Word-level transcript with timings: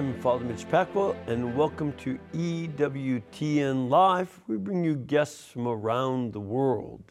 I'm 0.00 0.18
Father 0.22 0.46
Mitch 0.46 0.66
Pacwa, 0.66 1.14
and 1.26 1.54
welcome 1.54 1.92
to 1.98 2.18
EWTN 2.32 3.90
Live. 3.90 4.40
We 4.46 4.56
bring 4.56 4.82
you 4.82 4.94
guests 4.94 5.44
from 5.44 5.68
around 5.68 6.32
the 6.32 6.40
world. 6.40 7.02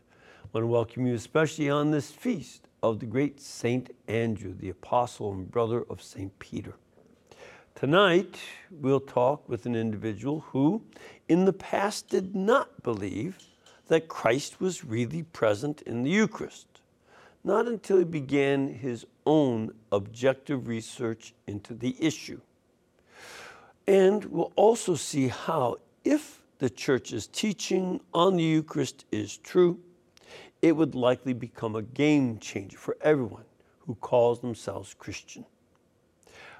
I 0.44 0.48
want 0.54 0.64
to 0.64 0.68
welcome 0.68 1.06
you 1.06 1.14
especially 1.14 1.70
on 1.70 1.92
this 1.92 2.10
feast 2.10 2.68
of 2.82 3.00
the 3.00 3.06
great 3.06 3.40
Saint 3.40 3.92
Andrew, 4.08 4.56
the 4.58 4.70
apostle 4.70 5.32
and 5.34 5.52
brother 5.52 5.86
of 5.88 6.02
Saint 6.02 6.40
Peter. 6.40 6.74
Tonight, 7.76 8.40
we'll 8.72 9.00
talk 9.00 9.48
with 9.48 9.68
an 9.68 9.76
individual 9.76 10.40
who, 10.48 10.82
in 11.28 11.46
the 11.46 11.54
past, 11.54 12.10
did 12.10 12.36
not 12.36 12.82
believe 12.82 13.38
that 13.86 14.08
Christ 14.08 14.60
was 14.60 14.84
really 14.84 15.22
present 15.22 15.84
in 15.84 16.02
the 16.02 16.10
Eucharist. 16.10 16.82
Not 17.44 17.68
until 17.68 18.00
he 18.00 18.04
began 18.04 18.74
his 18.74 19.06
own 19.28 19.76
objective 19.92 20.68
research 20.68 21.36
into 21.46 21.76
the 21.76 21.96
issue. 22.04 22.42
And 23.90 24.24
we'll 24.26 24.54
also 24.56 24.94
see 24.94 25.30
how, 25.30 25.78
if 26.04 26.44
the 26.60 26.70
church's 26.70 27.26
teaching 27.26 28.00
on 28.14 28.38
the 28.38 28.44
Eucharist 28.44 29.06
is 29.12 29.36
true, 29.38 29.80
it 30.62 30.76
would 30.76 30.94
likely 30.94 31.34
become 31.34 31.76
a 31.76 31.82
game 31.82 32.38
changer 32.38 32.78
for 32.78 32.98
everyone 33.02 33.46
who 33.80 33.96
calls 33.96 34.42
themselves 34.42 34.94
Christian. 34.94 35.44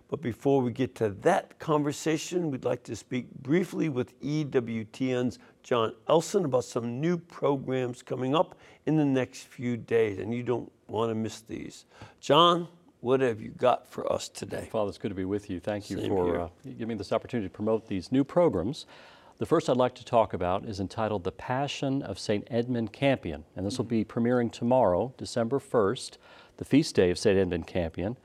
But 0.08 0.24
before 0.24 0.64
we 0.64 0.72
get 0.72 0.96
to 0.96 1.10
that 1.22 1.60
conversation, 1.60 2.50
we'd 2.50 2.66
like 2.66 2.82
to 2.86 2.96
speak 2.96 3.30
briefly 3.44 3.90
with 3.90 4.20
EWTN's 4.22 5.38
John 5.62 5.94
Elson 6.08 6.46
about 6.46 6.66
some 6.66 7.00
new 7.00 7.16
programs 7.16 8.02
coming 8.02 8.36
up 8.36 8.58
in 8.88 8.96
the 8.96 9.06
next 9.06 9.44
few 9.44 9.78
days, 9.78 10.18
and 10.18 10.34
you 10.34 10.42
don't 10.42 10.72
want 10.88 11.12
to 11.12 11.16
miss 11.16 11.42
these. 11.42 11.86
John, 12.22 12.68
what 13.02 13.22
have 13.22 13.42
you 13.42 13.50
got 13.50 13.88
for 13.88 14.12
us 14.12 14.28
today? 14.28 14.68
Father, 14.72 14.90
it's 14.90 14.98
good 14.98 15.10
to 15.10 15.16
be 15.16 15.26
with 15.26 15.50
you. 15.50 15.60
Thank 15.60 15.90
you 15.90 15.98
Same 15.98 16.10
for 16.10 16.40
uh, 16.40 16.50
giving 16.66 16.90
me 16.90 16.96
this 16.96 17.12
opportunity 17.12 17.48
to 17.48 17.54
promote 17.54 17.88
these 17.88 18.12
new 18.12 18.24
programs. 18.24 18.86
The 19.38 19.46
first 19.46 19.70
I'd 19.70 19.78
like 19.78 19.96
to 19.96 20.04
talk 20.04 20.34
about 20.34 20.66
is 20.66 20.82
entitled 20.82 21.24
The 21.24 21.32
Passion 21.32 22.02
of 22.02 22.20
St. 22.20 22.46
Edmund 22.52 22.92
Campion, 22.92 23.46
and 23.56 23.66
this 23.66 23.78
will 23.78 23.86
be 23.86 24.04
premiering 24.04 24.52
tomorrow, 24.52 25.14
December 25.18 25.60
1st, 25.60 26.18
the 26.58 26.66
feast 26.66 26.94
day 26.94 27.10
of 27.10 27.18
St. 27.18 27.38
Edmund 27.38 27.66
Campion, 27.66 28.18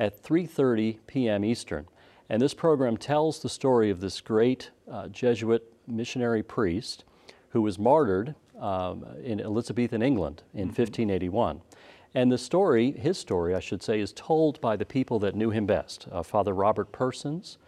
at 0.00 0.22
3:30 0.22 0.98
p.m. 1.06 1.44
Eastern. 1.44 1.86
And 2.30 2.40
this 2.40 2.54
program 2.54 2.96
tells 2.96 3.42
the 3.42 3.50
story 3.50 3.90
of 3.90 4.00
this 4.00 4.22
great 4.22 4.70
uh, 4.90 5.08
Jesuit 5.08 5.70
missionary 5.86 6.42
priest 6.42 7.04
who 7.50 7.60
was 7.60 7.78
martyred 7.78 8.34
um, 8.58 9.04
in 9.22 9.40
Elizabethan 9.40 10.00
England 10.00 10.42
in 10.54 10.68
1581. 10.68 11.60
And 12.14 12.30
the 12.30 12.38
story, 12.38 12.92
his 12.92 13.18
story, 13.18 13.54
I 13.54 13.60
should 13.60 13.82
say, 13.82 14.00
is 14.00 14.12
told 14.12 14.60
by 14.60 14.76
the 14.76 14.84
people 14.84 15.18
that 15.20 15.34
knew 15.34 15.50
him 15.50 15.66
best 15.66 16.06
uh, 16.12 16.22
Father 16.22 16.54
Robert 16.54 16.92
Persons, 16.92 17.58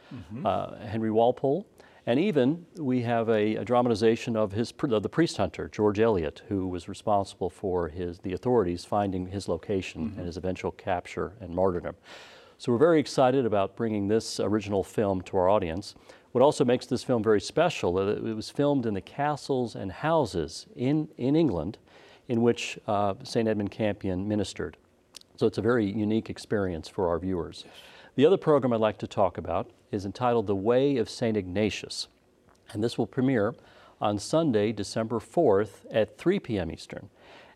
uh, 0.44 0.76
Henry 0.76 1.10
Walpole, 1.10 1.66
and 2.06 2.20
even 2.20 2.66
we 2.76 3.00
have 3.02 3.30
a, 3.30 3.56
a 3.56 3.64
dramatization 3.64 4.36
of, 4.36 4.52
his, 4.52 4.74
of 4.90 5.02
the 5.02 5.08
priest 5.08 5.38
hunter, 5.38 5.68
George 5.68 5.98
Eliot, 5.98 6.42
who 6.48 6.68
was 6.68 6.88
responsible 6.88 7.48
for 7.48 7.88
his, 7.88 8.18
the 8.18 8.34
authorities 8.34 8.84
finding 8.84 9.26
his 9.26 9.48
location 9.48 10.12
and 10.18 10.26
his 10.26 10.36
eventual 10.36 10.72
capture 10.72 11.32
and 11.40 11.54
martyrdom. 11.54 11.94
So 12.58 12.72
we're 12.72 12.78
very 12.78 13.00
excited 13.00 13.46
about 13.46 13.76
bringing 13.76 14.08
this 14.08 14.38
original 14.38 14.84
film 14.84 15.22
to 15.22 15.38
our 15.38 15.48
audience. 15.48 15.94
What 16.32 16.42
also 16.42 16.64
makes 16.64 16.84
this 16.84 17.02
film 17.02 17.22
very 17.22 17.40
special, 17.40 17.96
uh, 17.96 18.04
that 18.04 18.18
it 18.18 18.34
was 18.34 18.50
filmed 18.50 18.84
in 18.84 18.94
the 18.94 19.00
castles 19.00 19.74
and 19.74 19.90
houses 19.90 20.66
in, 20.76 21.08
in 21.16 21.36
England 21.36 21.78
in 22.28 22.42
which 22.42 22.78
uh, 22.86 23.14
St. 23.22 23.48
Edmund 23.48 23.70
Campion 23.70 24.26
ministered. 24.26 24.76
So 25.36 25.46
it's 25.46 25.58
a 25.58 25.62
very 25.62 25.84
unique 25.84 26.30
experience 26.30 26.88
for 26.88 27.08
our 27.08 27.18
viewers. 27.18 27.64
The 28.16 28.24
other 28.24 28.36
program 28.36 28.72
I'd 28.72 28.80
like 28.80 28.98
to 28.98 29.06
talk 29.06 29.36
about 29.38 29.70
is 29.90 30.04
entitled 30.04 30.46
The 30.46 30.54
Way 30.54 30.96
of 30.96 31.10
St. 31.10 31.36
Ignatius, 31.36 32.08
and 32.72 32.82
this 32.82 32.96
will 32.96 33.06
premiere 33.06 33.54
on 34.00 34.18
Sunday, 34.18 34.72
December 34.72 35.18
4th 35.18 35.86
at 35.90 36.18
3 36.18 36.38
p.m. 36.40 36.70
Eastern. 36.70 37.10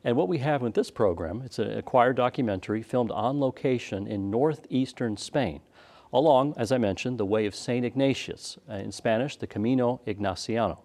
And 0.05 0.17
what 0.17 0.29
we 0.29 0.39
have 0.39 0.63
with 0.63 0.75
this 0.75 0.91
program, 0.91 1.43
it's 1.45 1.59
an 1.59 1.77
acquired 1.77 2.17
documentary 2.17 2.83
filmed 2.83 3.11
on 3.11 3.41
location 3.41 4.07
in 4.07 4.31
northeastern 4.31 5.17
Spain, 5.17 5.61
along, 6.13 6.55
as 6.57 6.73
I 6.73 6.79
mentioned, 6.79 7.19
the 7.19 7.27
way 7.27 7.47
of 7.47 7.55
St. 7.55 7.85
Ignatius, 7.85 8.59
uh, 8.71 8.75
in 8.75 8.93
Spanish, 8.93 9.37
the 9.37 9.47
Camino 9.47 10.01
Ignaciano. 10.07 10.79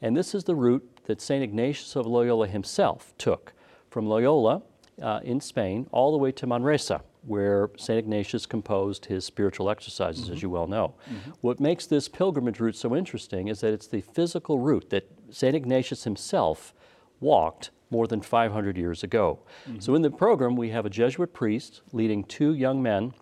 And 0.00 0.16
this 0.16 0.34
is 0.34 0.44
the 0.44 0.54
route 0.54 0.93
that 1.04 1.20
St. 1.20 1.42
Ignatius 1.42 1.96
of 1.96 2.06
Loyola 2.06 2.46
himself 2.46 3.14
took 3.18 3.52
from 3.90 4.06
Loyola 4.06 4.62
uh, 5.00 5.20
in 5.22 5.40
Spain 5.40 5.86
all 5.92 6.12
the 6.12 6.18
way 6.18 6.32
to 6.32 6.46
Manresa, 6.46 7.02
where 7.22 7.70
St. 7.76 7.98
Ignatius 7.98 8.46
composed 8.46 9.06
his 9.06 9.24
spiritual 9.24 9.70
exercises, 9.70 10.28
as 10.28 10.36
mm-hmm. 10.36 10.46
you 10.46 10.50
well 10.50 10.66
know. 10.66 10.94
Mm-hmm. 11.08 11.30
What 11.40 11.60
makes 11.60 11.86
this 11.86 12.08
pilgrimage 12.08 12.60
route 12.60 12.76
so 12.76 12.94
interesting 12.94 13.48
is 13.48 13.60
that 13.60 13.72
it's 13.72 13.86
the 13.86 14.00
physical 14.00 14.58
route 14.58 14.90
that 14.90 15.08
St. 15.30 15.54
Ignatius 15.54 16.04
himself 16.04 16.74
walked 17.20 17.70
more 17.90 18.06
than 18.06 18.20
500 18.20 18.76
years 18.76 19.02
ago. 19.02 19.40
Mm-hmm. 19.68 19.80
So 19.80 19.94
in 19.94 20.02
the 20.02 20.10
program, 20.10 20.56
we 20.56 20.70
have 20.70 20.84
a 20.84 20.90
Jesuit 20.90 21.32
priest 21.32 21.82
leading 21.92 22.24
two 22.24 22.54
young 22.54 22.82
men 22.82 23.14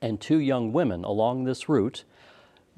and 0.00 0.20
two 0.20 0.38
young 0.38 0.72
women 0.72 1.04
along 1.04 1.44
this 1.44 1.68
route, 1.68 2.04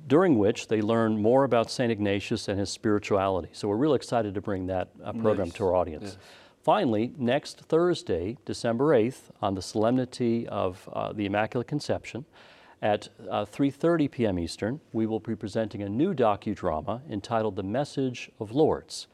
during 0.07 0.39
which 0.39 0.69
they 0.69 0.81
learn 0.81 1.21
more 1.21 1.45
about 1.45 1.71
St. 1.71 1.91
Ignatius 1.91 2.49
and 2.49 2.59
his 2.59 2.71
spirituality. 2.71 3.49
So 3.53 3.69
we're 3.69 3.77
really 3.77 3.97
excited 3.97 4.35
to 4.35 4.41
bring 4.41 4.67
that 4.67 4.89
uh, 5.05 5.13
program 5.13 5.49
Nice. 5.49 5.57
to 5.57 5.67
our 5.67 5.75
audience. 5.75 6.17
Finally, 6.63 7.13
next 7.17 7.61
Thursday, 7.61 8.37
December 8.45 8.89
8th, 8.89 9.31
on 9.41 9.55
the 9.55 9.63
solemnity 9.63 10.47
of 10.49 10.89
uh, 10.93 11.13
the 11.13 11.27
Immaculate 11.27 11.67
Conception, 11.67 12.25
at 12.81 13.09
uh, 13.29 13.45
3:30 13.45 14.11
p.m. 14.11 14.39
Eastern, 14.39 14.81
we 14.93 15.07
will 15.07 15.19
be 15.19 15.35
presenting 15.35 15.83
a 15.83 15.89
new 15.89 16.15
docudrama 16.15 17.01
entitled 17.11 17.57
"The 17.57 17.63
Message 17.63 18.31
of 18.39 18.53
Lourdes." 18.53 19.09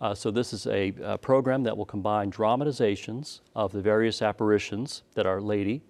Uh, 0.00 0.14
so 0.14 0.30
this 0.30 0.52
is 0.52 0.66
a, 0.66 0.94
uh 1.04 1.16
program 1.18 1.62
that 1.64 1.76
will 1.76 1.84
combine 1.84 2.30
dramatizations 2.30 3.40
of 3.54 3.72
the 3.72 3.82
various 3.82 4.22
apparitions 4.22 5.02
that 5.14 5.26
Our 5.26 5.40
Lady 5.40 5.82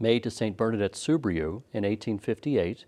made 0.00 0.22
to 0.24 0.30
St. 0.30 0.56
Bernadette 0.56 0.96
Soubirous 0.96 1.62
in 1.72 1.84
1858, 1.84 2.84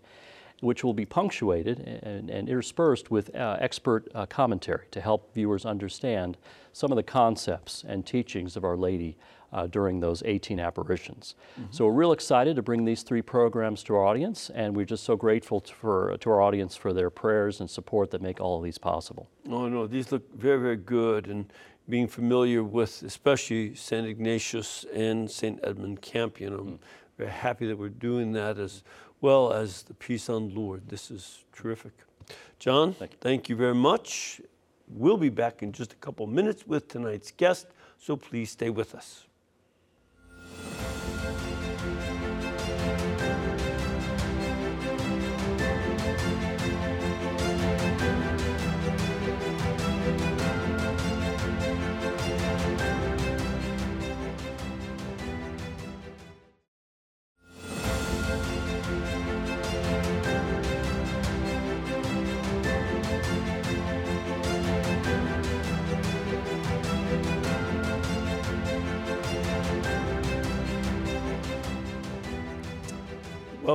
which 0.61 0.83
will 0.83 0.93
be 0.93 1.05
punctuated 1.05 1.79
and, 1.79 2.29
and 2.29 2.49
interspersed 2.49 3.11
with 3.11 3.33
uh, 3.35 3.57
expert 3.59 4.07
uh, 4.15 4.25
commentary 4.25 4.85
to 4.91 5.01
help 5.01 5.33
viewers 5.33 5.65
understand 5.65 6.37
some 6.73 6.91
of 6.91 6.95
the 6.95 7.03
concepts 7.03 7.83
and 7.87 8.05
teachings 8.05 8.55
of 8.55 8.63
Our 8.63 8.77
Lady 8.77 9.17
uh, 9.53 9.67
during 9.67 10.01
those 10.01 10.21
18 10.25 10.59
apparitions. 10.59 11.35
So 11.71 11.85
we're 11.85 11.93
real 11.93 12.11
excited 12.11 12.57
to 12.57 12.61
bring 12.61 12.83
these 12.83 13.03
three 13.03 13.21
programs 13.21 13.83
to 13.83 13.95
our 13.95 14.05
audience, 14.05 14.49
and 14.49 14.75
we're 14.75 14.85
just 14.85 15.05
so 15.05 15.15
grateful 15.15 15.61
to, 15.61 15.73
for, 15.73 16.17
to 16.19 16.29
our 16.29 16.41
audience 16.41 16.75
for 16.75 16.91
their 16.91 17.09
prayers 17.09 17.61
and 17.61 17.69
support 17.69 18.11
that 18.11 18.21
make 18.21 18.41
all 18.41 18.57
of 18.57 18.63
these 18.63 18.77
possible. 18.77 19.29
Oh, 19.49 19.69
no, 19.69 19.87
these 19.87 20.11
look 20.11 20.23
very, 20.35 20.59
very 20.59 20.75
good. 20.75 21.27
And 21.27 21.51
being 21.87 22.07
familiar 22.07 22.63
with 22.63 23.03
especially 23.03 23.75
St. 23.75 24.05
Ignatius 24.05 24.85
and 24.93 25.31
St. 25.31 25.59
Edmund 25.63 26.01
Campion, 26.01 26.53
I'm 26.53 26.79
very 27.17 27.31
happy 27.31 27.65
that 27.67 27.77
we're 27.77 27.89
doing 27.89 28.33
that 28.33 28.57
as 28.57 28.83
well 29.25 29.51
as 29.51 29.81
the 29.81 29.93
Piece 29.95 30.29
on 30.29 30.53
Lourdes. 30.53 30.83
This 30.87 31.09
is 31.09 31.45
terrific. 31.51 31.93
John, 32.59 32.93
thank 33.21 33.49
you. 33.49 33.55
very 33.55 33.73
much. 33.73 34.39
We'll 34.87 35.17
be 35.17 35.29
back 35.29 35.63
in 35.63 35.71
just 35.71 35.93
a 35.93 35.95
couple 35.95 36.27
minutes 36.27 36.67
with 36.67 36.87
tonight's 36.87 37.31
guest, 37.31 37.65
so 37.97 38.15
please 38.15 38.51
stay 38.51 38.69
with 38.69 38.93
us. 38.93 39.25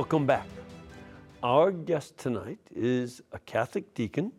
Welcome 0.01 0.25
back. 0.25 0.47
Our 1.43 1.71
guest 1.71 2.17
tonight 2.17 2.57
is 2.75 3.21
a 3.33 3.37
Catholic 3.37 3.93
deacon, 3.93 4.31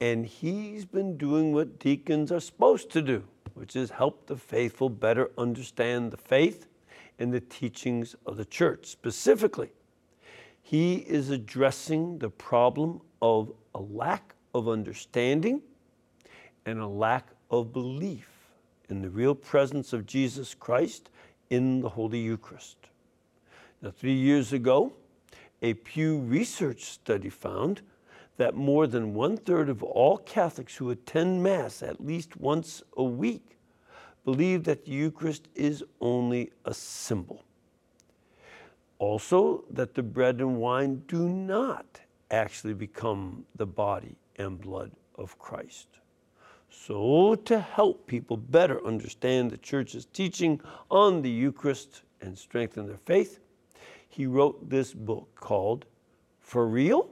and 0.00 0.24
he's 0.24 0.84
been 0.84 1.16
doing 1.16 1.52
what 1.52 1.80
deacons 1.80 2.30
are 2.30 2.38
supposed 2.38 2.90
to 2.90 3.02
do, 3.02 3.24
which 3.54 3.74
is 3.74 3.90
help 3.90 4.28
the 4.28 4.36
faithful 4.36 4.88
better 4.88 5.32
understand 5.36 6.12
the 6.12 6.16
faith 6.16 6.68
and 7.18 7.32
the 7.32 7.40
teachings 7.40 8.14
of 8.24 8.36
the 8.36 8.44
church. 8.44 8.86
Specifically, 8.86 9.72
he 10.62 10.98
is 10.98 11.28
addressing 11.28 12.20
the 12.20 12.30
problem 12.30 13.00
of 13.20 13.52
a 13.74 13.80
lack 13.80 14.36
of 14.54 14.68
understanding 14.68 15.60
and 16.66 16.78
a 16.78 16.86
lack 16.86 17.30
of 17.50 17.72
belief 17.72 18.30
in 18.88 19.02
the 19.02 19.10
real 19.10 19.34
presence 19.34 19.92
of 19.92 20.06
Jesus 20.06 20.54
Christ 20.54 21.10
in 21.50 21.80
the 21.80 21.88
Holy 21.88 22.20
Eucharist. 22.20 22.76
Now, 23.84 23.90
three 23.90 24.14
years 24.14 24.54
ago, 24.54 24.94
A 25.60 25.74
Pew 25.74 26.20
Research 26.20 26.84
study 26.84 27.28
found 27.28 27.82
that 28.38 28.54
more 28.54 28.86
than 28.86 29.12
one 29.12 29.36
third 29.36 29.68
of 29.68 29.82
all 29.82 30.16
Catholics 30.16 30.74
who 30.74 30.88
attend 30.88 31.42
Mass 31.42 31.82
at 31.82 32.02
least 32.02 32.34
once 32.38 32.82
a 32.96 33.04
week 33.04 33.58
believe 34.24 34.64
that 34.64 34.86
the 34.86 34.92
Eucharist 34.92 35.48
is 35.54 35.84
only 36.00 36.50
a 36.64 36.72
symbol. 36.72 37.44
Also, 38.98 39.64
that 39.68 39.92
the 39.92 40.02
bread 40.02 40.40
and 40.40 40.56
wine 40.56 41.02
do 41.06 41.28
not 41.28 42.00
actually 42.30 42.72
become 42.72 43.44
the 43.56 43.66
body 43.66 44.16
and 44.36 44.58
blood 44.58 44.92
of 45.16 45.38
Christ. 45.38 45.88
So, 46.70 47.34
to 47.34 47.60
help 47.60 48.06
people 48.06 48.38
better 48.38 48.82
understand 48.86 49.50
the 49.50 49.58
Church's 49.58 50.06
teaching 50.06 50.58
on 50.90 51.20
the 51.20 51.30
Eucharist 51.30 52.00
and 52.22 52.38
strengthen 52.38 52.86
their 52.86 52.96
faith, 52.96 53.40
he 54.14 54.26
wrote 54.26 54.70
this 54.70 54.92
book 54.94 55.28
called 55.34 55.86
For 56.40 56.68
Real 56.68 57.08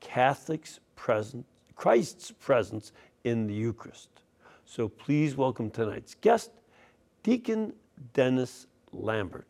Catholics 0.00 0.78
Presence, 0.94 1.46
Christ's 1.74 2.30
Presence 2.32 2.92
in 3.24 3.46
the 3.46 3.54
Eucharist. 3.54 4.10
So, 4.66 4.88
please 4.88 5.36
welcome 5.36 5.70
tonight's 5.70 6.14
guest, 6.14 6.50
Deacon 7.22 7.72
Dennis 8.12 8.66
Lambert. 8.92 9.46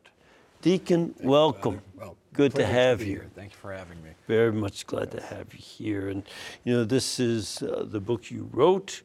Deacon, 0.60 1.14
welcome. 1.20 1.82
Well, 1.96 2.16
Good 2.32 2.54
to 2.54 2.64
have 2.64 3.00
be 3.00 3.06
you. 3.06 3.10
here. 3.10 3.30
Thank 3.34 3.52
you 3.52 3.58
for 3.58 3.72
having 3.72 4.00
me. 4.02 4.10
Very 4.28 4.52
much 4.52 4.86
glad 4.86 5.10
to 5.10 5.20
have 5.20 5.52
you 5.52 5.58
here. 5.58 6.08
And, 6.08 6.22
you 6.62 6.72
know, 6.72 6.84
this 6.84 7.18
is 7.18 7.60
uh, 7.62 7.84
the 7.86 8.00
book 8.00 8.30
you 8.30 8.48
wrote 8.52 9.02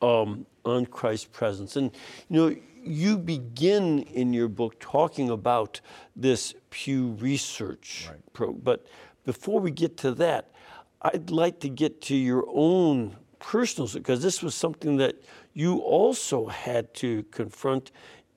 um, 0.00 0.46
on 0.64 0.86
Christ's 0.86 1.26
presence. 1.26 1.74
And, 1.74 1.90
you 2.28 2.36
know, 2.36 2.56
you 2.82 3.18
begin 3.18 4.02
in 4.02 4.32
your 4.32 4.48
book 4.48 4.78
talking 4.80 5.30
about 5.30 5.80
this 6.16 6.54
Pew 6.70 7.12
Research. 7.20 8.08
Right. 8.08 8.32
Pro, 8.32 8.52
but 8.52 8.86
before 9.24 9.60
we 9.60 9.70
get 9.70 9.96
to 9.98 10.12
that, 10.12 10.50
I'd 11.02 11.30
like 11.30 11.60
to 11.60 11.68
get 11.68 12.00
to 12.02 12.16
your 12.16 12.44
own 12.48 13.16
personal, 13.38 13.88
because 13.92 14.22
this 14.22 14.42
was 14.42 14.54
something 14.54 14.96
that 14.98 15.16
you 15.54 15.78
also 15.78 16.46
had 16.46 16.92
to 16.94 17.22
confront 17.30 17.90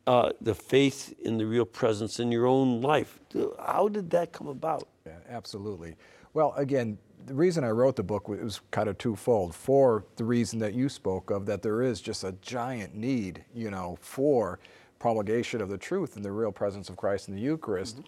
uh, 0.07 0.31
the 0.41 0.55
faith 0.55 1.13
in 1.23 1.37
the 1.37 1.45
real 1.45 1.65
presence 1.65 2.19
in 2.19 2.31
your 2.31 2.45
own 2.45 2.81
life. 2.81 3.19
How 3.59 3.87
did 3.87 4.09
that 4.11 4.31
come 4.31 4.47
about? 4.47 4.87
Yeah, 5.05 5.13
absolutely. 5.29 5.95
Well, 6.33 6.53
again, 6.55 6.97
the 7.25 7.33
reason 7.33 7.63
I 7.63 7.69
wrote 7.69 7.95
the 7.95 8.03
book 8.03 8.27
was 8.27 8.61
kind 8.71 8.89
of 8.89 8.97
twofold. 8.97 9.55
For 9.55 10.05
the 10.15 10.25
reason 10.25 10.59
that 10.59 10.73
you 10.73 10.89
spoke 10.89 11.29
of, 11.31 11.45
that 11.45 11.61
there 11.61 11.81
is 11.81 12.01
just 12.01 12.23
a 12.23 12.33
giant 12.41 12.95
need, 12.95 13.43
you 13.53 13.71
know, 13.71 13.97
for 14.01 14.59
promulgation 14.99 15.61
of 15.61 15.69
the 15.69 15.77
truth 15.77 16.15
and 16.15 16.23
the 16.23 16.31
real 16.31 16.51
presence 16.51 16.89
of 16.89 16.97
Christ 16.97 17.27
in 17.27 17.35
the 17.35 17.41
Eucharist. 17.41 18.01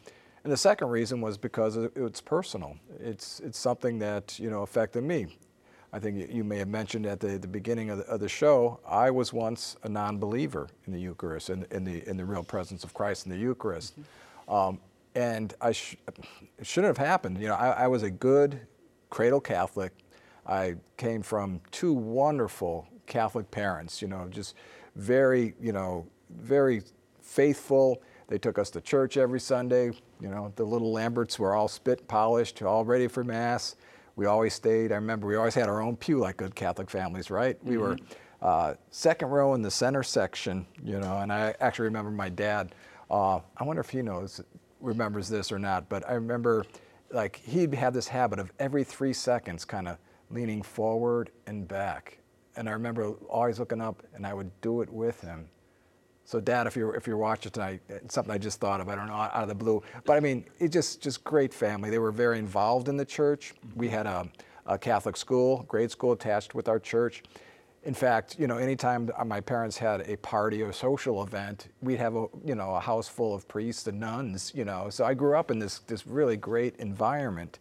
And 0.44 0.52
the 0.54 0.58
second 0.58 0.90
reason 0.90 1.22
was 1.22 1.38
because 1.38 1.76
it's 1.78 2.22
personal. 2.22 2.78
It's 3.00 3.40
it's 3.40 3.58
something 3.58 4.00
that 4.00 4.38
you 4.40 4.50
know 4.50 4.62
affected 4.62 5.04
me. 5.04 5.38
I 5.92 6.00
think 6.00 6.30
you- 6.32 6.44
may 6.44 6.58
have 6.58 6.68
mentioned 6.68 7.06
at 7.06 7.22
the, 7.22 7.38
the 7.38 7.48
beginning 7.48 7.90
of 7.90 8.00
the, 8.00 8.04
of 8.06 8.20
the 8.20 8.28
show, 8.28 8.82
I 8.86 9.10
was 9.12 9.32
once 9.32 9.78
a 9.84 9.90
non-believer 9.90 10.68
in 10.86 10.92
the 10.92 11.00
Eucharist, 11.00 11.50
in, 11.50 11.66
in, 11.72 11.86
the, 11.86 12.06
in 12.08 12.18
the 12.18 12.26
real 12.26 12.44
presence 12.44 12.84
of 12.84 12.94
Christ 12.94 13.26
in 13.26 13.32
the 13.32 13.38
Eucharist. 13.38 13.94
Um, 14.50 14.80
and 15.16 15.54
I 15.62 15.72
sh- 15.72 15.96
it 16.60 16.68
shouldn't 16.68 16.98
have 16.98 17.06
happened. 17.08 17.40
You 17.40 17.48
know, 17.48 17.56
I, 17.56 17.84
I 17.84 17.88
was 17.88 18.04
a 18.04 18.12
good 18.12 18.60
cradle 19.16 19.40
Catholic. 19.40 19.94
I 20.46 20.76
came 20.98 21.22
from 21.22 21.62
two 21.72 21.94
wonderful 21.94 22.86
Catholic 23.06 23.50
parents, 23.50 24.02
you 24.02 24.10
know, 24.10 24.28
just 24.30 24.56
very, 24.98 25.54
you 25.58 25.72
know, 25.72 26.06
very 26.30 26.82
faithful. 27.22 28.02
They 28.28 28.38
took 28.38 28.60
us 28.60 28.70
to 28.72 28.82
church 28.82 29.16
every 29.16 29.40
Sunday. 29.40 29.92
You 30.20 30.28
know, 30.28 30.52
the 30.58 30.66
little 30.66 30.92
Lamberts 30.92 31.40
were 31.40 31.56
all 31.56 31.70
spit 31.70 32.06
polished, 32.10 32.62
all 32.62 32.84
ready 32.84 33.08
for 33.08 33.24
Mass. 33.24 33.78
We 34.18 34.26
always 34.26 34.54
stayed. 34.54 34.92
I 34.92 34.96
remember 34.96 35.28
we 35.28 35.38
always 35.38 35.56
had 35.56 35.70
our 35.70 35.82
own 35.82 35.96
pew 35.96 36.20
like 36.20 36.36
good 36.36 36.54
Catholic 36.54 36.90
families, 36.90 37.32
right? 37.32 37.58
We 37.64 37.78
were 37.78 37.98
uh, 38.42 38.74
second 38.92 39.30
row 39.30 39.54
in 39.54 39.62
the 39.62 39.72
center 39.72 40.04
section, 40.04 40.68
you 40.84 41.00
know, 41.00 41.20
and 41.20 41.32
I 41.32 41.56
actually 41.62 41.86
remember 41.86 42.12
my 42.12 42.28
dad. 42.28 42.76
Uh, 43.10 43.40
I 43.56 43.64
wonder 43.64 43.80
if 43.80 43.90
he 43.90 44.02
knows, 44.02 44.42
remembers 44.82 45.30
this 45.30 45.54
or 45.54 45.60
not, 45.60 45.88
but 45.88 46.06
I 46.06 46.16
remember 46.16 46.66
like 47.16 47.38
he'd 47.38 47.74
have 47.74 47.94
this 47.94 48.10
habit 48.10 48.40
of 48.40 48.52
every 48.60 48.84
three 48.84 49.14
seconds 49.14 49.64
kind 49.66 49.88
of 49.88 49.98
leaning 50.30 50.62
forward 50.62 51.32
and 51.48 51.68
back. 51.68 52.20
And 52.58 52.68
I 52.68 52.74
remember 52.74 53.12
always 53.30 53.58
looking 53.58 53.82
up 53.82 54.04
and 54.14 54.28
I 54.28 54.34
would 54.34 54.52
do 54.62 54.82
it 54.82 54.90
with 54.92 55.22
him. 55.22 55.48
So, 56.26 56.40
Dad, 56.40 56.68
if 56.68 56.76
you're 56.76 56.96
if 56.96 57.08
you're 57.08 57.18
watching 57.18 57.52
tonight, 57.52 57.82
something 58.10 58.34
I 58.34 58.38
just 58.38 58.60
thought 58.60 58.82
of. 58.82 58.90
I 58.90 58.96
don't 58.96 59.08
know 59.08 59.14
out 59.14 59.34
of 59.34 59.48
the 59.48 59.56
blue, 59.56 59.84
but 60.06 60.18
I 60.18 60.20
mean, 60.20 60.46
it 60.60 60.70
just 60.70 61.02
just 61.02 61.24
great 61.24 61.54
family. 61.54 61.90
They 61.90 62.00
were 62.00 62.12
very 62.12 62.40
involved 62.40 62.90
in 62.90 62.98
the 62.98 63.06
church. 63.06 63.54
We 63.76 63.90
had 63.90 64.08
a, 64.08 64.28
a 64.66 64.78
Catholic 64.78 65.18
school, 65.18 65.64
grade 65.68 65.92
school 65.92 66.14
attached 66.14 66.56
with 66.56 66.68
our 66.68 66.80
church. 66.80 67.24
In 67.86 67.94
fact, 67.94 68.38
you 68.40 68.48
know, 68.48 68.58
anytime 68.58 69.12
my 69.26 69.40
parents 69.40 69.78
had 69.78 70.02
a 70.10 70.18
party 70.18 70.64
or 70.64 70.74
social 70.74 71.24
event, 71.24 71.70
we'd 71.82 72.00
have 72.00 72.16
a 72.16 72.28
you 72.44 72.56
know 72.56 72.76
a 72.76 72.80
house 72.80 73.08
full 73.08 73.34
of 73.34 73.48
priests 73.48 73.88
and 73.88 74.00
nuns. 74.00 74.52
You 74.56 74.66
know, 74.66 74.90
so 74.90 75.06
I 75.06 75.14
grew 75.14 75.38
up 75.38 75.52
in 75.52 75.60
this 75.60 75.80
this 75.80 76.08
really 76.08 76.38
great 76.38 76.76
environment. 76.78 77.60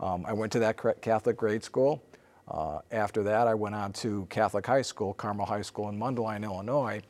Um, 0.00 0.24
I 0.26 0.32
went 0.32 0.52
to 0.52 0.58
that 0.60 1.00
Catholic 1.02 1.36
grade 1.36 1.64
school. 1.64 2.02
Uh, 2.48 2.78
after 2.92 3.22
that, 3.24 3.46
I 3.48 3.54
went 3.54 3.74
on 3.74 3.92
to 3.94 4.26
Catholic 4.30 4.66
high 4.66 4.82
school, 4.82 5.14
Carmel 5.14 5.46
High 5.46 5.62
School 5.62 5.88
in 5.88 5.98
Mundelein, 5.98 6.44
Illinois 6.44 7.02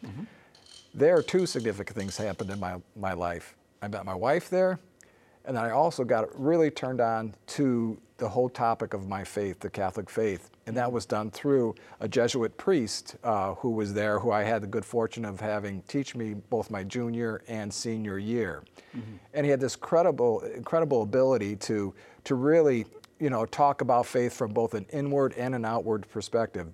there 0.97 1.15
two 1.23 1.47
significant 1.47 1.97
things 1.97 2.17
happened 2.17 2.51
in 2.51 2.59
my, 2.59 2.77
my 2.97 3.13
life. 3.13 3.55
I 3.83 3.89
met 3.89 4.05
my 4.05 4.15
wife 4.15 4.49
there, 4.49 4.81
and 5.47 5.57
then 5.57 5.65
I 5.65 5.71
also 5.71 6.05
got 6.05 6.29
really 6.39 6.71
turned 6.71 7.01
on 7.01 7.35
to 7.49 7.97
the 8.19 8.29
whole 8.29 8.49
topic 8.49 8.95
of 8.95 9.07
my 9.09 9.23
faith, 9.23 9.61
the 9.61 9.71
Catholic 9.71 10.09
faith. 10.09 10.51
And 10.67 10.77
that 10.77 10.91
was 10.91 11.07
done 11.07 11.31
through 11.31 11.75
a 12.01 12.09
Jesuit 12.09 12.57
priest 12.57 13.17
uh, 13.23 13.55
who 13.55 13.71
was 13.71 13.95
there, 13.95 14.19
who 14.19 14.33
I 14.33 14.43
had 14.43 14.63
the 14.63 14.67
good 14.67 14.85
fortune 14.85 15.25
of 15.25 15.39
having 15.39 15.83
teach 15.83 16.17
me 16.17 16.35
both 16.35 16.71
my 16.71 16.83
junior 16.83 17.43
and 17.47 17.73
senior 17.73 18.19
year. 18.19 18.65
And 19.35 19.45
he 19.45 19.51
had 19.51 19.61
this 19.61 19.77
credible, 19.77 20.41
incredible 20.41 21.03
ability 21.03 21.57
to, 21.57 21.95
to 22.25 22.35
really 22.35 22.87
you 23.19 23.31
know, 23.31 23.47
talk 23.47 23.81
about 23.81 24.07
faith 24.07 24.35
from 24.35 24.53
both 24.53 24.75
an 24.75 24.85
inward 24.93 25.35
and 25.39 25.55
an 25.55 25.65
outward 25.65 26.07
perspective. 26.11 26.69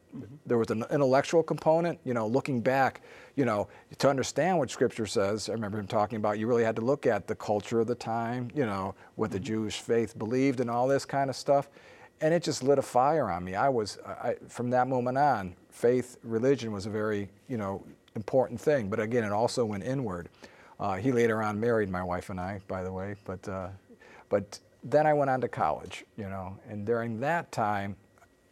There 0.44 0.58
was 0.58 0.70
an 0.70 0.84
intellectual 0.90 1.42
component, 1.42 1.98
you 2.04 2.14
know, 2.14 2.26
looking 2.26 2.60
back, 2.60 3.02
you 3.36 3.44
know, 3.44 3.68
to 3.98 4.08
understand 4.08 4.58
what 4.58 4.70
Scripture 4.70 5.06
says. 5.06 5.48
I 5.48 5.52
remember 5.52 5.78
him 5.78 5.86
talking 5.86 6.16
about 6.16 6.38
you 6.38 6.48
really 6.48 6.64
had 6.64 6.76
to 6.76 6.82
look 6.82 7.06
at 7.06 7.28
the 7.28 7.36
culture 7.36 7.80
of 7.80 7.86
the 7.86 7.94
time, 7.94 8.50
you 8.54 8.66
know, 8.66 8.94
what 9.14 9.30
the 9.30 9.38
Jewish 9.38 9.80
faith 9.80 10.18
believed 10.18 10.58
and 10.58 10.68
all 10.68 10.88
this 10.88 11.04
kind 11.04 11.30
of 11.30 11.36
stuff. 11.36 11.68
And 12.20 12.34
it 12.34 12.42
just 12.42 12.62
lit 12.62 12.78
a 12.78 12.82
fire 12.82 13.30
on 13.30 13.44
me. 13.44 13.54
I 13.54 13.68
was, 13.68 13.98
I, 14.04 14.34
from 14.48 14.70
that 14.70 14.88
moment 14.88 15.18
on, 15.18 15.54
faith, 15.70 16.18
religion 16.24 16.72
was 16.72 16.86
a 16.86 16.90
very, 16.90 17.28
you 17.48 17.56
know, 17.56 17.84
important 18.16 18.60
thing. 18.60 18.88
But 18.88 19.00
again, 19.00 19.24
it 19.24 19.32
also 19.32 19.64
went 19.64 19.84
inward. 19.84 20.28
Uh, 20.78 20.96
he 20.96 21.12
later 21.12 21.42
on 21.42 21.58
married 21.60 21.88
my 21.88 22.02
wife 22.02 22.30
and 22.30 22.40
I, 22.40 22.60
by 22.66 22.82
the 22.82 22.92
way. 22.92 23.14
But, 23.24 23.48
uh, 23.48 23.68
but 24.28 24.58
then 24.82 25.06
I 25.06 25.14
went 25.14 25.30
on 25.30 25.40
to 25.40 25.48
college, 25.48 26.04
you 26.16 26.28
know, 26.28 26.58
and 26.68 26.84
during 26.84 27.20
that 27.20 27.52
time, 27.52 27.96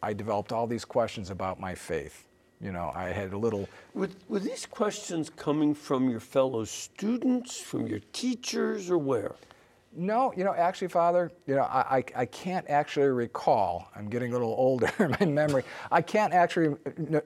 I 0.02 0.12
developed 0.12 0.52
all 0.52 0.66
these 0.66 0.84
questions 0.84 1.30
about 1.30 1.60
my 1.60 1.75
faith. 1.75 2.26
You 2.60 2.72
know, 2.72 2.92
I 2.94 3.04
had 3.04 3.32
a 3.32 3.38
little. 3.38 3.68
Were, 3.94 4.10
were 4.28 4.38
these 4.38 4.66
questions 4.66 5.30
coming 5.30 5.75
from 5.75 6.10
your 6.10 6.20
fellow 6.20 6.64
students, 6.64 7.58
from 7.58 7.87
your 7.87 8.00
teachers, 8.12 8.90
or 8.90 8.99
where? 8.99 9.34
No, 9.96 10.32
you 10.37 10.44
know, 10.44 10.54
actually, 10.54 10.87
Father, 10.88 11.32
you 11.46 11.56
know, 11.56 11.62
I, 11.62 11.96
I, 11.96 12.04
I 12.14 12.26
can't 12.26 12.68
actually 12.68 13.08
recall. 13.08 13.88
I'm 13.96 14.08
getting 14.08 14.30
a 14.30 14.32
little 14.34 14.54
older 14.56 14.92
in 15.00 15.16
my 15.18 15.26
memory. 15.26 15.64
I 15.90 16.00
can't 16.00 16.32
actually 16.32 16.76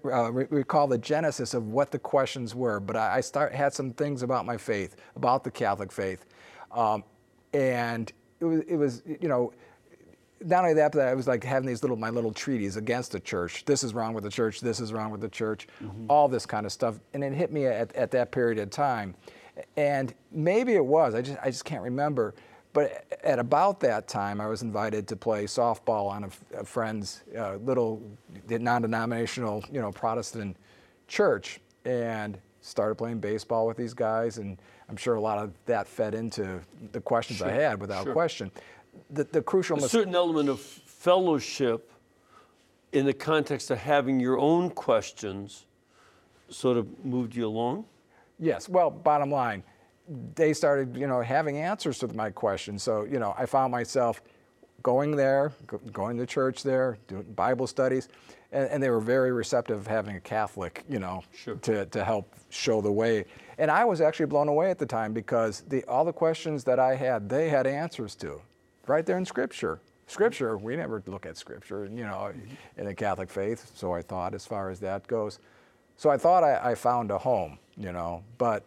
uh, 0.04 0.32
re- 0.32 0.46
recall 0.49 0.87
the 0.87 0.96
genesis 0.96 1.52
of 1.52 1.66
what 1.66 1.90
the 1.90 1.99
questions 1.99 2.54
were, 2.54 2.80
but 2.80 2.96
I, 2.96 3.16
I 3.16 3.20
start 3.20 3.52
had 3.52 3.75
some 3.75 3.90
things 3.90 4.23
about 4.23 4.46
my 4.46 4.56
faith, 4.56 4.96
about 5.14 5.44
the 5.44 5.50
Catholic 5.50 5.92
faith, 5.92 6.25
um, 6.73 7.04
and 7.52 8.11
it 8.44 8.56
was, 8.56 8.60
it 8.62 8.76
was, 8.76 9.02
you 9.20 9.28
know, 9.28 9.52
not 10.44 10.64
only 10.64 10.74
that, 10.74 10.92
but 10.92 11.02
I 11.02 11.14
was 11.14 11.26
like 11.26 11.42
having 11.42 11.66
these 11.66 11.82
little 11.82 11.96
my 11.96 12.10
little 12.10 12.32
treaties 12.32 12.76
against 12.76 13.12
the 13.12 13.20
church. 13.20 13.64
This 13.64 13.82
is 13.82 13.94
wrong 13.94 14.14
with 14.14 14.24
the 14.24 14.30
church. 14.30 14.60
This 14.60 14.80
is 14.80 14.92
wrong 14.92 15.10
with 15.10 15.20
the 15.20 15.28
church. 15.28 15.66
All 16.08 16.28
this 16.28 16.44
kind 16.44 16.66
of 16.66 16.72
stuff, 16.72 17.00
and 17.14 17.24
it 17.24 17.32
hit 17.32 17.52
me 17.52 17.66
at, 17.66 17.94
at 17.96 18.10
that 18.10 18.30
period 18.30 18.58
of 18.58 18.70
time. 18.70 19.14
And 19.76 20.12
maybe 20.32 20.74
it 20.74 20.84
was. 20.84 21.14
I 21.14 21.22
just 21.22 21.38
I 21.42 21.46
just 21.46 21.64
can't 21.64 21.82
remember. 21.82 22.34
But 22.72 23.06
at 23.22 23.38
about 23.38 23.78
that 23.80 24.08
time, 24.08 24.40
I 24.40 24.48
was 24.48 24.62
invited 24.62 25.06
to 25.08 25.16
play 25.16 25.44
softball 25.44 26.10
on 26.10 26.30
a 26.58 26.64
friend's 26.64 27.22
uh, 27.38 27.56
little 27.56 28.02
non-denominational, 28.48 29.64
you 29.72 29.80
know, 29.80 29.92
Protestant 29.92 30.56
church, 31.06 31.60
and 31.84 32.36
started 32.64 32.94
playing 32.94 33.18
baseball 33.18 33.66
with 33.66 33.76
these 33.76 33.94
guys. 33.94 34.38
And 34.38 34.59
I'm 34.88 34.97
sure 34.97 35.14
a 35.14 35.21
lot 35.21 35.38
of 35.38 35.52
that 35.66 35.87
fed 35.87 36.14
into 36.14 36.61
the 36.92 37.00
questions 37.00 37.42
I 37.42 37.50
had, 37.50 37.80
without 37.80 38.04
sure. 38.04 38.12
question. 38.12 38.50
The, 39.11 39.25
the 39.25 39.42
crucial 39.42 39.78
A 39.78 39.83
mis- 39.83 39.90
certain 39.90 40.14
element 40.14 40.49
of 40.49 40.61
fellowship 40.61 41.92
in 42.92 43.04
the 43.04 43.12
context 43.12 43.71
of 43.71 43.78
having 43.78 44.18
your 44.18 44.38
own 44.38 44.71
questions 44.71 45.66
sort 46.49 46.76
of 46.76 47.04
moved 47.04 47.35
you 47.35 47.47
along? 47.47 47.85
Yes. 48.38 48.68
Well, 48.68 48.90
bottom 48.90 49.30
line, 49.30 49.62
they 50.35 50.52
started, 50.52 50.97
you 50.97 51.06
know, 51.06 51.21
having 51.21 51.59
answers 51.59 51.99
to 51.99 52.09
my 52.09 52.30
questions. 52.30 52.83
So, 52.83 53.04
you 53.04 53.18
know, 53.18 53.35
I 53.37 53.47
found 53.47 53.73
myself 53.73 54.23
going 54.83 55.16
there, 55.16 55.52
go, 55.66 55.78
going 55.92 56.16
to 56.18 56.26
church 56.26 56.62
there, 56.62 56.99
doing 57.09 57.25
Bible 57.35 57.66
studies, 57.66 58.09
and, 58.54 58.70
and, 58.70 58.82
they 58.82 58.88
were 58.88 59.00
very 59.00 59.32
receptive 59.32 59.76
of 59.78 59.87
having 59.87 60.16
a 60.16 60.20
Catholic, 60.20 60.84
you 60.88 61.00
know, 61.00 61.23
sure. 61.34 61.56
to, 61.56 61.84
to 61.87 62.04
help 62.04 62.32
show 62.50 62.80
the 62.80 62.90
way. 62.90 63.25
And 63.58 63.70
I 63.70 63.84
was 63.84 64.00
actually 64.00 64.26
blown 64.26 64.49
away 64.49 64.70
at 64.70 64.78
the 64.78 64.87
time 64.87 65.12
because 65.12 65.64
the, 65.68 65.84
all 65.84 66.04
the 66.04 66.12
questions 66.12 66.64
that 66.64 66.78
I 66.78 66.94
had, 66.94 67.28
they 67.28 67.49
had 67.49 67.66
answers 67.66 68.14
to, 68.16 68.40
right 68.87 69.04
there 69.04 69.18
in 69.18 69.25
Scripture. 69.25 69.80
Scripture, 70.06 70.56
we 70.56 70.76
never 70.76 71.02
look 71.06 71.26
at 71.26 71.37
Scripture, 71.37 71.87
you 71.87 72.04
know, 72.04 72.32
in 72.76 72.87
the 72.87 72.94
Catholic 72.94 73.28
faith, 73.28 73.73
so 73.75 73.92
I 73.92 74.02
thought 74.02 74.34
as 74.34 74.46
far 74.46 74.70
as 74.70 74.80
that 74.80 75.06
goes. 75.06 75.40
So 75.96 76.11
I 76.11 76.16
thought 76.16 76.44
I, 76.44 76.70
I 76.70 76.75
found 76.75 77.11
a 77.11 77.18
home, 77.18 77.58
you 77.76 77.92
know, 77.92 78.23
but 78.38 78.64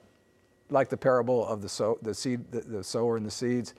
like 0.69 0.89
the 0.89 0.97
parable 0.97 1.47
of 1.47 1.61
the, 1.61 1.69
sow, 1.69 1.97
the 2.01 2.13
seed, 2.13 2.51
the, 2.51 2.61
the 2.61 2.83
sower 2.83 3.17
and 3.17 3.25
the 3.25 3.31
seeds, 3.31 3.73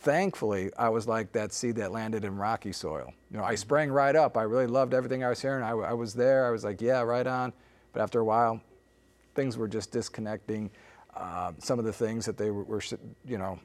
thankfully, 0.00 0.70
I 0.78 0.88
was 0.88 1.06
like 1.06 1.32
that 1.32 1.52
seed 1.52 1.76
that 1.76 1.92
landed 1.92 2.24
in 2.24 2.36
rocky 2.36 2.72
soil. 2.72 3.12
You 3.30 3.38
know, 3.38 3.44
I 3.44 3.54
sprang 3.54 3.90
right 3.90 4.14
up. 4.14 4.36
I 4.36 4.42
really 4.42 4.66
loved 4.66 4.94
everything 4.94 5.24
I 5.24 5.28
was 5.28 5.40
hearing. 5.40 5.62
I, 5.62 5.70
I 5.70 5.92
was 5.92 6.14
there. 6.14 6.46
I 6.46 6.50
was 6.50 6.64
like, 6.64 6.80
yeah, 6.80 7.02
right 7.02 7.26
on. 7.26 7.52
But 7.92 8.02
after 8.02 8.20
a 8.20 8.24
while, 8.24 8.60
things 9.34 9.56
were 9.56 9.68
just 9.68 9.90
disconnecting. 9.92 10.70
Uh, 11.16 11.52
some 11.58 11.78
of 11.78 11.84
the 11.84 11.92
things 11.92 12.24
that 12.26 12.36
they 12.36 12.50
were, 12.50 12.64
were, 12.64 12.82
you 13.26 13.38
know, 13.38 13.58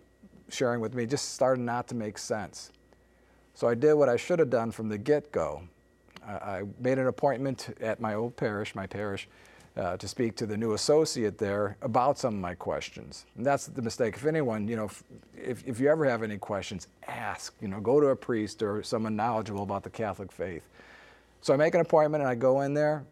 sharing 0.50 0.82
with 0.82 0.94
me 0.94 1.06
just 1.06 1.34
started 1.34 1.62
not 1.62 1.88
to 1.88 1.96
make 1.96 2.18
sense. 2.18 2.72
So 3.54 3.68
I 3.68 3.76
did 3.76 3.94
what 3.94 4.10
I 4.10 4.18
should 4.18 4.40
have 4.40 4.50
done 4.50 4.72
from 4.72 4.90
the 4.90 4.98
get-go. 4.98 5.64
I, 6.26 6.32
I 6.32 6.64
made 6.80 6.98
an 6.98 7.08
appointment 7.08 7.78
at 7.80 8.00
my 8.00 8.16
old 8.16 8.36
parish, 8.36 8.74
my 8.74 8.88
parish, 8.88 9.28
uh, 9.76 9.98
to 9.98 10.08
speak 10.08 10.36
to 10.36 10.46
the 10.46 10.56
new 10.56 10.74
associate 10.74 11.38
there 11.38 11.78
about 11.82 12.20
some 12.20 12.36
of 12.36 12.40
my 12.40 12.54
questions. 12.54 13.26
And 13.36 13.46
that's 13.46 13.68
the 13.68 13.82
mistake. 13.82 14.16
If 14.16 14.26
anyone, 14.26 14.68
you 14.68 14.76
know, 14.76 14.90
if, 15.36 15.64
if 15.66 15.80
you 15.80 15.90
ever 15.90 16.06
have 16.06 16.22
any 16.22 16.38
questions, 16.38 16.88
ask. 17.08 17.56
You 17.60 17.68
know, 17.68 17.80
go 17.80 18.00
to 18.00 18.08
a 18.08 18.16
priest 18.16 18.62
or 18.62 18.84
someone 18.84 19.16
knowledgeable 19.16 19.64
about 19.64 19.84
the 19.84 19.90
Catholic 19.90 20.32
faith. 20.32 20.68
So 21.42 21.54
I 21.54 21.58
make 21.58 21.74
an 21.74 21.82
appointment 21.82 22.22
and 22.22 22.30
I 22.30 22.36
go 22.36 22.62
in 22.62 22.74
there, 22.74 23.04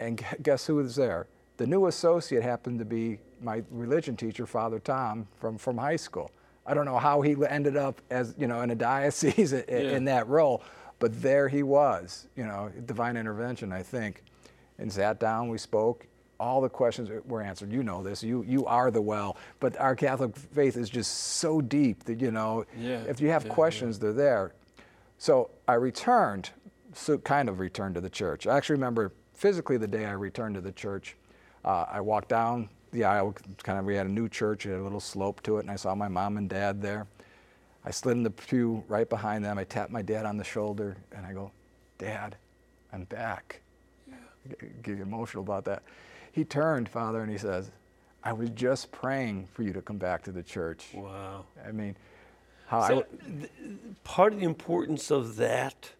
and 0.00 0.22
guess 0.42 0.66
who 0.66 0.80
is 0.80 0.96
there? 0.96 1.26
The 1.58 1.66
new 1.66 1.86
associate 1.86 2.42
happened 2.42 2.78
to 2.78 2.84
be 2.84 3.18
my 3.40 3.62
religion 3.70 4.16
teacher, 4.16 4.46
Father 4.46 4.78
Tom, 4.78 5.26
from, 5.38 5.58
from 5.58 5.78
high 5.78 5.96
school. 5.96 6.30
I 6.66 6.74
don't 6.74 6.84
know 6.84 6.98
how 6.98 7.20
he 7.20 7.36
ended 7.48 7.76
up 7.76 8.00
as, 8.10 8.34
you 8.38 8.46
know, 8.46 8.62
in 8.62 8.70
a 8.70 8.74
diocese 8.90 9.52
in, 9.52 9.64
yeah. 9.68 9.96
in 9.96 10.06
that 10.06 10.26
role, 10.28 10.62
but 10.98 11.22
there 11.22 11.48
he 11.48 11.62
was, 11.62 12.26
you 12.36 12.44
know, 12.44 12.72
divine 12.86 13.16
intervention, 13.16 13.70
I 13.70 13.82
think 13.82 14.22
and 14.78 14.92
sat 14.92 15.20
down. 15.20 15.48
We 15.48 15.58
spoke. 15.58 16.06
All 16.38 16.60
the 16.60 16.68
questions 16.68 17.10
were 17.26 17.40
answered. 17.40 17.72
You 17.72 17.82
know 17.82 18.02
this. 18.02 18.22
You 18.22 18.44
you 18.46 18.66
are 18.66 18.90
the 18.90 19.00
well. 19.00 19.36
But 19.58 19.78
our 19.80 19.96
Catholic 19.96 20.36
faith 20.36 20.76
is 20.76 20.90
just 20.90 21.12
so 21.12 21.60
deep 21.60 22.04
that 22.04 22.20
you 22.20 22.30
know 22.30 22.66
yeah, 22.78 23.02
if 23.08 23.20
you 23.20 23.28
have 23.28 23.46
yeah, 23.46 23.52
questions, 23.52 23.96
yeah. 23.96 24.02
they're 24.02 24.12
there. 24.12 24.52
So 25.18 25.50
I 25.66 25.74
returned, 25.74 26.50
so 26.92 27.16
kind 27.18 27.48
of 27.48 27.58
returned 27.58 27.94
to 27.94 28.00
the 28.02 28.10
church. 28.10 28.46
I 28.46 28.56
actually 28.56 28.74
remember 28.74 29.12
physically 29.32 29.78
the 29.78 29.86
day 29.86 30.04
I 30.04 30.12
returned 30.12 30.56
to 30.56 30.60
the 30.60 30.72
church. 30.72 31.16
Uh, 31.64 31.86
I 31.90 32.00
walked 32.00 32.28
down 32.28 32.68
the 32.92 33.04
aisle. 33.04 33.34
Kind 33.62 33.78
of, 33.78 33.84
we 33.86 33.96
had 33.96 34.06
a 34.06 34.10
new 34.10 34.28
church. 34.28 34.66
It 34.66 34.72
had 34.72 34.80
a 34.80 34.82
little 34.82 35.00
slope 35.00 35.42
to 35.44 35.56
it, 35.56 35.60
and 35.60 35.70
I 35.70 35.76
saw 35.76 35.94
my 35.94 36.08
mom 36.08 36.36
and 36.36 36.48
dad 36.48 36.82
there. 36.82 37.06
I 37.84 37.90
slid 37.90 38.16
in 38.16 38.22
the 38.22 38.30
pew 38.30 38.84
right 38.88 39.08
behind 39.08 39.44
them. 39.44 39.58
I 39.58 39.64
tapped 39.64 39.90
my 39.90 40.02
dad 40.02 40.26
on 40.26 40.36
the 40.36 40.44
shoulder, 40.44 40.96
and 41.12 41.24
I 41.24 41.32
go, 41.32 41.52
"Dad, 41.98 42.36
I'm 42.92 43.04
back." 43.04 43.60
Get 44.82 45.00
emotional 45.00 45.42
about 45.42 45.64
that. 45.66 45.82
He 46.32 46.44
turned, 46.44 46.88
Father, 46.88 47.20
and 47.20 47.30
he 47.30 47.38
says, 47.38 47.70
I 48.22 48.32
was 48.32 48.50
just 48.50 48.90
praying 48.92 49.48
for 49.52 49.62
you 49.62 49.72
to 49.72 49.80
come 49.80 49.98
back 49.98 50.22
to 50.24 50.32
the 50.32 50.42
church. 50.42 50.88
Wow. 50.94 51.44
I 51.66 51.72
mean, 51.72 51.96
how 52.66 52.88
so 52.88 53.06
th- 53.38 53.50
part 54.04 54.32
of 54.32 54.40
the 54.40 54.46
importance 54.46 55.10
of 55.10 55.36
that 55.36 55.90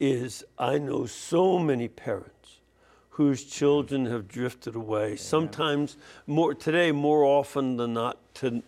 is 0.00 0.44
I 0.58 0.78
know 0.78 1.06
so 1.06 1.58
many 1.58 1.86
parents 1.88 2.58
whose 3.10 3.44
children 3.44 4.06
have 4.06 4.26
drifted 4.26 4.74
away. 4.74 5.10
Yeah. 5.10 5.16
Sometimes 5.16 5.96
more 6.26 6.54
today, 6.54 6.90
more 6.92 7.24
often 7.24 7.76
than 7.76 7.94
not, 7.94 8.18
to 8.36 8.62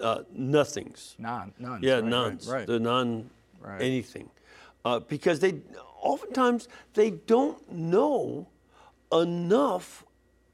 uh, 0.00 0.22
nothings. 0.32 1.14
Non, 1.18 1.52
none. 1.58 1.82
Yeah, 1.82 1.94
right, 1.94 2.04
nones. 2.04 2.46
Right, 2.46 2.58
right. 2.58 2.66
The 2.66 2.80
non 2.80 3.28
right. 3.60 3.82
anything, 3.82 4.30
uh, 4.84 5.00
because 5.00 5.40
they 5.40 5.60
oftentimes 6.02 6.68
they 6.94 7.10
don't 7.10 7.70
know 7.70 8.46
enough 9.12 10.04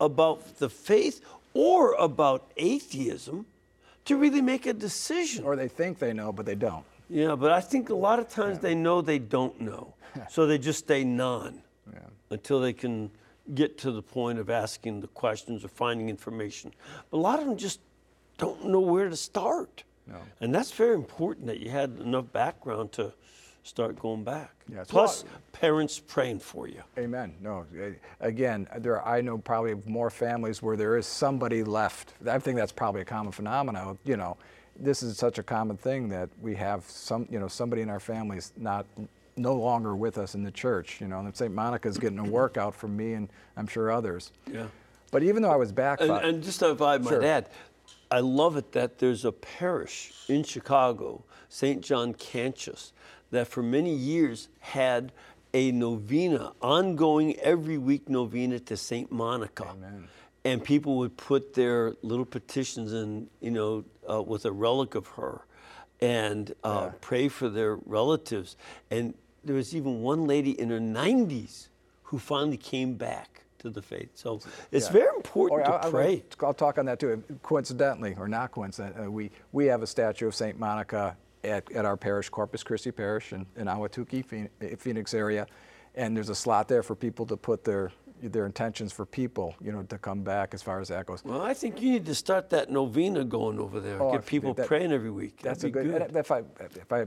about 0.00 0.58
the 0.58 0.68
faith 0.68 1.20
or 1.54 1.94
about 1.94 2.50
atheism 2.56 3.46
to 4.04 4.16
really 4.16 4.40
make 4.40 4.66
a 4.66 4.72
decision. 4.72 5.44
Or 5.44 5.56
they 5.56 5.68
think 5.68 5.98
they 5.98 6.12
know, 6.12 6.32
but 6.32 6.46
they 6.46 6.54
don't. 6.54 6.84
Yeah, 7.10 7.34
but 7.34 7.52
I 7.52 7.60
think 7.60 7.88
a 7.90 7.94
lot 7.94 8.18
of 8.18 8.28
times 8.28 8.56
yeah. 8.56 8.62
they 8.62 8.74
know 8.74 9.00
they 9.00 9.18
don't 9.18 9.60
know. 9.60 9.94
so 10.30 10.46
they 10.46 10.58
just 10.58 10.80
stay 10.80 11.04
non 11.04 11.62
yeah. 11.92 12.00
until 12.30 12.60
they 12.60 12.72
can 12.72 13.10
get 13.54 13.78
to 13.78 13.90
the 13.90 14.02
point 14.02 14.38
of 14.38 14.50
asking 14.50 15.00
the 15.00 15.08
questions 15.08 15.64
or 15.64 15.68
finding 15.68 16.08
information. 16.08 16.72
But 17.10 17.18
a 17.18 17.20
lot 17.20 17.38
of 17.38 17.46
them 17.46 17.56
just 17.56 17.80
don't 18.36 18.66
know 18.66 18.80
where 18.80 19.08
to 19.08 19.16
start. 19.16 19.84
No. 20.06 20.16
And 20.40 20.54
that's 20.54 20.70
very 20.72 20.94
important 20.94 21.46
that 21.46 21.60
you 21.60 21.70
had 21.70 21.98
enough 21.98 22.32
background 22.32 22.92
to 22.92 23.12
start 23.68 23.98
going 23.98 24.24
back. 24.24 24.50
Yeah, 24.72 24.84
Plus, 24.88 25.24
parents 25.52 26.00
praying 26.00 26.40
for 26.40 26.66
you. 26.66 26.82
Amen. 26.96 27.34
No, 27.40 27.66
eh, 27.78 27.92
again, 28.20 28.66
there 28.78 29.06
I 29.06 29.20
know 29.20 29.38
probably 29.38 29.74
more 29.86 30.10
families 30.10 30.62
where 30.62 30.76
there 30.76 30.96
is 30.96 31.06
somebody 31.06 31.62
left. 31.62 32.14
I 32.26 32.38
think 32.38 32.56
that's 32.56 32.72
probably 32.72 33.02
a 33.02 33.04
common 33.04 33.32
phenomenon. 33.32 33.98
You 34.04 34.16
know, 34.16 34.36
this 34.78 35.02
is 35.02 35.16
such 35.18 35.38
a 35.38 35.42
common 35.42 35.76
thing 35.76 36.08
that 36.08 36.30
we 36.40 36.54
have 36.56 36.84
some, 36.84 37.28
you 37.30 37.38
know, 37.38 37.48
somebody 37.48 37.82
in 37.82 37.90
our 37.90 38.00
families 38.00 38.52
not 38.56 38.86
no 39.36 39.54
longer 39.54 39.94
with 39.94 40.18
us 40.18 40.34
in 40.34 40.42
the 40.42 40.50
church. 40.50 41.00
You 41.00 41.08
know, 41.08 41.20
and 41.20 41.36
St. 41.36 41.52
Monica's 41.52 41.98
getting 41.98 42.18
a 42.18 42.24
workout 42.38 42.74
from 42.74 42.96
me 42.96 43.12
and 43.12 43.28
I'm 43.56 43.66
sure 43.66 43.90
others. 43.90 44.32
Yeah. 44.50 44.66
But 45.10 45.22
even 45.22 45.42
though 45.42 45.50
I 45.50 45.56
was 45.56 45.72
back, 45.72 46.00
and, 46.02 46.10
and 46.10 46.42
just 46.42 46.60
to 46.60 46.76
I 46.84 46.98
might 46.98 47.08
sure. 47.08 47.24
add, 47.24 47.48
I 48.10 48.20
love 48.20 48.56
it 48.56 48.72
that 48.72 48.98
there's 48.98 49.24
a 49.24 49.32
parish 49.32 50.12
in 50.28 50.42
Chicago, 50.42 51.24
St. 51.48 51.82
John 51.82 52.14
Cantius, 52.14 52.92
that 53.30 53.48
for 53.48 53.62
many 53.62 53.94
years 53.94 54.48
had 54.60 55.12
a 55.52 55.72
novena, 55.72 56.52
ongoing 56.60 57.36
every 57.36 57.78
week 57.78 58.08
novena 58.08 58.58
to 58.60 58.76
St. 58.76 59.10
Monica. 59.10 59.66
Amen. 59.68 60.08
And 60.44 60.64
people 60.64 60.96
would 60.98 61.16
put 61.16 61.54
their 61.54 61.94
little 62.02 62.24
petitions 62.24 62.92
in, 62.92 63.28
you 63.40 63.50
know, 63.50 63.84
uh, 64.08 64.22
with 64.22 64.44
a 64.44 64.52
relic 64.52 64.94
of 64.94 65.06
her 65.08 65.42
and 66.00 66.54
uh, 66.64 66.84
yeah. 66.84 66.92
pray 67.00 67.28
for 67.28 67.48
their 67.48 67.76
relatives. 67.84 68.56
And 68.90 69.14
there 69.44 69.56
was 69.56 69.74
even 69.74 70.00
one 70.00 70.26
lady 70.26 70.58
in 70.58 70.70
her 70.70 70.80
90s 70.80 71.68
who 72.04 72.18
finally 72.18 72.56
came 72.56 72.94
back 72.94 73.44
to 73.58 73.70
the 73.70 73.82
faith. 73.82 74.10
So 74.14 74.40
it's 74.70 74.86
yeah. 74.86 74.92
very 74.92 75.16
important 75.16 75.64
to 75.66 75.72
I'll, 75.72 75.90
pray. 75.90 76.22
I'll, 76.40 76.48
I'll, 76.48 76.54
talk 76.54 76.78
on 76.78 76.86
that 76.86 77.00
too. 77.00 77.22
Coincidentally, 77.42 78.14
or 78.18 78.28
not 78.28 78.52
coincidentally, 78.52 79.06
uh, 79.06 79.10
we, 79.10 79.30
we 79.52 79.66
have 79.66 79.82
a 79.82 79.86
statue 79.86 80.26
of 80.26 80.34
St. 80.34 80.58
Monica 80.58 81.16
at, 81.44 81.70
at 81.72 81.84
our 81.84 81.96
parish, 81.96 82.28
Corpus 82.28 82.62
Christi 82.62 82.90
Parish 82.90 83.32
in, 83.32 83.46
in 83.56 83.66
Ahwatukee, 83.66 84.78
Phoenix 84.78 85.14
area. 85.14 85.46
And 85.94 86.16
there's 86.16 86.28
a 86.28 86.34
slot 86.34 86.68
there 86.68 86.82
for 86.82 86.94
people 86.94 87.26
to 87.26 87.36
put 87.36 87.64
their 87.64 87.92
their 88.20 88.46
intentions 88.46 88.92
for 88.92 89.06
people, 89.06 89.54
you 89.60 89.70
know, 89.70 89.82
to 89.84 89.98
come 89.98 90.22
back 90.22 90.54
as 90.54 90.62
far 90.62 90.80
as 90.80 90.88
that 90.88 91.06
goes. 91.06 91.24
Well, 91.24 91.40
I 91.40 91.54
think 91.54 91.80
you 91.80 91.92
need 91.92 92.06
to 92.06 92.14
start 92.14 92.50
that 92.50 92.70
novena 92.70 93.24
going 93.24 93.58
over 93.58 93.80
there. 93.80 94.02
Oh, 94.02 94.12
Get 94.12 94.26
people 94.26 94.54
that, 94.54 94.66
praying 94.66 94.92
every 94.92 95.10
week. 95.10 95.40
That's 95.40 95.62
That'd 95.62 95.76
a 95.76 95.82
good. 95.84 96.08
good. 96.08 96.16
If 96.16 96.30
I, 96.32 96.42
if 96.60 96.92
I, 96.92 97.06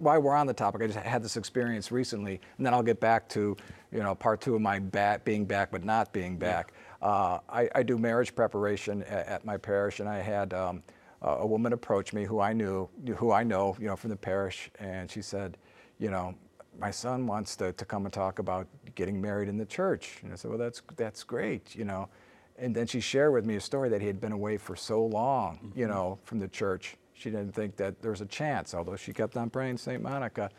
while 0.00 0.20
we're 0.20 0.34
on 0.34 0.46
the 0.46 0.54
topic, 0.54 0.82
I 0.82 0.86
just 0.86 0.98
had 0.98 1.22
this 1.22 1.36
experience 1.36 1.92
recently, 1.92 2.40
and 2.56 2.66
then 2.66 2.74
I'll 2.74 2.82
get 2.82 3.00
back 3.00 3.28
to, 3.30 3.56
you 3.92 4.02
know, 4.02 4.14
part 4.14 4.40
two 4.40 4.54
of 4.54 4.60
my 4.60 4.78
back, 4.78 5.24
being 5.24 5.44
back 5.44 5.70
but 5.70 5.84
not 5.84 6.12
being 6.12 6.36
back. 6.36 6.72
Yeah. 7.02 7.08
Uh, 7.08 7.40
I, 7.48 7.68
I, 7.74 7.82
do 7.82 7.96
marriage 7.96 8.34
preparation 8.34 9.02
at, 9.04 9.26
at, 9.26 9.44
my 9.44 9.56
parish, 9.56 10.00
and 10.00 10.08
I 10.08 10.18
had. 10.18 10.52
Um, 10.52 10.82
uh, 11.22 11.36
a 11.40 11.46
woman 11.46 11.74
approach 11.74 12.14
me 12.14 12.24
who 12.24 12.40
I 12.40 12.54
knew, 12.54 12.88
who 13.16 13.30
I 13.30 13.42
know, 13.42 13.76
you 13.78 13.86
know, 13.86 13.94
from 13.94 14.08
the 14.08 14.16
parish, 14.16 14.70
and 14.78 15.10
she 15.10 15.20
said, 15.20 15.58
you 15.98 16.10
know, 16.10 16.34
my 16.78 16.90
son 16.90 17.26
wants 17.26 17.56
to, 17.56 17.72
to 17.74 17.84
come 17.84 18.06
and 18.06 18.12
talk 18.12 18.38
about 18.38 18.66
getting 18.94 19.20
married 19.20 19.48
in 19.48 19.58
the 19.58 19.66
church. 19.66 20.20
And 20.22 20.32
I 20.32 20.36
said, 20.36 20.50
well, 20.50 20.58
that's, 20.58 20.80
that's 20.96 21.22
great, 21.22 21.76
you 21.76 21.84
know. 21.84 22.08
And 22.56 22.74
then 22.74 22.86
she 22.86 23.00
shared 23.00 23.32
with 23.32 23.44
me 23.44 23.56
a 23.56 23.60
story 23.60 23.88
that 23.90 24.00
he 24.00 24.06
had 24.06 24.20
been 24.20 24.32
away 24.32 24.56
for 24.56 24.76
so 24.76 25.04
long, 25.04 25.56
mm-hmm. 25.56 25.78
you 25.78 25.88
know, 25.88 26.18
from 26.24 26.38
the 26.38 26.48
church. 26.48 26.96
She 27.20 27.30
didn't 27.30 27.52
think 27.52 27.76
that 27.76 28.00
there 28.00 28.10
was 28.10 28.22
a 28.22 28.26
chance, 28.26 28.74
although 28.74 28.96
she 28.96 29.12
kept 29.12 29.36
on 29.36 29.50
praying 29.50 29.76
St. 29.76 30.02
Monica. 30.02 30.50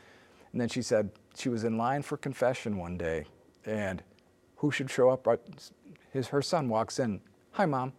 And 0.51 0.62
then 0.62 0.70
she 0.70 0.82
said 0.82 1.10
she 1.36 1.50
was 1.50 1.63
in 1.63 1.77
line 1.77 2.03
for 2.03 2.18
confession 2.18 2.77
one 2.77 2.98
day, 2.98 3.25
and 3.65 4.03
who 4.58 4.70
should 4.70 4.91
show 4.91 5.10
up? 5.10 5.27
His, 6.12 6.27
her 6.27 6.41
son 6.41 6.70
walks 6.70 7.00
in. 7.00 7.22
Hi, 7.51 7.65
mom 7.65 7.94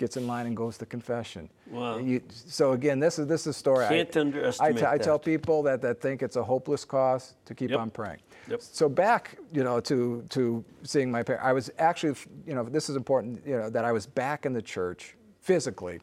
gets 0.00 0.16
in 0.16 0.26
line 0.26 0.46
and 0.46 0.56
goes 0.56 0.78
to 0.78 0.86
confession. 0.86 1.48
Wow. 1.70 1.98
You, 1.98 2.22
so 2.28 2.72
again, 2.72 2.98
this 2.98 3.18
is 3.18 3.26
this 3.26 3.42
is 3.42 3.48
a 3.48 3.52
story. 3.52 3.86
Can't 3.86 4.16
I, 4.16 4.20
underestimate 4.20 4.76
I, 4.76 4.80
t- 4.80 4.86
I 4.86 4.98
tell 4.98 5.18
people 5.18 5.62
that, 5.64 5.82
that 5.82 6.00
think 6.00 6.22
it's 6.22 6.36
a 6.36 6.42
hopeless 6.42 6.84
cause 6.86 7.34
to 7.44 7.54
keep 7.54 7.70
yep. 7.70 7.78
on 7.78 7.90
praying. 7.90 8.18
Yep. 8.48 8.62
So 8.62 8.88
back, 8.88 9.38
you 9.52 9.62
know, 9.62 9.78
to 9.80 10.24
to 10.30 10.64
seeing 10.82 11.12
my 11.12 11.22
parents, 11.22 11.44
I 11.46 11.52
was 11.52 11.70
actually, 11.78 12.18
you 12.46 12.54
know, 12.54 12.64
this 12.64 12.88
is 12.88 12.96
important, 12.96 13.46
you 13.46 13.58
know, 13.58 13.68
that 13.70 13.84
I 13.84 13.92
was 13.92 14.06
back 14.06 14.46
in 14.46 14.54
the 14.54 14.62
church 14.62 15.16
physically, 15.40 16.00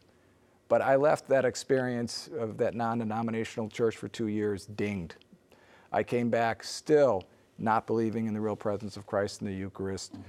but 0.68 0.82
I 0.82 0.96
left 0.96 1.28
that 1.30 1.46
experience 1.46 2.30
of 2.38 2.58
that 2.58 2.76
non-denominational 2.76 3.70
church 3.70 3.98
for 3.98 4.08
two 4.08 4.28
years 4.28 4.66
dinged, 4.66 5.16
I 5.92 6.04
came 6.04 6.30
back 6.30 6.64
still 6.64 7.24
not 7.58 7.88
believing 7.88 8.28
in 8.28 8.34
the 8.34 8.42
real 8.42 8.56
presence 8.56 8.98
of 8.98 9.06
Christ 9.06 9.42
in 9.42 9.48
the 9.48 9.54
Eucharist, 9.54 10.14
mm-hmm. 10.14 10.22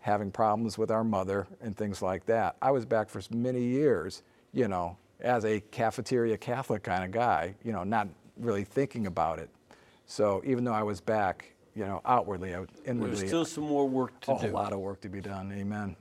having 0.00 0.30
problems 0.30 0.76
with 0.76 0.90
our 0.90 1.04
mother 1.04 1.46
and 1.60 1.76
things 1.76 2.02
like 2.02 2.26
that. 2.26 2.56
I 2.60 2.70
was 2.70 2.84
back 2.84 3.08
for 3.08 3.20
many 3.30 3.62
years, 3.62 4.22
you 4.52 4.68
know, 4.68 4.96
as 5.20 5.44
a 5.44 5.60
cafeteria 5.70 6.36
Catholic 6.36 6.82
kind 6.82 7.04
of 7.04 7.10
guy, 7.10 7.54
you 7.64 7.72
know, 7.72 7.84
not 7.84 8.08
really 8.36 8.64
thinking 8.64 9.06
about 9.06 9.38
it. 9.38 9.48
So 10.06 10.42
even 10.44 10.64
though 10.64 10.74
I 10.74 10.82
was 10.82 11.00
back, 11.00 11.54
you 11.74 11.84
know, 11.84 12.02
outwardly, 12.04 12.50
inwardly, 12.84 13.16
there's 13.16 13.28
still 13.28 13.44
some 13.44 13.64
more 13.64 13.88
work 13.88 14.20
to 14.22 14.32
oh, 14.32 14.40
do. 14.40 14.48
A 14.48 14.50
lot 14.50 14.72
of 14.72 14.80
work 14.80 15.00
to 15.02 15.08
be 15.08 15.20
done. 15.20 15.52
Amen. 15.52 15.96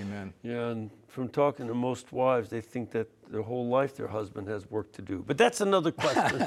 Amen. 0.00 0.32
Yeah, 0.42 0.68
and 0.68 0.90
from 1.08 1.28
talking 1.28 1.66
to 1.66 1.74
most 1.74 2.12
wives, 2.12 2.48
they 2.48 2.60
think 2.60 2.90
that 2.92 3.08
their 3.30 3.42
whole 3.42 3.68
life 3.68 3.96
their 3.96 4.08
husband 4.08 4.48
has 4.48 4.70
work 4.70 4.92
to 4.92 5.02
do. 5.02 5.24
But 5.26 5.38
that's 5.38 5.60
another 5.60 5.92
question. 6.04 6.46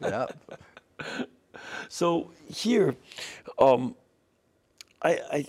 yep. 0.00 0.38
So 1.88 2.32
here, 2.48 2.96
um, 3.58 3.94
I, 5.02 5.20
I, 5.32 5.46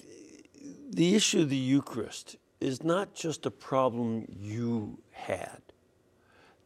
the 0.89 1.15
issue 1.15 1.41
of 1.41 1.49
the 1.49 1.57
Eucharist 1.57 2.37
is 2.61 2.83
not 2.83 3.13
just 3.15 3.45
a 3.45 3.51
problem 3.51 4.25
you 4.29 4.99
had. 5.11 5.61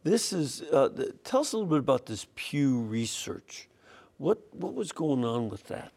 This 0.02 0.32
is, 0.32 0.62
uh, 0.72 0.88
the, 0.88 1.12
tell 1.24 1.40
us 1.40 1.52
a 1.52 1.56
little 1.56 1.70
bit 1.70 1.78
about 1.78 2.06
this 2.06 2.26
Pew 2.34 2.80
research. 2.80 3.68
What, 4.18 4.38
what 4.52 4.74
was 4.74 4.92
going 4.92 5.24
on 5.24 5.48
with 5.48 5.64
that? 5.64 5.92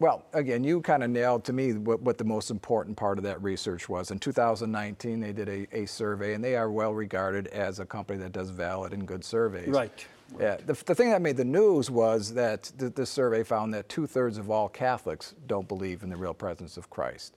Well, 0.00 0.24
again, 0.32 0.64
you 0.64 0.80
kind 0.80 1.04
of 1.04 1.10
nailed 1.10 1.44
to 1.44 1.52
me 1.52 1.74
what, 1.74 2.00
what, 2.00 2.16
the 2.16 2.24
most 2.24 2.50
important 2.50 2.96
part 2.96 3.18
of 3.18 3.24
that 3.24 3.40
research 3.42 3.86
was. 3.86 4.10
In 4.10 4.18
2019, 4.18 5.20
they 5.20 5.32
did 5.32 5.48
a, 5.48 5.66
a, 5.76 5.84
survey, 5.84 6.32
and 6.32 6.42
they 6.42 6.56
are 6.56 6.70
well 6.70 6.94
regarded 6.94 7.48
as 7.48 7.80
a 7.80 7.84
company 7.84 8.18
that 8.20 8.32
does 8.32 8.48
valid 8.48 8.94
and 8.94 9.06
good 9.06 9.22
surveys. 9.22 9.68
Right. 9.68 10.06
Yeah, 10.38 10.56
the, 10.64 10.72
the 10.72 10.94
thing 10.94 11.10
that 11.10 11.20
made 11.20 11.36
the 11.36 11.44
news 11.44 11.90
was 11.90 12.32
that 12.34 12.72
the, 12.78 12.88
the 12.88 13.04
survey 13.04 13.42
found 13.42 13.74
that 13.74 13.90
two 13.90 14.06
thirds 14.06 14.38
of 14.38 14.48
all 14.50 14.68
Catholics 14.70 15.34
don't 15.46 15.68
believe 15.68 16.02
in 16.02 16.08
the 16.08 16.16
real 16.16 16.34
presence 16.34 16.78
of 16.78 16.88
Christ. 16.88 17.34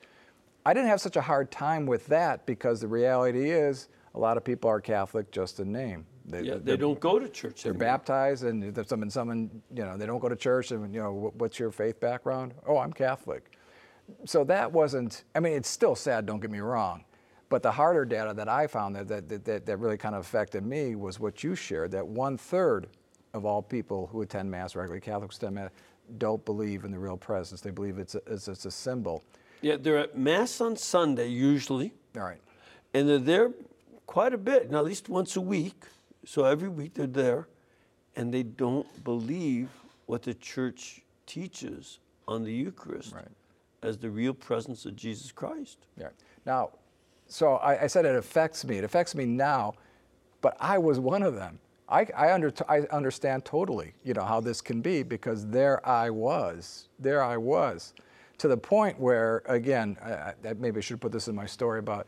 I 0.66 0.74
didn't 0.74 0.88
have 0.88 1.02
such 1.02 1.18
a 1.18 1.22
hard 1.22 1.52
time 1.52 1.86
with 1.86 2.06
that 2.08 2.46
because 2.46 2.80
the 2.80 2.88
reality 2.88 3.50
is 3.52 3.90
a 4.16 4.20
lot 4.20 4.38
of 4.38 4.46
people 4.46 4.70
are 4.70 4.80
Catholic 4.80 5.32
just 5.32 5.60
in 5.60 5.72
name. 5.72 6.06
They, 6.26 6.42
yeah, 6.44 6.56
they 6.62 6.78
don't 6.78 7.00
go 7.00 7.20
to 7.20 7.28
church. 7.28 7.64
They're 7.64 7.72
anymore. 7.72 7.88
baptized, 7.88 8.44
and 8.46 8.74
there's 8.74 8.88
someone, 8.88 9.10
someone, 9.10 9.62
you 9.74 9.84
know, 9.84 9.98
they 9.98 10.06
don't 10.06 10.20
go 10.20 10.30
to 10.30 10.36
church. 10.36 10.72
And 10.72 10.94
you 10.94 11.02
know, 11.02 11.34
what's 11.38 11.60
your 11.60 11.72
faith 11.72 12.00
background? 12.00 12.54
Oh, 12.66 12.78
I'm 12.78 12.94
Catholic. 12.94 13.58
So 14.26 14.44
that 14.46 14.72
wasn't. 14.72 15.24
I 15.36 15.40
mean, 15.40 15.54
it's 15.54 15.70
still 15.70 15.96
sad. 15.96 16.26
Don't 16.26 16.40
get 16.40 16.52
me 16.52 16.60
wrong, 16.60 17.04
but 17.50 17.62
the 17.62 17.72
harder 17.72 18.06
data 18.06 18.34
that 18.36 18.48
I 18.48 18.68
found 18.68 18.96
that 18.96 19.08
that 19.08 19.46
that, 19.46 19.66
that 19.66 19.78
really 19.78 19.98
kind 19.98 20.16
of 20.16 20.22
affected 20.22 20.66
me 20.66 20.96
was 20.96 21.20
what 21.20 21.44
you 21.44 21.56
shared. 21.56 21.92
That 21.92 22.08
one 22.08 22.38
third 22.38 22.88
of 23.34 23.46
all 23.46 23.62
people 23.62 24.08
who 24.08 24.22
attend 24.22 24.50
Mass 24.50 24.76
regularly, 24.76 25.02
Catholics 25.02 25.38
attend 25.38 25.56
Mass, 25.56 25.72
don't 26.18 26.44
believe 26.46 26.86
in 26.86 26.92
the 26.92 27.00
real 27.00 27.18
presence. 27.18 27.62
They 27.62 27.72
believe 27.72 27.98
it's 27.98 28.16
a, 28.16 28.22
it's, 28.28 28.48
it's 28.48 28.66
a 28.66 28.72
symbol. 28.72 29.24
Yeah, 29.62 29.78
they're 29.78 29.98
at 29.98 30.18
Mass 30.18 30.62
on 30.62 30.76
Sunday 30.76 31.28
usually. 31.28 31.94
All 32.16 32.24
right. 32.24 32.42
And 32.94 33.10
they're 33.10 33.18
there 33.18 33.52
quite 34.06 34.34
a 34.34 34.38
bit, 34.38 34.70
now 34.70 34.80
at 34.80 34.86
least 34.86 35.10
once 35.10 35.36
a 35.36 35.42
week. 35.42 35.86
So 36.26 36.46
every 36.46 36.70
week 36.70 36.94
they're 36.94 37.08
there, 37.08 37.48
and 38.16 38.34
they 38.34 38.44
don't 38.44 39.04
believe 39.04 39.70
what 40.06 40.24
the 40.24 40.34
church 40.34 41.02
teaches 41.26 42.00
on 42.28 42.44
the 42.44 42.54
Eucharist 42.54 43.14
right. 43.14 43.28
as 43.82 43.98
the 43.98 44.10
real 44.10 44.34
presence 44.34 44.86
of 44.86 44.96
Jesus 44.96 45.32
Christ. 45.32 45.78
Yeah. 45.98 46.10
Now, 46.46 46.72
so 47.28 47.56
I, 47.56 47.84
I, 47.84 47.88
said 47.88 48.06
it 48.06 48.16
affects 48.16 48.66
me. 48.66 48.78
It 48.78 48.84
affects 48.84 49.16
me 49.16 49.26
now, 49.26 49.74
but 50.42 50.56
I 50.60 50.78
was 50.78 51.00
one 51.00 51.24
of 51.24 51.36
them. 51.36 51.60
I, 51.90 52.08
I, 52.16 52.34
under, 52.34 52.52
I 52.70 52.82
understand 52.92 53.46
totally, 53.46 53.94
you 54.04 54.14
know, 54.14 54.24
how 54.24 54.40
this 54.40 54.62
can 54.62 54.82
be 54.82 55.04
because 55.04 55.48
there 55.48 55.86
I 55.88 56.10
was. 56.10 56.88
There 57.00 57.24
I 57.24 57.38
was, 57.38 57.94
to 58.38 58.48
the 58.48 58.58
point 58.58 59.00
where, 59.00 59.44
again, 59.46 59.98
I, 60.04 60.34
I, 60.48 60.54
maybe 60.58 60.78
I 60.78 60.82
should 60.82 61.02
put 61.02 61.12
this 61.12 61.28
in 61.28 61.36
my 61.36 61.46
story 61.46 61.80
about 61.80 62.08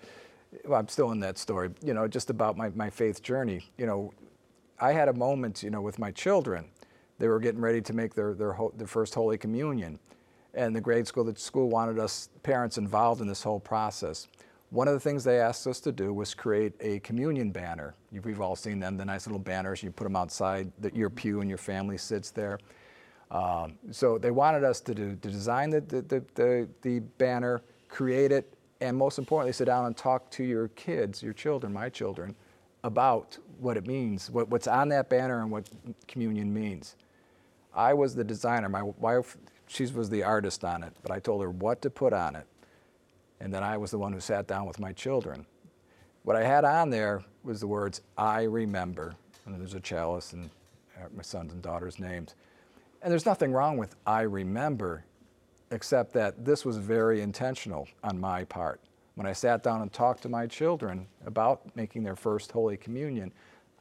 well, 0.65 0.80
I'm 0.80 0.88
still 0.88 1.12
in 1.12 1.20
that 1.22 1.38
story, 1.38 1.70
you 1.84 1.94
know, 1.94 2.08
just 2.08 2.30
about 2.30 2.58
my, 2.58 2.70
my 2.70 2.89
faith 2.89 3.22
journey. 3.22 3.70
You 3.78 3.86
know, 3.86 4.13
I 4.80 4.91
had 4.91 5.08
a 5.08 5.13
moment, 5.13 5.63
you 5.63 5.70
know, 5.70 5.82
with 5.82 6.00
my 6.00 6.12
children. 6.12 6.65
They 7.18 7.28
were 7.28 7.39
getting 7.39 7.62
ready 7.62 7.82
to 7.82 7.94
make 7.94 8.13
their, 8.13 8.34
their, 8.34 8.58
their 8.76 8.88
first 8.88 9.15
Holy 9.15 9.38
Communion. 9.38 10.00
And 10.54 10.76
the 10.76 10.82
grade 10.82 11.08
school, 11.08 11.24
the 11.24 11.36
school 11.36 11.70
wanted 11.70 12.00
us 12.00 12.30
parents 12.44 12.78
involved 12.78 13.22
in 13.22 13.28
this 13.28 13.44
whole 13.44 13.60
process. 13.60 14.28
One 14.70 14.88
of 14.88 14.94
the 14.94 15.00
things 15.00 15.24
they 15.24 15.39
asked 15.39 15.68
us 15.68 15.80
to 15.82 15.91
do 15.91 16.13
was 16.13 16.34
create 16.34 16.74
a 16.80 17.00
communion 17.00 17.52
banner. 17.52 17.96
We've 18.12 18.41
all 18.41 18.56
seen 18.56 18.80
them, 18.80 18.98
the 18.98 19.06
nice 19.06 19.28
little 19.28 19.39
banners. 19.39 19.84
You 19.84 19.91
put 19.91 20.06
them 20.06 20.15
outside 20.15 20.72
the, 20.80 20.94
your 20.94 21.10
pew 21.10 21.41
and 21.41 21.50
your 21.50 21.58
family 21.58 21.98
sits 21.98 22.32
there. 22.32 22.60
Um, 23.32 23.78
so 23.91 24.18
they 24.18 24.32
wanted 24.32 24.63
us 24.63 24.80
to, 24.82 24.96
do, 24.96 25.15
to 25.15 25.30
design 25.30 25.70
the, 25.70 25.82
the, 25.82 26.24
the, 26.36 26.70
the 26.82 27.00
banner, 27.18 27.62
create 27.89 28.32
it, 28.32 28.55
and 28.82 28.98
most 28.98 29.18
importantly, 29.18 29.54
sit 29.54 29.66
down 29.66 29.86
and 29.86 29.96
talk 29.96 30.30
to 30.32 30.44
your 30.44 30.68
kids, 30.70 31.24
your 31.24 31.34
children, 31.34 31.72
my 31.72 31.90
children, 31.90 32.36
about 32.84 33.38
what 33.60 33.78
it 33.78 33.88
means, 33.88 34.30
what, 34.30 34.50
what's 34.50 34.68
on 34.68 34.90
that 34.90 35.10
banner 35.10 35.42
and 35.42 35.50
what 35.50 35.70
communion 36.08 36.54
means. 36.54 36.96
I 37.74 37.94
was 37.94 38.16
the 38.16 38.24
designer. 38.24 38.70
My 38.70 38.84
wife, 38.84 39.38
she 39.68 39.86
was 39.88 40.10
the 40.10 40.24
artist 40.24 40.64
on 40.64 40.84
it, 40.84 40.94
but 41.02 41.12
I 41.12 41.20
told 41.20 41.42
her 41.42 41.50
what 41.50 41.82
to 41.82 41.90
put 41.90 42.14
on 42.14 42.36
it. 42.36 42.46
And 43.40 43.54
then 43.54 43.64
I 43.64 43.78
was 43.78 43.92
the 43.92 43.98
one 43.98 44.14
who 44.14 44.20
sat 44.20 44.48
down 44.48 44.66
with 44.66 44.80
my 44.80 44.94
children. 44.94 45.46
What 46.24 46.36
I 46.36 46.44
had 46.44 46.64
on 46.64 46.90
there 46.90 47.24
was 47.44 47.60
the 47.60 47.68
words, 47.68 48.02
I 48.18 48.44
remember. 48.44 49.16
And 49.46 49.60
there's 49.60 49.74
a 49.74 49.80
chalice 49.80 50.34
and 50.34 50.50
uh, 50.98 51.08
my 51.16 51.22
sons 51.22 51.54
and 51.54 51.62
daughters' 51.62 52.00
names. 52.00 52.36
And 53.02 53.12
there's 53.12 53.26
nothing 53.26 53.52
wrong 53.52 53.78
with 53.78 53.96
I 54.08 54.22
remember 54.22 55.04
except 55.76 56.14
that 56.14 56.46
this 56.46 56.64
was 56.64 56.78
very 56.78 57.22
intentional 57.22 57.86
on 58.02 58.18
my 58.18 58.46
part. 58.46 58.80
When 59.16 59.28
I 59.28 59.34
sat 59.34 59.62
down 59.62 59.82
and 59.82 59.92
talked 59.92 60.24
to 60.24 60.30
my 60.30 60.48
children 60.48 61.06
about 61.26 61.76
making 61.76 62.04
their 62.04 62.16
first 62.16 62.54
Holy 62.54 62.78
Communion, 62.78 63.34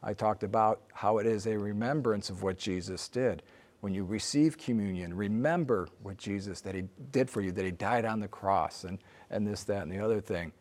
I 0.02 0.12
talked 0.12 0.42
about 0.42 0.82
how 0.92 1.18
it 1.18 1.26
is 1.26 1.46
a 1.46 1.56
remembrance 1.56 2.30
of 2.30 2.42
what 2.42 2.58
Jesus 2.58 3.08
did. 3.08 3.44
When 3.80 3.94
you 3.94 4.04
receive 4.04 4.58
communion, 4.58 5.14
remember 5.14 5.88
what 6.02 6.18
Jesus 6.18 6.60
that 6.62 6.74
he 6.74 6.82
did 7.12 7.30
for 7.30 7.40
you, 7.40 7.52
that 7.52 7.64
he 7.64 7.70
died 7.70 8.04
on 8.04 8.18
the 8.18 8.28
cross 8.28 8.82
and, 8.82 8.98
and 9.30 9.46
this, 9.46 9.62
that, 9.64 9.82
and 9.82 9.92
the 9.92 10.00
other 10.00 10.20
thing. 10.20 10.52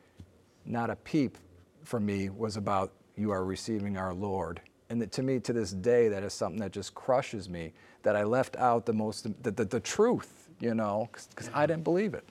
Not 0.65 0.91
a 0.91 0.95
peep 0.95 1.37
for 1.83 1.99
me 1.99 2.29
was 2.29 2.57
about 2.57 2.93
you 3.15 3.31
are 3.31 3.43
receiving 3.43 3.97
our 3.97 4.13
Lord. 4.13 4.61
And 4.89 5.01
that 5.01 5.11
to 5.13 5.23
me, 5.23 5.39
to 5.39 5.53
this 5.53 5.71
day, 5.71 6.09
that 6.09 6.23
is 6.23 6.33
something 6.33 6.59
that 6.59 6.71
just 6.71 6.93
crushes 6.93 7.49
me, 7.49 7.73
that 8.03 8.15
I 8.15 8.23
left 8.23 8.55
out 8.57 8.85
the 8.85 8.93
most, 8.93 9.23
the, 9.41 9.51
the, 9.51 9.65
the 9.65 9.79
truth 9.79 10.42
you 10.63 10.73
know, 10.73 11.09
because 11.29 11.49
I 11.53 11.65
didn't 11.65 11.83
believe 11.83 12.13
it. 12.13 12.23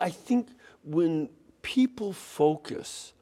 I 0.00 0.10
think 0.10 0.48
when 0.82 1.28
people 1.62 2.12
focus 2.12 3.12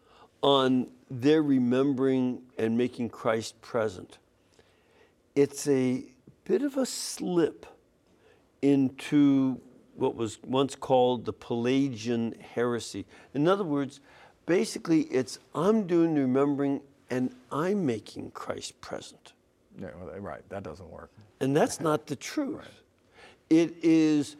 on 0.42 0.88
their 1.10 1.42
remembering 1.42 2.40
and 2.56 2.76
making 2.78 3.10
Christ 3.10 3.60
present, 3.60 4.16
it's 5.34 5.68
a 5.68 6.04
bit 6.44 6.62
of 6.62 6.78
a 6.78 6.86
slip 6.86 7.66
into 8.62 9.60
what 9.96 10.16
was 10.16 10.38
once 10.42 10.74
called 10.74 11.26
the 11.26 11.32
Pelagian 11.34 12.34
heresy. 12.54 13.04
In 13.34 13.46
other 13.46 13.64
words, 13.64 14.00
basically, 14.46 15.02
it's 15.02 15.38
I'm 15.54 15.86
doing 15.86 16.14
the 16.14 16.22
remembering 16.22 16.80
and 17.10 17.34
I'm 17.52 17.84
making 17.84 18.30
Christ 18.30 18.80
present. 18.80 19.34
Yeah, 19.78 19.88
well, 20.00 20.18
right. 20.20 20.48
That 20.48 20.62
doesn't 20.62 20.88
work. 20.88 21.10
And 21.40 21.54
that's 21.54 21.80
not 21.80 22.06
the 22.06 22.16
truth. 22.16 22.56
Right. 22.56 22.68
It 23.50 23.74
is 23.82 24.36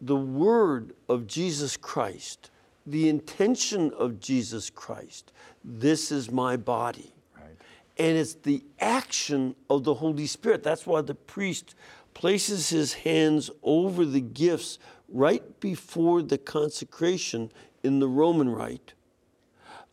the 0.00 0.16
word 0.16 0.94
of 1.08 1.26
Jesus 1.26 1.76
Christ, 1.76 2.50
the 2.86 3.08
intention 3.08 3.92
of 3.98 4.20
Jesus 4.20 4.70
Christ. 4.70 5.32
This 5.64 6.12
is 6.12 6.30
my 6.30 6.56
body. 6.56 7.12
Right. 7.36 7.56
And 7.98 8.16
it's 8.16 8.34
the 8.34 8.62
action 8.78 9.56
of 9.70 9.84
the 9.84 9.94
Holy 9.94 10.26
Spirit. 10.26 10.62
That's 10.62 10.86
why 10.86 11.00
the 11.00 11.14
priest 11.14 11.74
places 12.14 12.70
his 12.70 12.94
hands 12.94 13.50
over 13.62 14.04
the 14.04 14.20
gifts 14.20 14.78
right 15.08 15.60
before 15.60 16.22
the 16.22 16.38
consecration 16.38 17.50
in 17.82 17.98
the 18.00 18.08
Roman 18.08 18.48
rite. 18.48 18.94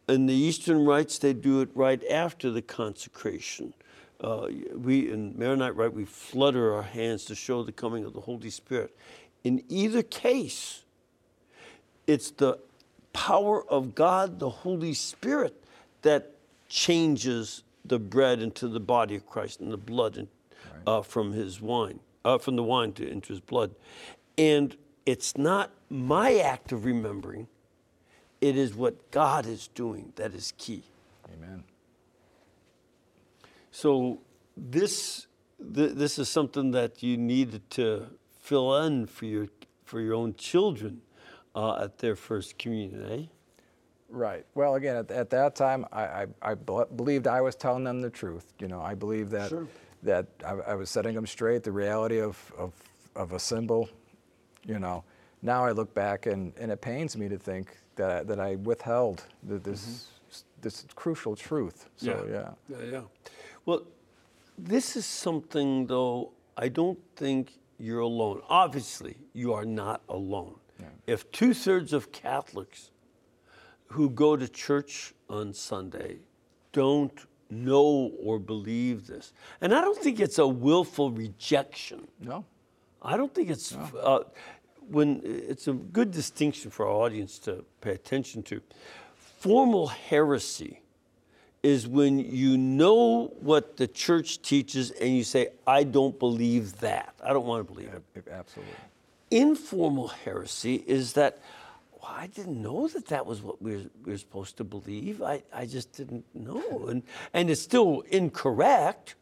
In 0.08 0.26
the 0.26 0.34
Eastern 0.34 0.86
rites, 0.86 1.18
they 1.18 1.34
do 1.34 1.62
it 1.62 1.70
right 1.74 2.04
after 2.10 2.52
the 2.52 2.62
consecration. 2.62 3.74
Uh, 4.20 4.48
we 4.74 5.12
in 5.12 5.38
Maronite 5.38 5.76
rite, 5.76 5.94
we 5.94 6.06
flutter 6.06 6.74
our 6.74 6.82
hands 6.82 7.26
to 7.26 7.36
show 7.36 7.62
the 7.62 7.72
coming 7.72 8.06
of 8.06 8.14
the 8.14 8.22
Holy 8.22 8.50
Spirit. 8.50 8.96
In 9.44 9.64
either 9.70 10.02
case, 10.02 10.84
it's 12.08 12.32
the 12.32 12.60
power 13.12 13.64
of 13.70 13.96
God, 13.96 14.40
the 14.40 14.50
Holy 14.50 14.94
Spirit, 14.94 15.64
that 16.02 16.32
changes 16.70 17.64
the 17.86 18.00
bread 18.00 18.42
into 18.42 18.68
the 18.68 18.80
body 18.80 19.16
of 19.16 19.26
Christ 19.26 19.60
and 19.60 19.72
the 19.72 19.78
blood 19.78 20.18
in, 20.18 20.28
uh, 20.88 21.02
from 21.02 21.34
his 21.34 21.62
wine, 21.62 22.00
uh, 22.26 22.38
from 22.38 22.56
the 22.56 22.64
wine 22.64 22.94
to 22.94 23.08
into 23.08 23.34
his 23.34 23.42
blood. 23.42 23.72
And 24.38 24.76
it's 25.06 25.38
not 25.38 25.72
my 25.90 26.38
act 26.38 26.72
of 26.72 26.86
remembering, 26.86 27.48
it 28.42 28.58
is 28.58 28.74
what 28.74 29.12
God 29.12 29.46
is 29.46 29.68
doing 29.68 30.12
that 30.16 30.34
is 30.34 30.54
key. 30.58 30.84
Amen. 31.34 31.64
So 33.72 34.20
this 34.58 35.28
th- 35.74 35.94
this 35.94 36.20
is 36.20 36.30
something 36.30 36.72
that 36.72 37.02
you 37.02 37.18
needed 37.18 37.70
to 37.72 38.08
fill 38.44 38.84
in 38.84 39.08
for 39.08 39.26
your 39.26 39.48
for 39.86 40.00
your 40.02 40.14
own 40.14 40.36
children 40.36 41.02
uh, 41.56 41.84
at 41.84 41.98
their 41.98 42.16
first 42.16 42.58
communion, 42.58 43.12
eh? 43.12 43.26
Right. 44.10 44.46
Well, 44.54 44.76
again, 44.76 44.96
at, 44.98 45.12
at 45.12 45.30
that 45.32 45.56
time, 45.56 45.86
I, 45.92 46.04
I, 46.04 46.26
I 46.42 46.54
bel- 46.54 46.86
believed 46.96 47.26
I 47.28 47.42
was 47.42 47.56
telling 47.56 47.84
them 47.84 48.02
the 48.02 48.10
truth. 48.10 48.54
You 48.60 48.68
know, 48.68 48.82
I 48.82 48.94
believed 48.96 49.32
that 49.32 49.50
Sure. 49.50 49.68
that 50.04 50.28
I, 50.46 50.52
I 50.72 50.76
was 50.76 50.90
setting 50.90 51.16
them 51.16 51.26
straight, 51.26 51.64
the 51.64 51.72
reality 51.72 52.20
of, 52.22 52.38
of, 52.58 52.74
of 53.16 53.34
a 53.34 53.40
symbol. 53.40 53.90
You 54.66 54.80
know, 54.80 55.04
now 55.42 55.66
I 55.66 55.72
look 55.72 55.94
back 55.94 56.26
and, 56.28 56.54
and 56.60 56.72
it 56.72 56.82
pains 56.82 57.18
me 57.18 57.28
to 57.30 57.38
think 57.38 57.76
that 57.96 58.12
I, 58.12 58.24
that 58.24 58.40
I 58.40 58.56
withheld 58.56 59.24
th- 59.48 59.64
this 59.64 60.08
this 60.62 60.86
crucial 60.96 61.36
truth. 61.36 61.90
So 61.98 62.26
yeah. 62.30 62.52
Yeah, 62.70 62.92
yeah. 62.92 63.02
Well, 63.66 63.82
this 64.58 64.96
is 64.96 65.06
something, 65.06 65.88
though, 65.88 66.32
I 66.58 66.70
don't 66.70 67.00
think 67.16 67.52
you're 67.84 68.00
alone. 68.00 68.42
Obviously, 68.48 69.18
you 69.34 69.54
are 69.54 69.66
not 69.66 70.02
alone. 70.08 70.56
If 71.06 71.30
two 71.32 71.54
thirds 71.54 71.92
of 71.92 72.12
Catholics 72.12 72.92
who 73.88 74.10
go 74.10 74.38
to 74.38 74.48
church 74.48 75.14
on 75.30 75.54
Sunday 75.54 76.20
don't 76.72 77.18
know 77.50 78.12
or 78.22 78.40
believe 78.40 79.06
this, 79.08 79.34
and 79.60 79.74
I 79.74 79.82
don't 79.82 79.98
think 79.98 80.20
it's 80.22 80.40
a 80.40 80.48
willful 80.48 81.12
rejection. 81.12 82.08
No. 82.22 82.46
I 83.02 83.18
don't 83.18 83.34
think 83.34 83.50
it's 83.50 83.76
uh, 83.76 84.24
when 84.90 85.22
it's 85.26 85.68
a 85.68 85.74
good 85.74 86.12
distinction 86.12 86.72
for 86.72 86.88
our 86.88 86.94
audience 86.94 87.38
to 87.40 87.66
pay 87.82 87.92
attention 87.92 88.44
to. 88.44 88.62
Formal 89.16 89.88
heresy 89.88 90.83
is 91.64 91.88
when 91.88 92.20
you 92.20 92.58
know 92.58 93.34
what 93.40 93.78
the 93.78 93.88
church 93.88 94.42
teaches 94.42 94.92
and 94.92 95.16
you 95.16 95.24
say, 95.24 95.48
I 95.66 95.84
don't 95.84 96.20
believe 96.20 96.80
that. 96.82 97.16
I 97.24 97.32
don't 97.32 97.46
want 97.46 97.66
to 97.66 97.74
believe 97.74 97.90
it. 97.94 98.28
Absolutely. 98.30 98.74
Informal 99.32 100.10
heresy 100.10 100.84
is 100.86 101.14
that, 101.14 101.40
well, 101.94 102.12
I 102.12 102.28
didn't 102.28 102.62
know 102.62 102.90
that 102.90 103.08
that 103.08 103.26
was 103.26 103.42
what 103.42 103.62
we 103.62 103.78
were, 103.78 103.84
we 104.06 104.12
were 104.12 104.18
supposed 104.18 104.58
to 104.58 104.66
believe. 104.66 105.22
I, 105.22 105.42
I 105.54 105.66
just 105.66 105.94
didn't 105.94 106.26
know. 106.36 106.88
And, 106.90 107.02
and 107.34 107.50
it's 107.50 107.62
still 107.62 108.04
incorrect 108.10 109.16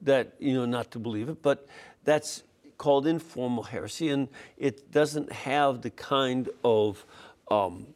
that 0.00 0.34
you 0.38 0.54
know 0.54 0.64
not 0.64 0.90
to 0.92 0.98
believe 0.98 1.28
it, 1.28 1.42
but 1.42 1.66
that's 2.04 2.44
called 2.78 3.06
informal 3.06 3.64
heresy, 3.64 4.08
and 4.08 4.28
it 4.56 4.92
doesn't 4.92 5.30
have 5.32 5.82
the 5.82 5.90
kind 5.90 6.48
of 6.64 7.04
um, 7.50 7.88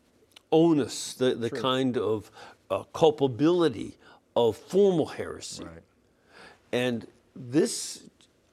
onus, 0.50 1.14
the, 1.14 1.34
the 1.34 1.50
kind 1.50 1.96
of 1.96 2.30
uh, 2.72 2.84
culpability 2.92 3.96
of 4.34 4.56
formal 4.56 5.06
heresy. 5.06 5.64
Right. 5.64 5.82
And 6.72 7.06
this, 7.36 8.04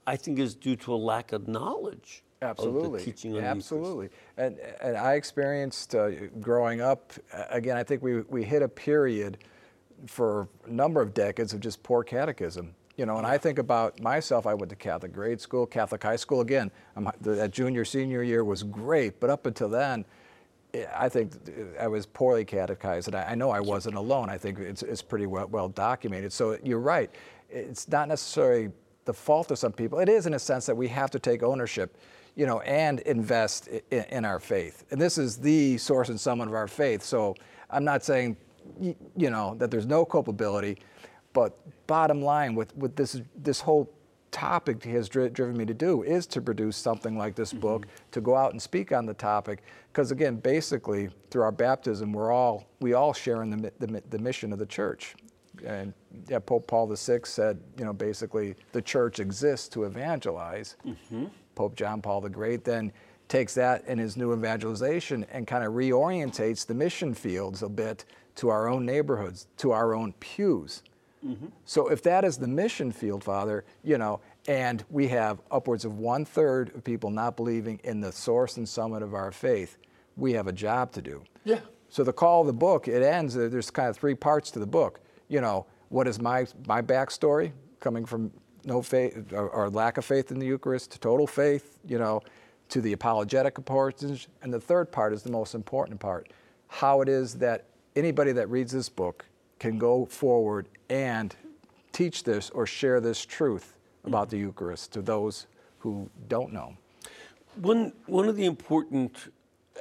I 0.05 0.15
think, 0.17 0.39
is 0.39 0.53
due 0.55 0.75
to 0.77 0.93
a 0.93 0.99
lack 1.12 1.32
of 1.32 1.47
knowledge 1.47 2.23
Absolutely. 2.41 2.86
of 2.86 2.91
the 2.93 3.12
teaching 3.12 3.38
on. 3.38 3.43
Absolutely. 3.43 4.10
And, 4.38 4.60
and 4.82 4.97
I 4.97 5.13
experienced 5.13 5.95
uh, 5.95 6.10
growing 6.41 6.82
up, 6.82 7.13
again, 7.49 7.77
I 7.77 7.84
think 7.84 8.03
we, 8.03 8.21
we 8.21 8.43
hit 8.43 8.62
a 8.62 8.67
period 8.67 9.38
for 10.08 10.47
a 10.65 10.71
number 10.71 11.01
of 11.01 11.13
decades 11.13 11.53
of 11.53 11.60
just 11.60 11.82
poor 11.84 12.03
catechism. 12.03 12.73
You 12.97 13.05
know, 13.05 13.17
and 13.17 13.25
I 13.25 13.38
think 13.38 13.60
about 13.60 14.01
myself, 14.01 14.45
I 14.45 14.53
went 14.53 14.69
to 14.71 14.75
Catholic 14.75 15.13
grade 15.13 15.39
school, 15.39 15.65
Catholic 15.65 16.03
high 16.03 16.17
school. 16.17 16.41
Again, 16.41 16.69
I'm, 16.97 17.10
that 17.21 17.51
junior, 17.51 17.86
senior 17.86 18.23
year 18.23 18.43
was 18.43 18.63
great, 18.63 19.21
but 19.21 19.29
up 19.29 19.45
until 19.45 19.69
then, 19.69 20.03
I 20.95 21.10
think 21.10 21.34
I 21.79 21.88
was 21.88 22.05
poorly 22.05 22.45
catechized, 22.45 23.08
and 23.08 23.15
I, 23.15 23.34
know 23.34 23.49
I 23.49 23.60
wasn't 23.60 23.95
alone. 23.95 24.29
I 24.29 24.38
think 24.38 24.60
it's, 24.60 24.84
it's 24.84 25.01
pretty 25.01 25.25
well, 25.25 25.47
well 25.47 25.69
documented. 25.69 26.32
So 26.32 26.58
you're 26.63 26.79
right. 26.79 27.10
It's 27.49 27.88
not 27.88 28.08
necessarily 28.08 28.69
the 29.05 29.13
fault 29.13 29.49
of 29.49 29.58
some 29.58 29.71
people. 29.71 29.99
It 29.99 30.10
is 30.10 30.27
in 30.27 30.36
a 30.36 30.39
sense 30.39 30.67
that 30.67 30.75
we 30.75 30.88
have 30.89 31.10
to 31.12 31.19
take 31.19 31.41
ownership, 31.41 31.97
you 32.36 32.45
know, 32.45 32.60
and 32.62 32.99
invest 33.01 33.67
in, 33.67 34.03
in 34.12 34.25
our 34.25 34.39
faith. 34.39 34.86
And 34.91 35.01
this 35.01 35.17
is 35.17 35.38
the 35.38 35.77
source 35.79 36.10
and 36.10 36.19
summit 36.19 36.47
of 36.47 36.53
our 36.53 36.67
faith. 36.67 37.01
So 37.01 37.36
I'm 37.71 37.84
not 37.84 38.03
saying, 38.03 38.38
you 38.79 39.29
know, 39.32 39.55
that 39.55 39.71
there's 39.71 39.88
no 39.88 40.05
culpability, 40.05 40.77
but 41.34 41.58
bottom 41.88 42.21
line, 42.21 42.53
with, 42.53 42.75
with 42.77 42.95
this 42.95 43.19
this 43.36 43.60
whole 43.60 43.91
topic 44.32 44.84
has 44.84 45.10
dri- 45.10 45.30
driven 45.30 45.58
me 45.58 45.65
to 45.65 45.74
do 45.74 46.04
is 46.04 46.26
to 46.28 46.42
produce 46.42 46.78
something 46.78 47.18
like 47.18 47.36
this 47.36 47.50
mm-hmm. 47.52 47.62
book 47.62 47.88
to 48.12 48.22
go 48.22 48.36
out 48.36 48.52
and 48.52 48.62
speak 48.62 48.92
on 48.92 49.06
the 49.06 49.13
topic. 49.13 49.63
Because 49.92 50.12
again 50.12 50.36
basically 50.36 51.10
through 51.30 51.44
our 51.44 51.52
baptism 51.52 52.13
we're 52.13 52.32
all 52.32 52.65
we 52.80 52.94
all 52.94 53.13
share 53.13 53.44
in 53.44 53.50
the, 53.50 53.72
the, 53.80 54.04
the 54.10 54.20
mission 54.20 54.54
of 54.54 54.60
the 54.60 54.65
church. 54.65 55.15
And 55.65 55.94
yeah, 56.30 56.39
Pope 56.39 56.68
Paul 56.68 56.88
VI 56.88 57.20
said 57.26 57.60
you 57.78 57.86
know 57.86 57.94
basically 57.94 58.56
the 58.72 58.82
church 58.82 59.20
exists 59.20 59.68
to 59.70 59.84
evangelize. 59.84 60.76
Mm-hmm. 60.86 61.26
Pope 61.56 61.76
John 61.76 62.02
Paul 62.02 62.22
the 62.22 62.30
Great 62.30 62.63
then 62.63 62.92
takes 63.28 63.54
that 63.54 63.86
in 63.86 64.00
his 64.00 64.18
new 64.18 64.34
evangelization 64.34 65.26
and 65.32 65.46
kind 65.46 65.63
of 65.63 65.74
reorientates 65.74 66.65
the 66.65 66.74
mission 66.74 67.13
fields 67.13 67.62
a 67.62 67.70
bit 67.70 68.06
to 68.36 68.50
our 68.50 68.68
own 68.68 68.86
neighborhoods 68.86 69.48
to 69.58 69.72
our 69.72 69.94
own 69.94 70.13
pews 70.13 70.82
so 71.65 71.89
if 71.89 72.01
that 72.03 72.23
is 72.23 72.38
the 72.38 72.47
mission 72.47 72.91
field, 72.91 73.23
Father, 73.23 73.65
you 73.84 73.97
know, 73.97 74.21
and 74.47 74.84
we 74.89 75.08
have 75.10 75.41
upwards 75.51 75.84
of 75.86 75.97
one 75.97 76.25
third 76.25 76.73
of 76.75 76.84
people 76.84 77.10
not 77.10 77.36
believing 77.36 77.79
in 77.84 77.99
the 77.99 78.12
source 78.12 78.58
and 78.58 78.67
summit 78.67 79.03
of 79.03 79.13
our 79.13 79.32
faith, 79.32 79.77
we 80.15 80.34
have 80.34 80.47
a 80.47 80.53
job 80.53 80.91
to 80.93 81.01
do. 81.01 81.23
Yeah. 81.43 81.60
So 81.89 82.03
the 82.03 82.13
call 82.13 82.41
of 82.41 82.47
the 82.47 82.53
book, 82.53 82.88
it 82.88 83.01
ends. 83.03 83.36
uh, 83.36 83.49
There's 83.51 83.71
kind 83.71 83.89
of 83.89 83.97
three 83.97 84.15
parts 84.15 84.51
to 84.51 84.60
the 84.60 84.67
book. 84.67 85.01
You 85.27 85.41
know, 85.41 85.65
what 85.89 86.08
is 86.08 86.19
my 86.19 86.47
my 86.67 86.82
backstory 86.82 87.51
coming 87.79 88.05
from 88.05 88.32
no 88.65 88.82
faith 88.82 89.34
or, 89.34 89.49
or 89.49 89.69
lack 89.69 89.97
of 89.97 90.05
faith 90.05 90.32
in 90.32 90.39
the 90.39 90.45
Eucharist 90.45 90.91
to 90.91 90.99
total 90.99 91.27
faith. 91.27 91.79
You 91.88 91.99
know, 91.99 92.21
to 92.69 92.82
the 92.82 92.93
apologetic 92.93 93.58
importance, 93.58 94.27
and 94.41 94.53
the 94.53 94.60
third 94.60 94.91
part 94.91 95.13
is 95.13 95.23
the 95.23 95.32
most 95.32 95.55
important 95.55 95.99
part: 95.99 96.32
how 96.67 97.01
it 97.01 97.10
is 97.10 97.36
that 97.36 97.65
anybody 97.95 98.32
that 98.34 98.49
reads 98.49 98.71
this 98.71 98.89
book 98.89 99.25
can 99.60 99.78
go 99.78 100.06
forward 100.06 100.67
and 100.89 101.36
teach 101.91 102.24
this 102.24 102.50
or 102.52 102.65
share 102.65 103.00
this 103.00 103.26
truth 103.26 103.76
about 104.06 104.30
the 104.30 104.38
Eucharist 104.38 104.93
to 104.93 105.02
those 105.02 105.48
who 105.80 106.10
don't 106.28 106.54
know. 106.54 106.76
One, 107.56 107.93
one 108.06 108.30
of 108.30 108.36
the 108.36 108.45
important 108.45 109.32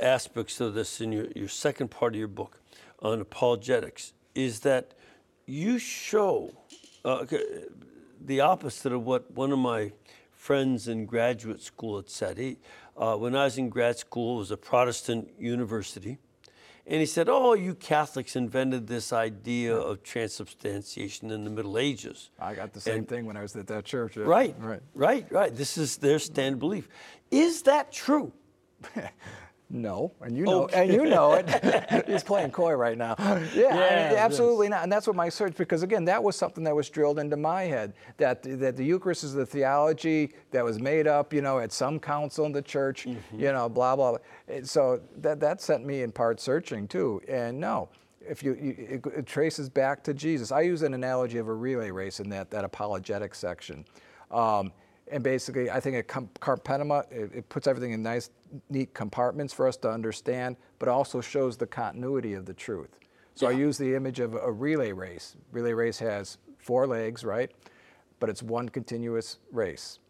aspects 0.00 0.60
of 0.60 0.74
this 0.74 1.00
in 1.00 1.12
your, 1.12 1.26
your 1.34 1.48
second 1.48 1.90
part 1.90 2.14
of 2.14 2.18
your 2.18 2.28
book 2.28 2.60
on 3.00 3.20
apologetics 3.20 4.12
is 4.34 4.60
that 4.60 4.94
you 5.46 5.78
show 5.78 6.52
uh, 7.04 7.24
the 8.24 8.40
opposite 8.40 8.92
of 8.92 9.04
what 9.04 9.30
one 9.30 9.52
of 9.52 9.58
my 9.58 9.92
friends 10.32 10.88
in 10.88 11.06
graduate 11.06 11.62
school 11.62 11.96
had 11.96 12.08
said. 12.08 12.38
He, 12.38 12.58
uh, 12.96 13.16
when 13.16 13.34
I 13.34 13.44
was 13.44 13.58
in 13.58 13.68
grad 13.68 13.98
school, 13.98 14.36
it 14.36 14.38
was 14.40 14.50
a 14.50 14.56
Protestant 14.56 15.30
university. 15.38 16.18
And 16.90 17.00
he 17.00 17.06
said, 17.06 17.28
Oh, 17.28 17.52
you 17.52 17.74
Catholics 17.74 18.34
invented 18.34 18.86
this 18.86 19.12
idea 19.12 19.76
of 19.76 20.02
transubstantiation 20.02 21.30
in 21.30 21.44
the 21.44 21.50
Middle 21.50 21.76
Ages. 21.76 22.30
I 22.40 22.54
got 22.54 22.72
the 22.72 22.80
same 22.80 22.98
And- 23.00 23.08
thing 23.08 23.26
when 23.26 23.36
I 23.36 23.42
was 23.42 23.54
at 23.56 23.66
that 23.66 23.84
church. 23.84 24.16
yeah. 24.16 24.24
Right, 24.24 24.54
Right. 24.58 24.80
right, 24.94 25.30
right. 25.30 25.54
This 25.54 25.76
is 25.76 25.98
their 25.98 26.18
standard 26.18 26.58
belief. 26.60 26.88
Is 27.30 27.62
that 27.62 27.92
true? 27.92 28.32
No, 29.70 30.12
and 30.22 30.34
you 30.36 30.44
know, 30.44 30.66
and 30.68 30.90
you 30.90 31.04
know 31.04 31.34
it. 31.34 32.04
He's 32.08 32.22
playing 32.22 32.52
coy 32.52 32.72
right 32.72 32.96
now. 32.96 33.14
Yeah, 33.54 33.66
I- 33.66 34.12
Yeah, 34.12 34.14
absolutely 34.18 34.68
not. 34.70 34.82
And 34.82 34.90
that's 34.90 35.06
what 35.06 35.14
my 35.14 35.28
search, 35.28 35.56
because 35.56 35.82
again, 35.82 36.06
that 36.06 36.22
was 36.22 36.36
something 36.36 36.64
that 36.64 36.74
was 36.74 36.88
drilled 36.88 37.18
into 37.18 37.36
my 37.36 37.64
head 37.64 37.92
that 38.16 38.42
that 38.60 38.76
the 38.76 38.84
Eucharist 38.84 39.24
is 39.24 39.34
the 39.34 39.44
theology 39.44 40.32
that 40.52 40.64
was 40.64 40.80
made 40.80 41.06
up, 41.06 41.34
you 41.34 41.42
know, 41.42 41.58
at 41.58 41.70
some 41.72 42.00
council 42.00 42.46
in 42.46 42.52
the 42.52 42.62
church, 42.62 43.04
Mm-hmm. 43.04 43.40
you 43.40 43.52
know, 43.52 43.68
blah 43.68 43.94
blah. 43.94 44.12
blah. 44.12 44.58
So 44.62 45.00
that 45.18 45.38
that 45.40 45.60
sent 45.60 45.84
me 45.84 46.02
in 46.02 46.12
part 46.12 46.40
searching 46.40 46.88
too. 46.88 47.20
And 47.28 47.60
no, 47.60 47.90
if 48.20 48.42
you, 48.42 48.54
you 48.54 48.74
it, 48.78 49.06
it 49.18 49.26
traces 49.26 49.68
back 49.68 50.02
to 50.04 50.14
Jesus. 50.14 50.50
I 50.50 50.62
use 50.62 50.80
an 50.82 50.94
analogy 50.94 51.36
of 51.36 51.46
a 51.48 51.52
relay 51.54 51.90
race 51.90 52.20
in 52.20 52.30
that 52.30 52.50
that 52.52 52.64
apologetic 52.64 53.34
section. 53.34 53.84
Um, 54.30 54.72
and 55.10 55.22
basically, 55.24 55.70
I 55.70 55.80
think 55.80 55.96
it 55.96 56.06
com- 56.08 56.28
it, 57.10 57.30
it 57.34 57.48
puts 57.48 57.66
everything 57.66 57.92
in 57.92 58.02
nice, 58.02 58.28
neat 58.70 58.94
compartments 58.94 59.52
for 59.52 59.66
us 59.66 59.76
to 59.78 59.90
understand, 59.90 60.56
but 60.78 60.88
also 60.88 61.20
shows 61.20 61.56
the 61.56 61.66
continuity 61.66 62.34
of 62.34 62.46
the 62.46 62.54
truth. 62.54 62.98
So 63.34 63.46
I 63.46 63.52
use 63.52 63.78
the 63.78 63.94
image 63.94 64.18
of 64.18 64.34
a 64.34 64.50
relay 64.50 64.90
race. 64.90 65.36
Relay 65.52 65.72
race 65.72 65.98
has 66.00 66.38
four 66.58 66.86
legs, 66.86 67.24
right? 67.24 67.50
But 68.18 68.28
it's 68.28 68.42
one 68.42 68.68
continuous 68.68 69.38
race. 69.52 70.00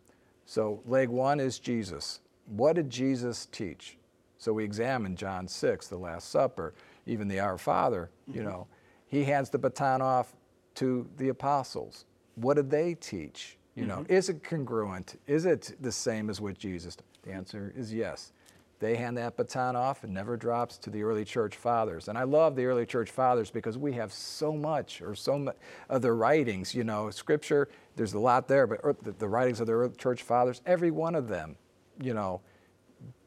So 0.46 0.80
leg 0.86 1.10
one 1.10 1.40
is 1.40 1.58
Jesus. 1.58 2.20
What 2.46 2.76
did 2.76 2.88
Jesus 2.88 3.44
teach? 3.46 3.98
So 4.38 4.54
we 4.54 4.64
examine 4.64 5.14
John 5.14 5.46
6, 5.46 5.88
the 5.88 5.98
Last 5.98 6.30
Supper, 6.30 6.72
even 7.06 7.28
the 7.28 7.40
Our 7.40 7.58
Father, 7.58 8.08
you 8.26 8.40
mm-hmm. 8.40 8.50
know. 8.50 8.66
He 9.08 9.24
hands 9.24 9.50
the 9.50 9.58
baton 9.58 10.00
off 10.00 10.34
to 10.76 11.08
the 11.16 11.28
apostles. 11.28 12.06
What 12.36 12.54
did 12.54 12.70
they 12.70 12.94
teach? 12.94 13.58
You 13.74 13.86
know, 13.86 13.98
mm-hmm. 13.98 14.12
is 14.12 14.28
it 14.28 14.42
congruent? 14.42 15.20
Is 15.26 15.44
it 15.44 15.76
the 15.80 15.92
same 15.92 16.30
as 16.30 16.40
what 16.40 16.58
Jesus? 16.58 16.96
Answer 17.28 17.72
is 17.76 17.92
yes. 17.92 18.32
they 18.80 18.96
hand 18.96 19.16
that 19.16 19.36
baton 19.36 19.74
off 19.74 20.04
and 20.04 20.14
never 20.14 20.36
drops 20.36 20.78
to 20.78 20.90
the 20.90 21.02
early 21.02 21.24
church 21.24 21.56
fathers. 21.56 22.08
And 22.08 22.16
I 22.16 22.22
love 22.22 22.54
the 22.54 22.66
early 22.66 22.86
church 22.86 23.10
fathers 23.10 23.50
because 23.50 23.76
we 23.76 23.92
have 23.94 24.12
so 24.12 24.52
much 24.52 25.02
or 25.02 25.14
so 25.14 25.38
much 25.38 25.56
of 25.88 26.00
their 26.02 26.14
writings, 26.14 26.74
you 26.74 26.84
know, 26.84 27.10
scripture, 27.10 27.68
there's 27.96 28.14
a 28.14 28.18
lot 28.18 28.46
there, 28.46 28.66
but 28.66 29.18
the, 29.18 29.28
writings 29.28 29.60
of 29.60 29.66
the 29.66 29.72
early 29.72 29.94
church 29.96 30.22
fathers, 30.22 30.62
every 30.64 30.92
one 30.92 31.16
of 31.16 31.28
them, 31.28 31.56
you 32.00 32.14
know, 32.14 32.40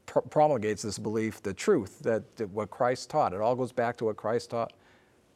pr- 0.05 0.19
promulgates 0.19 0.81
this 0.81 0.97
belief, 0.97 1.43
the 1.43 1.53
truth 1.53 1.99
that, 1.99 2.37
that 2.37 2.49
what 2.51 2.69
Christ 2.69 3.09
taught. 3.09 3.33
It 3.33 3.41
all 3.41 3.55
goes 3.55 3.73
back 3.73 3.97
to 3.97 4.05
what 4.05 4.15
Christ 4.15 4.51
taught. 4.51 4.73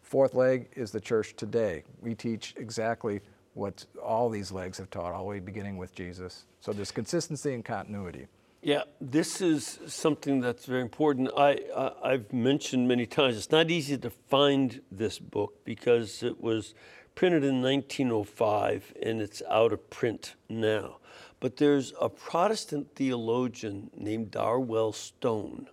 Fourth 0.01 0.33
leg 0.33 0.69
is 0.75 0.91
the 0.91 1.01
church 1.01 1.35
today. 1.35 1.83
We 2.01 2.15
teach 2.15 2.53
exactly 2.57 3.21
what 3.55 3.85
all 4.01 4.29
these 4.29 4.51
legs 4.51 4.77
have 4.77 4.89
taught, 4.89 5.13
all 5.13 5.23
the 5.23 5.29
way 5.29 5.39
beginning 5.39 5.77
with 5.77 5.95
Jesus. 5.95 6.45
So 6.61 6.71
there's 6.73 6.91
consistency 6.91 7.53
and 7.53 7.65
continuity. 7.65 8.27
Yeah, 8.65 8.81
this 8.99 9.41
is 9.41 9.79
something 9.85 10.41
that's 10.41 10.65
very 10.65 10.81
important. 10.81 11.29
I, 11.37 11.59
uh, 11.71 11.93
I've 12.03 12.33
mentioned 12.33 12.87
many 12.87 13.05
times 13.05 13.37
it's 13.37 13.51
not 13.51 13.69
easy 13.69 13.95
to 13.99 14.09
find 14.09 14.81
this 14.91 15.19
book 15.19 15.63
because 15.63 16.23
it 16.23 16.41
was 16.41 16.73
printed 17.13 17.43
in 17.43 17.61
1905 17.61 18.91
and 19.03 19.21
it's 19.21 19.43
out 19.51 19.71
of 19.71 19.87
print 19.91 20.33
now. 20.49 20.97
But 21.39 21.57
there's 21.57 21.93
a 22.01 22.09
Protestant 22.09 22.87
theologian 22.95 23.91
named 23.95 24.31
Darwell 24.31 24.93
Stone 24.93 25.67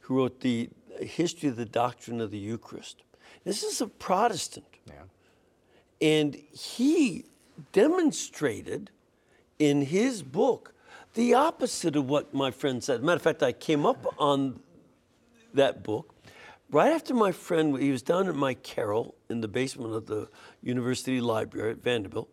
who 0.00 0.18
wrote 0.18 0.40
the 0.40 0.68
History 1.00 1.48
of 1.48 1.56
the 1.56 1.64
Doctrine 1.64 2.20
of 2.20 2.30
the 2.30 2.38
Eucharist. 2.38 3.02
This 3.44 3.62
is 3.62 3.80
a 3.80 3.86
Protestant. 3.86 4.66
Yeah. 4.86 5.04
And 6.02 6.34
he 6.34 7.24
demonstrated 7.72 8.90
in 9.58 9.80
his 9.80 10.22
book 10.22 10.74
the 11.14 11.34
opposite 11.34 11.96
of 11.96 12.08
what 12.08 12.32
my 12.32 12.50
friend 12.50 12.82
said. 12.82 13.02
Matter 13.02 13.16
of 13.16 13.22
fact, 13.22 13.42
I 13.42 13.52
came 13.52 13.84
up 13.86 14.06
on 14.18 14.60
that 15.54 15.82
book 15.82 16.14
right 16.70 16.92
after 16.92 17.14
my 17.14 17.32
friend, 17.32 17.78
he 17.78 17.90
was 17.90 18.02
down 18.02 18.28
at 18.28 18.34
my 18.34 18.54
carrel 18.54 19.14
in 19.28 19.40
the 19.40 19.48
basement 19.48 19.94
of 19.94 20.06
the 20.06 20.28
university 20.62 21.20
library 21.20 21.72
at 21.72 21.82
Vanderbilt. 21.82 22.28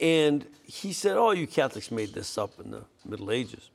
And 0.00 0.46
he 0.64 0.92
said, 0.92 1.16
Oh, 1.16 1.32
you 1.32 1.46
Catholics 1.46 1.90
made 1.90 2.14
this 2.14 2.38
up 2.38 2.60
in 2.60 2.70
the 2.70 2.84
Middle 3.04 3.30
Ages. 3.30 3.70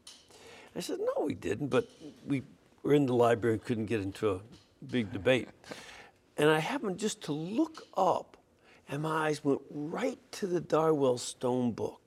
I 0.76 0.80
said, 0.80 1.00
No, 1.00 1.26
we 1.26 1.34
didn't, 1.34 1.68
but 1.68 1.88
we 2.26 2.44
were 2.82 2.94
in 2.94 3.06
the 3.06 3.14
library 3.14 3.56
and 3.56 3.64
couldn't 3.64 3.88
get 3.88 4.02
into 4.02 4.32
a 4.32 4.40
big 4.90 5.12
debate. 5.12 5.50
And 6.38 6.50
I 6.50 6.60
happened 6.60 6.98
just 6.98 7.22
to 7.24 7.32
look 7.32 7.84
up, 7.96 8.38
and 8.88 9.04
my 9.04 9.28
eyes 9.28 9.44
went 9.44 9.62
right 9.70 10.20
to 10.34 10.48
the 10.48 10.62
Darwell 10.62 11.18
Stone 11.18 11.74
book. 11.74 12.03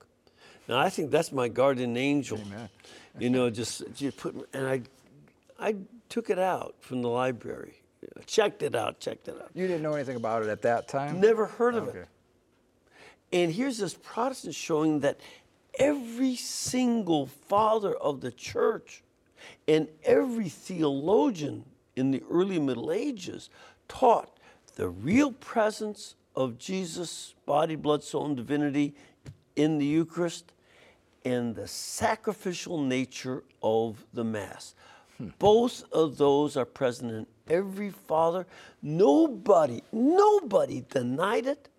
Now 0.67 0.79
I 0.79 0.89
think 0.89 1.11
that's 1.11 1.31
my 1.31 1.47
guardian 1.47 1.95
angel. 1.97 2.39
Amen. 2.39 2.69
You 3.19 3.31
know, 3.31 3.49
just, 3.49 3.81
just 3.95 4.15
put, 4.17 4.35
and 4.53 4.67
I, 4.67 4.81
I 5.57 5.75
took 6.07 6.29
it 6.29 6.37
out 6.37 6.75
from 6.81 7.01
the 7.01 7.07
library, 7.09 7.81
checked 8.27 8.61
it 8.61 8.75
out, 8.75 8.99
checked 8.99 9.27
it 9.27 9.33
out. 9.41 9.49
You 9.55 9.65
didn't 9.65 9.81
know 9.81 9.95
anything 9.95 10.17
about 10.17 10.43
it 10.43 10.49
at 10.49 10.61
that 10.61 10.87
time? 10.87 11.19
Never 11.19 11.47
heard 11.47 11.73
of 11.73 11.87
Okay. 11.87 11.99
it. 12.01 12.07
And 13.33 13.51
here's 13.51 13.79
this 13.79 13.95
Protestant 13.95 14.53
showing 14.53 14.99
that 14.99 15.19
every 15.79 16.35
single 16.35 17.25
father 17.25 17.95
of 17.95 18.21
the 18.21 18.31
church 18.31 19.01
and 19.67 19.87
every 20.03 20.49
theologian 20.49 21.65
in 21.95 22.11
the 22.11 22.21
early 22.29 22.59
Middle 22.59 22.91
Ages 22.91 23.49
taught 23.87 24.37
the 24.75 24.89
real 24.89 25.31
presence 25.31 26.13
of 26.35 26.59
Jesus' 26.59 27.33
body, 27.47 27.75
blood, 27.75 28.03
soul, 28.03 28.27
and 28.27 28.37
divinity 28.37 28.93
in 29.55 29.79
the 29.79 29.85
Eucharist 29.87 30.53
and 31.25 31.55
the 31.55 31.67
sacrificial 31.67 32.81
nature 32.81 33.43
of 33.61 34.05
the 34.13 34.23
Mass. 34.23 34.75
Both 35.39 35.83
of 35.91 36.17
those 36.17 36.55
are 36.57 36.65
present 36.65 37.11
in 37.11 37.27
every 37.49 37.89
father. 37.89 38.45
Nobody, 38.81 39.81
nobody 39.91 40.83
denied 40.89 41.47
it 41.47 41.69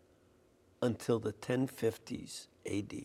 until 0.83 1.19
the 1.19 1.33
1050s 1.33 2.47
AD. 2.67 3.05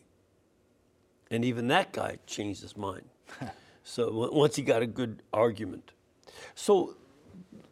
And 1.29 1.45
even 1.45 1.67
that 1.67 1.93
guy 1.93 2.17
changed 2.25 2.61
his 2.61 2.75
mind. 2.75 3.05
so 3.83 4.29
once 4.31 4.55
he 4.55 4.63
got 4.63 4.81
a 4.81 4.87
good 4.87 5.21
argument. 5.31 5.91
So, 6.55 6.95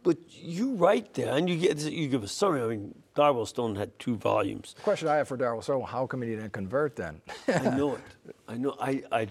but 0.03 0.17
you 0.29 0.73
write 0.75 1.13
there, 1.13 1.35
and 1.35 1.49
you 1.49 1.57
get 1.57 1.77
you 1.79 2.07
give 2.07 2.23
a 2.23 2.27
summary. 2.27 2.61
I 2.61 2.67
mean, 2.67 2.95
Darwell 3.15 3.45
Stone 3.45 3.75
had 3.75 3.97
two 3.99 4.15
volumes. 4.15 4.73
The 4.75 4.81
question 4.81 5.07
I 5.07 5.15
have 5.17 5.27
for 5.27 5.37
Darwell, 5.37 5.61
so 5.61 5.81
how 5.81 6.07
come 6.07 6.21
he 6.21 6.29
didn't 6.29 6.51
convert 6.51 6.95
then? 6.95 7.21
I 7.47 7.69
know 7.77 7.95
it. 7.95 8.35
I 8.47 8.57
know. 8.57 8.75
I 8.79 9.03
I, 9.11 9.27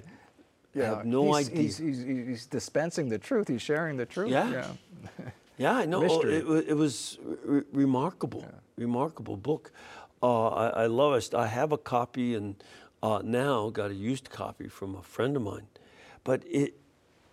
I 0.77 0.85
have 0.85 1.05
no 1.05 1.35
he's, 1.35 1.49
idea. 1.49 1.63
He's, 1.63 1.79
he's, 1.79 2.03
he's 2.03 2.47
dispensing 2.47 3.09
the 3.09 3.19
truth. 3.19 3.49
He's 3.49 3.63
sharing 3.63 3.97
the 3.97 4.07
truth. 4.07 4.31
Yeah. 4.31 4.51
Yeah, 4.51 5.31
yeah 5.59 5.73
I 5.73 5.87
know. 5.87 6.05
Oh, 6.09 6.21
It, 6.21 6.69
it 6.69 6.77
was 6.77 7.19
re- 7.45 7.63
remarkable, 7.73 8.45
remarkable 8.77 9.37
book. 9.37 9.73
Uh, 10.23 10.49
I, 10.49 10.69
I 10.69 10.87
love 10.87 11.15
it. 11.15 11.35
I 11.35 11.47
have 11.47 11.73
a 11.73 11.79
copy 11.79 12.35
and 12.35 12.63
uh, 13.03 13.23
now 13.25 13.71
got 13.71 13.91
a 13.91 13.95
used 13.95 14.31
copy 14.31 14.69
from 14.69 14.95
a 14.95 15.03
friend 15.03 15.37
of 15.37 15.43
mine. 15.43 15.67
But 16.23 16.43
it, 16.47 16.75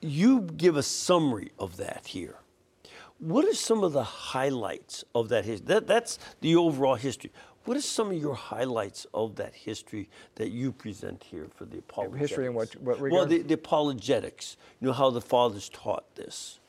you 0.01 0.41
give 0.41 0.77
a 0.77 0.83
summary 0.83 1.51
of 1.59 1.77
that 1.77 2.07
here. 2.07 2.37
What 3.19 3.45
are 3.45 3.53
some 3.53 3.83
of 3.83 3.93
the 3.93 4.03
highlights 4.03 5.03
of 5.15 5.29
that 5.29 5.45
history? 5.45 5.65
That, 5.67 5.87
that's 5.87 6.19
the 6.41 6.55
overall 6.55 6.95
history. 6.95 7.31
What 7.65 7.75
are 7.75 7.81
some 7.81 8.11
of 8.11 8.17
your 8.17 8.35
highlights 8.35 9.05
of 9.13 9.35
that 9.37 9.53
history 9.53 10.07
that 10.35 10.51
you 10.51 10.71
present 10.71 11.23
here 11.23 11.47
for 11.55 11.65
the 11.65 11.79
apologetics? 11.79 12.29
History 12.29 12.45
in 12.45 12.53
what- 12.53 12.75
what 12.77 12.99
Well, 13.01 13.25
the, 13.25 13.41
the 13.41 13.55
apologetics. 13.55 14.55
You 14.79 14.87
know 14.87 14.93
how 14.93 15.09
the 15.09 15.19
fathers 15.21 15.67
taught 15.69 16.15
this, 16.15 16.59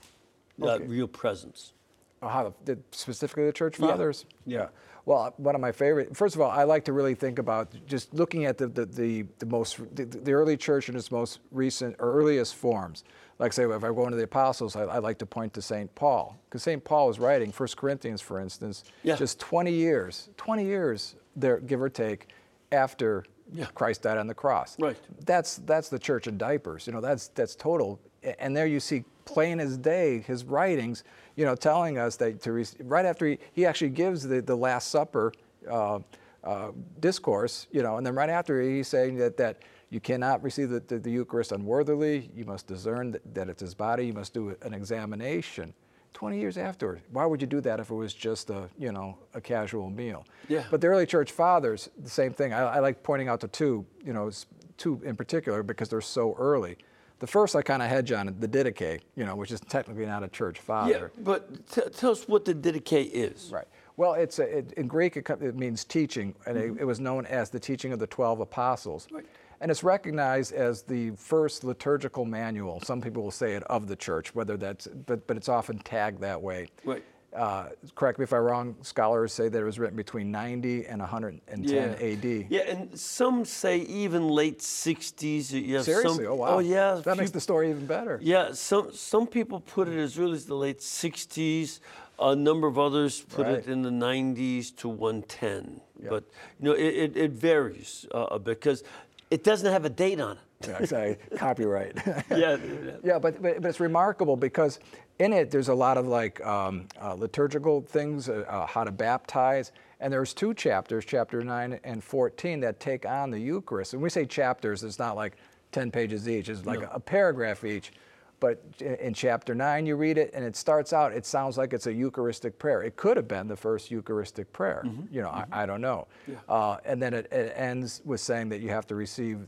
that 0.59 0.81
Okay. 0.81 0.85
real 0.87 1.07
presence. 1.07 1.73
Oh, 2.21 2.29
how 2.29 2.55
the, 2.65 2.79
specifically 2.91 3.45
the 3.47 3.53
church 3.53 3.79
Yeah. 3.79 3.89
fathers? 3.89 4.25
Yeah. 4.45 4.69
Well, 5.09 5.33
one 5.39 5.55
of 5.55 5.63
my 5.63 5.73
favorite. 5.73 6.15
First 6.15 6.35
of 6.35 6.43
all, 6.43 6.51
I 6.51 6.65
like 6.65 6.85
to 6.85 6.93
really 6.93 7.15
think 7.15 7.39
about 7.39 7.75
just 7.87 8.13
looking 8.13 8.45
at 8.45 8.59
the 8.59 8.67
the, 8.69 8.85
the, 8.85 9.25
the 9.39 9.47
most 9.47 9.79
the, 9.97 10.05
the 10.05 10.33
early 10.33 10.55
church 10.59 10.91
in 10.91 10.97
its 10.97 11.11
most 11.11 11.41
recent 11.51 11.97
or 11.99 12.13
earliest 12.13 12.55
forms. 12.57 13.05
Like 13.39 13.55
say, 13.55 13.63
if 13.65 13.83
I 13.85 13.89
go 13.89 14.05
into 14.05 14.19
the 14.19 14.25
apostles, 14.25 14.77
I, 14.77 14.83
I 14.83 14.99
like 14.99 15.17
to 15.21 15.27
point 15.27 15.55
to 15.55 15.63
Saint 15.63 15.95
Paul 15.95 16.37
because 16.45 16.63
Saint 16.63 16.85
Paul 16.85 17.07
was 17.07 17.19
writing 17.19 17.51
First 17.53 17.79
Corinthians, 17.79 18.21
for 18.21 18.39
instance, 18.39 18.85
Yeah. 19.03 19.17
just 19.17 19.41
20 19.41 19.73
years, 19.73 20.29
20 20.37 20.63
years 20.67 21.15
there, 21.35 21.59
give 21.59 21.81
or 21.81 21.89
take, 21.89 22.27
after 22.71 23.25
Yeah. 23.53 23.67
Christ 23.75 24.03
died 24.03 24.19
on 24.19 24.27
the 24.27 24.35
cross. 24.35 24.77
Right. 24.79 24.97
That's 25.25 25.57
that's 25.59 25.89
the 25.89 25.99
church 25.99 26.27
in 26.27 26.39
diapers. 26.39 26.87
You 26.87 26.93
know, 26.93 27.01
that's 27.01 27.29
that's 27.29 27.55
total. 27.55 28.01
And 28.39 28.57
there 28.57 28.67
you 28.67 28.81
see 28.81 29.05
plain 29.25 29.61
as 29.61 29.77
day 29.79 30.21
his 30.21 30.45
writings. 30.45 31.05
You 31.37 31.45
know, 31.45 31.55
telling 31.55 31.99
us 31.99 32.17
that 32.17 32.43
to 32.43 32.65
right 32.85 33.07
after 33.07 33.27
he, 33.27 33.39
he 33.53 33.67
actually 33.67 33.91
gives 33.91 34.27
the, 34.27 34.43
the 34.43 34.57
Last 34.57 34.91
Supper 34.91 35.33
uh, 35.71 36.01
uh, 36.45 36.71
discourse. 37.01 37.67
You 37.71 37.83
know, 37.83 37.97
and 37.97 38.07
then 38.07 38.15
right 38.15 38.31
after 38.31 38.61
he's 38.61 38.89
saying 38.89 39.17
that 39.19 39.37
that 39.37 39.63
you 39.91 40.01
cannot 40.01 40.43
receive 40.43 40.69
the, 40.69 40.81
the, 40.81 40.99
the 40.99 41.11
Eucharist 41.11 41.53
unworthily. 41.53 42.31
You 42.35 42.45
must 42.45 42.67
discern 42.67 43.13
that, 43.13 43.35
that 43.35 43.49
it's 43.49 43.63
his 43.63 43.75
body. 43.75 44.07
You 44.07 44.13
must 44.13 44.35
do 44.35 44.55
an 44.63 44.75
examination. 44.75 45.73
20 46.15 46.41
years 46.41 46.59
afterward. 46.59 47.01
Why 47.13 47.27
would 47.27 47.41
you 47.41 47.47
do 47.47 47.61
that 47.61 47.81
if 47.81 47.91
it 47.91 47.95
was 47.95 48.13
just 48.13 48.51
a, 48.51 48.69
you 48.79 48.93
know, 48.93 49.17
a 49.35 49.41
casual 49.41 49.91
meal? 49.91 50.25
Yeah. 50.49 50.65
But 50.71 50.81
the 50.81 50.89
early 50.89 51.07
church 51.07 51.33
fathers, 51.33 51.89
the 52.03 52.11
same 52.11 52.33
thing. 52.33 52.53
I, 52.53 52.61
I 52.61 52.79
like 52.81 53.03
pointing 53.03 53.29
out 53.29 53.41
the 53.41 53.49
two, 53.49 53.87
you 54.05 54.13
know, 54.13 54.31
two 54.77 55.01
in 55.05 55.17
particular 55.17 55.63
because 55.63 55.89
they're 55.89 56.01
so 56.01 56.35
early. 56.39 56.77
The 57.21 57.27
first 57.27 57.57
I 57.57 57.63
kind 57.63 57.83
of 57.83 57.89
hedge 57.89 58.13
on 58.13 58.35
the 58.39 58.47
Didache, 58.47 59.01
you 59.17 59.25
know, 59.25 59.35
which 59.35 59.51
is 59.51 59.61
technically 59.61 60.07
not 60.07 60.23
a 60.23 60.29
church 60.29 60.61
father. 60.61 61.11
Yeah, 61.17 61.23
but 61.25 61.67
t- 61.69 61.83
tell 61.93 62.13
us 62.13 62.29
what 62.29 62.45
the 62.45 62.55
Didache 62.55 63.11
is. 63.13 63.51
Right. 63.53 63.67
Well, 63.97 64.15
it's 64.15 64.39
a, 64.39 64.59
it, 64.59 64.73
in 64.73 64.87
Greek 64.87 65.17
it, 65.17 65.29
it 65.29 65.57
means 65.57 65.85
teaching, 65.85 66.33
and 66.47 66.57
it, 66.57 66.77
it 66.81 66.85
was 66.85 67.01
known 67.01 67.27
as 67.27 67.51
the 67.51 67.59
teaching 67.59 67.93
of 67.93 67.99
the 67.99 68.07
twelve 68.07 68.39
apostles. 68.39 69.07
Mm-hmm. 69.07 69.17
Right. 69.17 69.27
And 69.61 69.71
it's 69.71 69.83
recognized 69.83 70.53
as 70.53 70.83
the 70.83 71.11
first 71.17 71.65
liturgical 71.65 72.25
manual. 72.25 72.81
Some 72.83 73.01
people 73.01 73.23
will 73.25 73.31
say 73.31 73.55
it 73.55 73.63
of 73.65 73.89
the 73.89 73.97
church, 73.97 74.35
whether 74.35 74.57
that's, 74.57 74.87
but, 74.87 75.27
but 75.27 75.37
it's 75.37 75.49
often 75.49 75.79
tagged 75.81 76.21
that 76.21 76.41
way. 76.41 76.69
Right. 76.85 77.03
Uh, 77.35 77.67
correct 77.95 78.19
me 78.19 78.23
if 78.23 78.33
I'm 78.33 78.41
wrong. 78.41 78.75
Scholars 78.83 79.35
say 79.35 79.49
that 79.51 79.59
it 79.61 79.65
was 79.65 79.79
written 79.79 79.97
between 79.97 80.31
90 80.31 80.87
and 80.87 81.01
110 81.01 81.95
AD. 82.01 82.47
Yeah, 82.49 82.61
and 82.63 82.99
some 82.99 83.45
say 83.45 83.79
even 83.81 84.29
late 84.29 84.61
60s. 84.61 85.53
You 85.53 85.83
Seriously? 85.83 86.25
Some, 86.25 86.27
oh 86.27 86.35
wow. 86.37 86.47
Oh, 86.57 86.59
yeah. 86.61 86.95
That 86.95 87.05
few- 87.05 87.15
makes 87.17 87.31
the 87.33 87.41
story 87.41 87.69
even 87.69 87.85
better. 87.87 88.19
Yeah, 88.23 88.53
some 88.53 88.93
some 88.95 89.27
people 89.27 89.61
put 89.61 89.89
it 89.89 89.99
as 89.99 90.19
early 90.19 90.35
as 90.35 90.47
the 90.47 90.55
late 90.55 90.79
60s. 90.79 91.81
A 92.21 92.35
number 92.35 92.67
of 92.67 92.79
others 92.79 93.21
put 93.21 93.47
Right. 93.47 93.59
it 93.59 93.67
in 93.69 93.83
the 93.83 93.91
90s 93.91 94.75
to 94.79 94.89
110. 94.89 95.81
But 96.09 96.25
you 96.59 96.65
know, 96.65 96.73
it, 96.73 96.95
it, 96.95 97.17
it 97.17 97.31
varies 97.33 98.07
uh, 98.15 98.27
a 98.31 98.39
bit 98.39 98.59
because 98.61 98.83
it 99.31 99.45
doesn't 99.45 99.71
have 99.71 99.85
a 99.85 99.91
date 99.91 100.21
on 100.21 100.37
it. 100.37 100.43
Yeah, 100.69 100.79
exactly. 100.79 101.39
Copyright. 101.39 101.97
yeah. 102.31 102.57
yeah, 103.05 103.19
but, 103.21 103.41
but 103.41 103.63
but 103.63 103.69
it's 103.69 103.79
remarkable 103.79 104.37
because 104.37 104.81
in 105.21 105.33
it 105.33 105.53
there's 105.53 105.69
a 105.69 105.75
lot 105.75 105.97
of 105.97 106.09
like 106.09 106.45
um, 106.45 106.89
uh, 107.01 107.15
liturgical 107.15 107.81
things, 107.83 108.29
uh, 108.29 108.45
uh, 108.49 108.67
how 108.67 108.83
to 108.83 108.91
baptize, 108.91 109.71
and 110.01 110.13
there's 110.13 110.35
two 110.35 110.55
chapters, 110.55 111.05
chapter 111.05 111.43
nine 111.45 111.79
and 111.85 112.03
fourteen, 112.03 112.59
that 112.61 112.81
take 112.81 113.07
on 113.07 113.31
the 113.31 113.39
Eucharist. 113.39 113.95
And 113.95 114.03
we 114.03 114.11
say 114.11 114.27
chapters, 114.27 114.83
it's 114.83 114.99
not 114.99 115.15
like 115.15 115.37
ten 115.71 115.93
pages 115.93 116.29
each; 116.29 116.49
it's 116.49 116.67
like 116.67 116.81
No. 116.81 116.89
a 116.91 116.99
paragraph 116.99 117.63
each 117.65 117.93
But 118.41 118.63
in 118.81 119.15
chapter 119.15 119.55
9, 119.55 119.87
you 119.87 119.97
read 119.97 120.17
it, 120.17 120.31
and 120.33 120.45
it 120.45 120.55
starts 120.55 120.93
out, 120.93 121.13
it 121.13 121.27
sounds 121.27 121.59
like 121.59 121.73
it's 121.73 121.87
a 121.87 121.93
Eucharistic 121.93 122.59
prayer. 122.59 122.83
It 122.83 122.97
could 122.97 123.17
have 123.17 123.27
been 123.27 123.49
the 123.49 123.57
first 123.57 123.91
Eucharistic 123.91 124.53
prayer. 124.53 124.83
Mm-hmm. 124.87 125.15
You 125.15 125.23
know, 125.23 125.29
mm-hmm. 125.29 125.53
I, 125.53 125.63
I, 125.63 125.67
don't 125.67 125.81
know. 125.81 126.07
Yeah. 126.27 126.37
Uh, 126.49 126.79
and 126.85 127.03
then 127.03 127.15
it, 127.15 127.33
it, 127.33 127.53
ends 127.57 128.01
with 128.05 128.21
saying 128.21 128.49
that 128.51 128.61
you 128.61 128.69
have 128.69 128.87
to 128.89 128.95
receive 128.95 129.41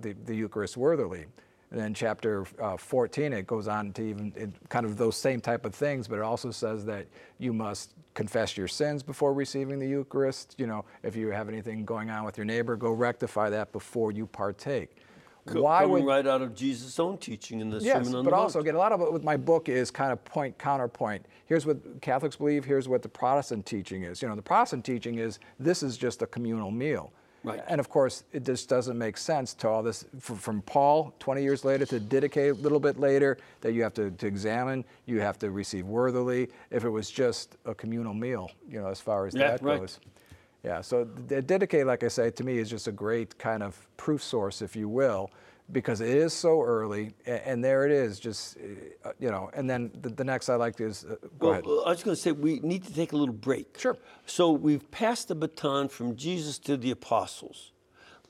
the, 0.00 0.12
the 0.24 0.34
Eucharist 0.34 0.76
worthily. 0.76 1.24
And 1.70 1.80
then 1.80 1.94
chapter 1.94 2.46
uh, 2.60 2.76
14, 2.76 3.32
it 3.32 3.46
goes 3.46 3.68
on 3.68 3.92
to 3.94 4.02
even 4.02 4.32
it, 4.36 4.50
kind 4.68 4.86
of 4.86 4.96
those 4.96 5.16
same 5.16 5.40
type 5.40 5.64
of 5.64 5.74
things, 5.74 6.08
but 6.08 6.16
it 6.16 6.22
also 6.22 6.50
says 6.50 6.84
that 6.86 7.06
you 7.38 7.52
must 7.52 7.94
confess 8.14 8.56
your 8.56 8.68
sins 8.68 9.02
before 9.02 9.32
receiving 9.32 9.78
the 9.78 9.86
Eucharist. 9.86 10.54
You 10.58 10.66
know, 10.66 10.84
if 11.02 11.14
you 11.14 11.28
have 11.28 11.48
anything 11.48 11.84
going 11.84 12.10
on 12.10 12.24
with 12.24 12.36
your 12.36 12.46
neighbor, 12.46 12.74
go 12.74 12.92
rectify 12.92 13.50
that 13.50 13.70
before 13.72 14.12
you 14.12 14.26
partake. 14.26 14.96
Why 15.44 15.80
coming 15.82 16.04
would, 16.04 16.04
right 16.04 16.26
out 16.26 16.42
of 16.42 16.54
Jesus' 16.54 16.98
own 16.98 17.18
teaching 17.18 17.60
in 17.60 17.70
the 17.70 17.78
yes, 17.78 17.94
Sermon 17.94 18.06
on 18.06 18.10
the 18.10 18.16
mount. 18.16 18.24
but 18.24 18.30
the 18.30 18.36
also 18.36 18.58
Mount. 18.58 18.66
again, 18.66 18.74
a 18.74 18.78
lot 18.78 18.92
of 18.92 19.00
it 19.00 19.12
with 19.12 19.24
my 19.24 19.36
book 19.36 19.68
is 19.68 19.90
kind 19.90 20.12
of 20.12 20.22
point 20.24 20.58
counterpoint. 20.58 21.24
Here's 21.46 21.64
what 21.64 22.00
Catholics 22.02 22.36
believe. 22.36 22.64
Here's 22.64 22.88
what 22.88 23.02
the 23.02 23.08
Protestant 23.08 23.64
teaching 23.64 24.02
is. 24.02 24.20
You 24.20 24.28
know, 24.28 24.36
the 24.36 24.42
Protestant 24.42 24.84
teaching 24.84 25.18
is 25.18 25.38
this 25.58 25.82
is 25.82 25.96
just 25.96 26.22
a 26.22 26.26
communal 26.26 26.70
meal. 26.70 27.12
Right. 27.44 27.62
And 27.68 27.80
of 27.80 27.88
course, 27.88 28.24
it 28.32 28.44
just 28.44 28.68
doesn't 28.68 28.98
make 28.98 29.16
sense 29.16 29.54
to 29.54 29.68
all 29.68 29.82
this 29.82 30.04
from 30.18 30.60
Paul 30.62 31.14
20 31.20 31.42
years 31.42 31.64
later 31.64 31.86
to 31.86 32.00
Didache 32.00 32.50
a 32.50 32.52
little 32.52 32.80
bit 32.80 32.98
later 32.98 33.38
that 33.60 33.72
you 33.72 33.82
have 33.82 33.94
to, 33.94 34.10
to 34.10 34.26
examine, 34.26 34.84
you 35.06 35.20
have 35.20 35.38
to 35.38 35.50
receive 35.50 35.86
worthily. 35.86 36.48
If 36.70 36.84
it 36.84 36.90
was 36.90 37.10
just 37.10 37.56
a 37.64 37.74
communal 37.74 38.12
meal, 38.12 38.50
you 38.68 38.80
know, 38.80 38.88
as 38.88 39.00
far 39.00 39.26
as 39.26 39.34
yeah, 39.34 39.52
that 39.52 39.62
right. 39.62 39.80
goes. 39.80 40.00
Yeah, 40.64 40.80
so 40.80 41.04
the 41.04 41.40
Didache, 41.40 41.86
like 41.86 42.02
I 42.02 42.08
say, 42.08 42.30
to 42.30 42.44
me 42.44 42.58
is 42.58 42.68
just 42.68 42.88
a 42.88 42.92
great 42.92 43.38
kind 43.38 43.62
of 43.62 43.86
proof 43.96 44.22
source, 44.22 44.60
if 44.60 44.74
you 44.74 44.88
will, 44.88 45.30
because 45.70 46.00
it 46.00 46.08
is 46.08 46.32
so 46.32 46.62
early, 46.62 47.12
and, 47.26 47.62
there 47.62 47.86
it 47.86 47.92
is, 47.92 48.18
just 48.18 48.56
uh, 49.04 49.10
you 49.20 49.30
know. 49.30 49.50
And 49.54 49.70
then 49.70 49.90
the, 50.00 50.08
the 50.08 50.24
next 50.24 50.48
I 50.48 50.56
like 50.56 50.80
is 50.80 51.04
uh, 51.04 51.16
go 51.38 51.50
well, 51.50 51.52
ahead. 51.52 51.64
I 51.64 51.90
was 51.90 52.02
going 52.02 52.16
to 52.16 52.20
say 52.20 52.32
we 52.32 52.58
need 52.60 52.84
to 52.84 52.92
take 52.92 53.12
a 53.12 53.16
little 53.16 53.34
break. 53.34 53.78
Sure. 53.78 53.96
So 54.26 54.50
we've 54.50 54.90
passed 54.90 55.28
the 55.28 55.34
baton 55.34 55.88
from 55.88 56.16
Jesus 56.16 56.58
to 56.60 56.76
the 56.76 56.90
apostles. 56.90 57.72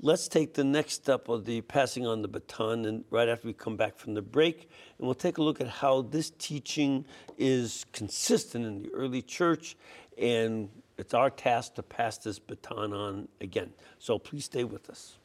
Let's 0.01 0.29
take 0.29 0.55
the 0.55 0.64
next 0.64 0.95
step 0.95 1.29
of 1.29 1.45
the 1.45 1.61
passing 1.62 2.07
on 2.07 2.23
the 2.23 2.29
baton, 2.29 2.85
and 2.85 3.05
right 3.11 3.29
after 3.29 3.49
we 3.49 3.53
come 3.53 3.77
back 3.77 3.97
from 3.97 4.14
the 4.14 4.23
break, 4.23 4.69
and 4.99 5.07
we'll 5.07 5.14
take 5.14 5.38
a 5.38 5.43
look 5.43 5.61
at 5.61 5.67
how 5.69 6.03
this 6.03 6.31
teaching 6.38 7.05
is 7.37 7.85
consistent 7.93 8.64
in 8.64 8.83
the 8.83 8.91
early 8.91 9.23
church, 9.23 9.77
and 10.17 10.69
it's 10.99 11.15
our 11.15 11.31
task 11.31 11.75
to 11.77 11.83
pass 11.83 12.19
this 12.19 12.39
baton 12.39 12.93
on 12.93 13.29
again. 13.41 13.73
So 13.99 14.19
please 14.19 14.45
stay 14.45 14.65
with 14.65 14.91
us. 14.91 15.17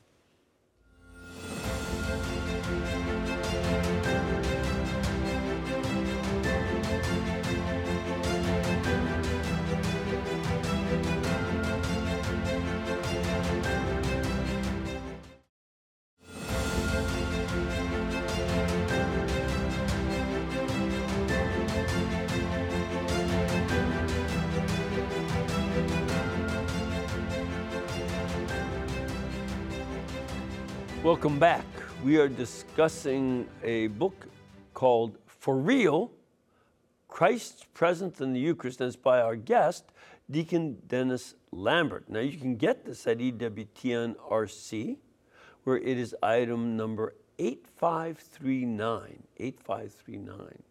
Welcome 31.03 31.37
back. 31.37 31.65
We 32.01 32.17
are 32.17 32.29
discussing 32.29 33.45
a 33.61 33.87
book 33.87 34.25
called 34.73 35.17
For 35.27 35.57
Real 35.57 36.11
Christ's 37.09 37.65
Presence 37.73 38.21
in 38.21 38.31
the 38.31 38.39
Eucharist, 38.39 38.79
and 38.79 38.87
it's 38.87 38.95
by 38.95 39.19
our 39.19 39.35
guest, 39.35 39.83
Deacon 40.31 40.77
Dennis 40.87 41.35
Lambert. 41.51 42.07
Now, 42.07 42.21
you 42.21 42.37
can 42.37 42.55
get 42.55 42.85
this 42.85 43.05
at 43.05 43.17
EWTNRC, 43.17 44.95
where 45.65 45.77
it 45.77 45.97
is 45.97 46.15
item 46.23 46.77
number 46.77 47.15
8539. 47.37 49.23
8539. 49.35 50.63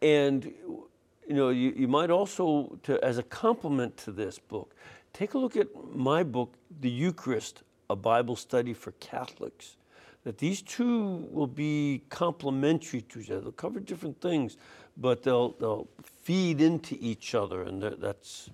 And, 0.00 0.44
you 0.46 1.34
know, 1.34 1.50
you, 1.50 1.74
you 1.76 1.88
might 1.88 2.08
also, 2.08 2.78
to, 2.84 2.98
as 3.04 3.18
a 3.18 3.22
complement 3.22 3.98
to 3.98 4.12
this 4.12 4.38
book, 4.38 4.74
take 5.12 5.34
a 5.34 5.38
look 5.38 5.58
at 5.58 5.68
my 5.94 6.22
book, 6.22 6.54
The 6.80 6.88
Eucharist 6.88 7.64
a 7.90 7.96
Bible 7.96 8.36
study 8.36 8.74
for 8.74 8.92
Catholics. 8.92 9.76
That 10.24 10.38
these 10.38 10.62
two 10.62 11.26
will 11.30 11.46
be 11.46 12.02
complementary 12.10 13.00
to 13.02 13.20
each 13.20 13.30
other. 13.30 13.40
They'll 13.40 13.52
cover 13.52 13.80
different 13.80 14.20
things, 14.20 14.56
but 14.96 15.22
they'll, 15.22 15.52
they'll 15.52 15.88
feed 16.02 16.60
into 16.60 16.96
each 17.00 17.34
other, 17.34 17.62
and 17.62 17.82
that's 17.82 18.50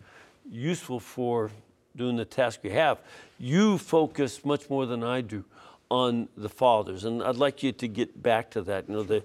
useful 0.49 1.01
for 1.01 1.51
doing 1.97 2.17
the 2.17 2.25
task 2.25 2.61
we 2.63 2.71
have. 2.71 3.01
You 3.39 3.79
focus 3.79 4.45
much 4.45 4.69
more 4.69 4.87
than 4.87 5.03
I 5.03 5.21
do 5.21 5.45
on 5.91 6.29
the 6.37 6.49
fathers, 6.49 7.05
and 7.05 7.23
I'd 7.23 7.37
like 7.37 7.63
you 7.63 7.73
to 7.73 7.89
get 7.89 8.23
back 8.23 8.51
to 8.53 8.63
that. 8.63 8.89
You 8.89 8.95
know, 8.97 9.03
the, 9.03 9.25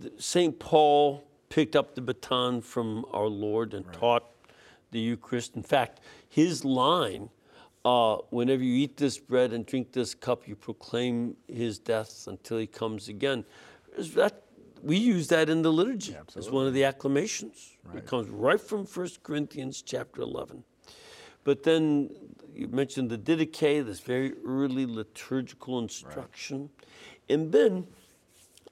the 0.00 0.12
St. 0.18 0.58
Paul 0.58 1.24
picked 1.48 1.76
up 1.76 1.94
the 1.94 2.00
baton 2.00 2.60
from 2.60 3.04
our 3.12 3.26
Lord 3.26 3.74
and 3.74 3.86
right. 3.86 3.94
taught 3.94 4.24
the 4.90 5.00
Eucharist. 5.00 5.54
In 5.56 5.62
fact, 5.62 6.00
his 6.28 6.64
line 6.64 7.28
uh, 7.84 8.16
whenever 8.30 8.62
you 8.62 8.74
eat 8.74 8.96
this 8.96 9.18
bread 9.18 9.52
and 9.52 9.66
drink 9.66 9.92
this 9.92 10.14
cup, 10.14 10.46
you 10.46 10.54
proclaim 10.54 11.36
his 11.48 11.78
death 11.78 12.26
until 12.28 12.58
he 12.58 12.66
comes 12.66 13.08
again. 13.08 13.44
That, 13.98 14.42
we 14.82 14.96
use 14.96 15.28
that 15.28 15.48
in 15.48 15.62
the 15.62 15.72
liturgy 15.72 16.16
as 16.36 16.50
one 16.50 16.66
of 16.66 16.74
the 16.74 16.84
acclamations. 16.84 17.76
Right. 17.84 17.98
It 17.98 18.06
comes 18.06 18.28
right 18.28 18.60
from 18.60 18.84
1 18.84 19.08
Corinthians 19.22 19.82
chapter 19.82 20.22
11. 20.22 20.64
But 21.44 21.64
then 21.64 22.10
you 22.54 22.68
mentioned 22.68 23.10
the 23.10 23.18
Didache, 23.18 23.84
this 23.84 24.00
very 24.00 24.34
early 24.46 24.86
liturgical 24.86 25.80
instruction. 25.80 26.60
Right. 26.60 27.34
And 27.34 27.52
then 27.52 27.86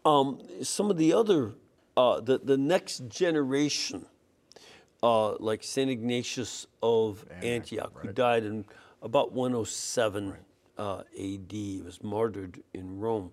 um, 0.05 0.41
some 0.63 0.91
of 0.91 0.97
the 0.97 1.13
other, 1.13 1.53
uh, 1.97 2.21
the, 2.21 2.39
the 2.39 2.57
next 2.57 3.09
generation, 3.09 4.07
uh, 5.03 5.37
like 5.39 5.65
St. 5.65 5.91
Ignatius 5.91 6.67
of 6.83 7.25
Antioch, 7.31 7.45
Antioch 7.45 7.93
right. 7.97 8.07
who 8.07 8.13
died 8.13 8.45
in 8.45 8.65
about 9.03 9.33
107 9.33 10.31
right. 10.31 10.39
uh, 10.79 11.03
AD. 11.19 11.53
He 11.53 11.83
was 11.85 12.03
martyred 12.03 12.63
in 12.75 12.99
Rome, 12.99 13.33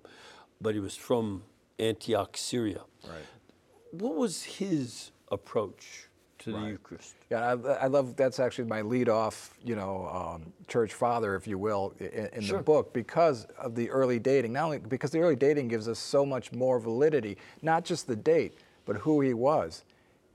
but 0.61 0.73
he 0.73 0.79
was 0.79 0.95
from 0.95 1.43
Antioch, 1.79 2.37
Syria. 2.37 2.81
Right. 3.03 3.25
What 3.91 4.15
was 4.15 4.43
his 4.43 5.11
approach 5.31 6.07
to 6.39 6.53
right. 6.53 6.61
the 6.61 6.69
Eucharist? 6.71 7.15
Yeah, 7.29 7.55
I, 7.55 7.73
I, 7.73 7.87
love 7.87 8.15
that's 8.15 8.39
actually 8.39 8.67
my 8.67 8.81
lead 8.81 9.09
off, 9.09 9.57
you 9.63 9.75
know, 9.75 10.07
um, 10.07 10.53
church 10.67 10.93
father, 10.93 11.35
if 11.35 11.47
you 11.47 11.57
will, 11.57 11.93
in, 11.99 12.29
in 12.33 12.41
sure. 12.41 12.57
the 12.57 12.63
book 12.63 12.93
because 12.93 13.45
of 13.57 13.75
the 13.75 13.89
early 13.89 14.19
dating. 14.19 14.53
Not 14.53 14.65
only 14.65 14.79
because 14.79 15.11
the 15.11 15.19
early 15.19 15.35
dating 15.35 15.67
gives 15.67 15.87
us 15.87 15.99
so 15.99 16.25
much 16.25 16.51
more 16.51 16.79
validity, 16.79 17.37
not 17.61 17.85
just 17.85 18.07
the 18.07 18.15
date, 18.15 18.57
but 18.85 18.97
who 18.97 19.21
he 19.21 19.33
was. 19.33 19.83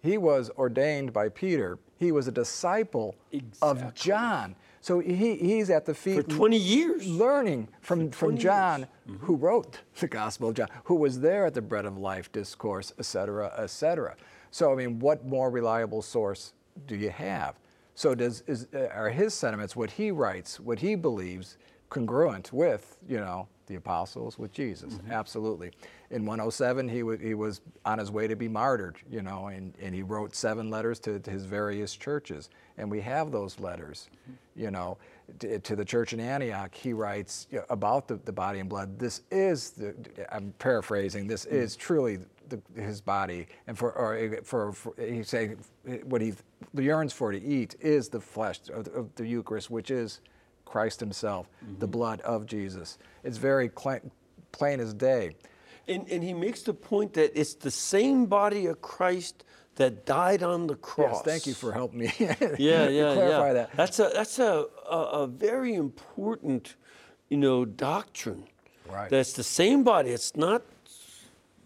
He 0.02 0.18
was 0.18 0.50
ordained 0.58 1.12
by 1.12 1.28
Peter. 1.28 1.78
He 1.98 2.10
was 2.10 2.26
a 2.26 2.32
disciple 2.32 3.14
exactly. 3.30 3.82
of 3.82 3.94
John. 3.94 4.56
So 4.82 4.98
he, 4.98 5.36
he's 5.36 5.70
at 5.70 5.86
the 5.86 5.94
feet 5.94 6.16
for 6.16 6.22
20 6.24 6.56
years 6.56 7.06
learning 7.06 7.68
from, 7.80 8.10
from 8.10 8.36
John, 8.36 8.88
mm-hmm. 9.08 9.24
who 9.24 9.36
wrote 9.36 9.78
the 10.00 10.08
Gospel 10.08 10.48
of 10.48 10.56
John, 10.56 10.66
who 10.84 10.96
was 10.96 11.20
there 11.20 11.46
at 11.46 11.54
the 11.54 11.62
Bread 11.62 11.84
of 11.84 11.96
Life 11.96 12.32
discourse, 12.32 12.92
et 12.98 13.04
cetera, 13.04 13.52
et 13.56 13.70
cetera. 13.70 14.16
So, 14.50 14.72
I 14.72 14.74
mean, 14.74 14.98
what 14.98 15.24
more 15.24 15.50
reliable 15.50 16.02
source 16.02 16.52
do 16.88 16.96
you 16.96 17.10
have? 17.10 17.60
So, 17.94 18.16
does, 18.16 18.42
is, 18.48 18.66
are 18.74 19.08
his 19.08 19.34
sentiments, 19.34 19.76
what 19.76 19.88
he 19.88 20.10
writes, 20.10 20.58
what 20.58 20.80
he 20.80 20.96
believes, 20.96 21.58
congruent 21.88 22.52
with, 22.52 22.96
you 23.08 23.18
know, 23.18 23.46
the 23.68 23.76
apostles, 23.76 24.36
with 24.36 24.52
Jesus? 24.52 24.94
Mm-hmm. 24.94 25.12
Absolutely. 25.12 25.70
In 26.10 26.26
107, 26.26 26.88
he, 26.88 27.00
w- 27.00 27.18
he 27.18 27.34
was 27.34 27.60
on 27.84 27.98
his 27.98 28.10
way 28.10 28.26
to 28.26 28.34
be 28.34 28.48
martyred, 28.48 28.96
you 29.08 29.22
know, 29.22 29.46
and, 29.46 29.74
and 29.80 29.94
he 29.94 30.02
wrote 30.02 30.34
seven 30.34 30.70
letters 30.70 30.98
to, 31.00 31.20
to 31.20 31.30
his 31.30 31.44
various 31.44 31.94
churches. 31.94 32.50
And 32.82 32.90
we 32.90 33.00
have 33.00 33.30
those 33.30 33.60
letters. 33.60 34.10
You 34.56 34.70
know, 34.70 34.98
to, 35.38 35.58
to, 35.60 35.76
the 35.76 35.84
church 35.84 36.12
in 36.12 36.20
Antioch, 36.20 36.74
he 36.74 36.92
writes 36.92 37.46
you 37.50 37.58
know, 37.58 37.64
about 37.70 38.08
the, 38.08 38.16
the 38.16 38.32
body 38.32 38.58
and 38.58 38.68
blood. 38.68 38.98
This 38.98 39.22
is 39.30 39.70
the, 39.70 39.94
I'm 40.30 40.52
paraphrasing, 40.58 41.26
this 41.26 41.46
mm. 41.46 41.52
is 41.52 41.74
truly 41.76 42.18
the, 42.48 42.60
his 42.74 43.00
body. 43.00 43.46
And 43.66 43.78
for, 43.78 43.92
or 43.92 44.42
for, 44.42 44.72
for 44.72 44.94
he 44.98 45.22
say, 45.22 45.54
what 46.04 46.20
he 46.20 46.34
yearns 46.74 47.12
for 47.12 47.32
to 47.32 47.40
eat 47.40 47.76
is 47.80 48.08
the 48.08 48.20
flesh 48.20 48.58
of 48.70 48.84
the, 48.84 48.92
of 48.92 49.14
the 49.14 49.26
Eucharist, 49.26 49.70
which 49.70 49.90
is 49.90 50.20
Christ 50.66 51.00
himself, 51.00 51.48
mm-hmm. 51.64 51.78
the 51.78 51.86
blood 51.86 52.20
of 52.22 52.46
Jesus. 52.46 52.98
It's 53.24 53.38
very 53.38 53.68
plain, 53.68 54.10
plain 54.50 54.80
as 54.80 54.92
day. 54.92 55.36
And, 55.88 56.08
and 56.10 56.22
he 56.22 56.34
makes 56.34 56.62
the 56.62 56.74
point 56.74 57.14
that 57.14 57.38
it's 57.38 57.54
the 57.54 57.70
same 57.70 58.26
body 58.26 58.66
of 58.66 58.82
Christ 58.82 59.44
that 59.76 60.04
died 60.04 60.42
on 60.42 60.66
the 60.66 60.76
cross. 60.76 61.16
Yes, 61.16 61.22
thank 61.24 61.46
you 61.46 61.54
for 61.54 61.72
helping 61.72 62.00
me. 62.00 62.12
yeah, 62.18 62.34
yeah, 62.88 63.14
clarify 63.14 63.46
yeah. 63.48 63.52
that. 63.52 63.76
That's 63.76 63.98
a 63.98 64.10
that's 64.12 64.38
a, 64.38 64.66
a, 64.88 64.96
a 64.96 65.26
very 65.26 65.74
important, 65.74 66.76
you 67.28 67.36
know, 67.36 67.64
doctrine. 67.64 68.44
Right. 68.88 69.08
That's 69.08 69.32
the 69.32 69.44
same 69.44 69.84
body. 69.84 70.10
It's 70.10 70.36
not 70.36 70.62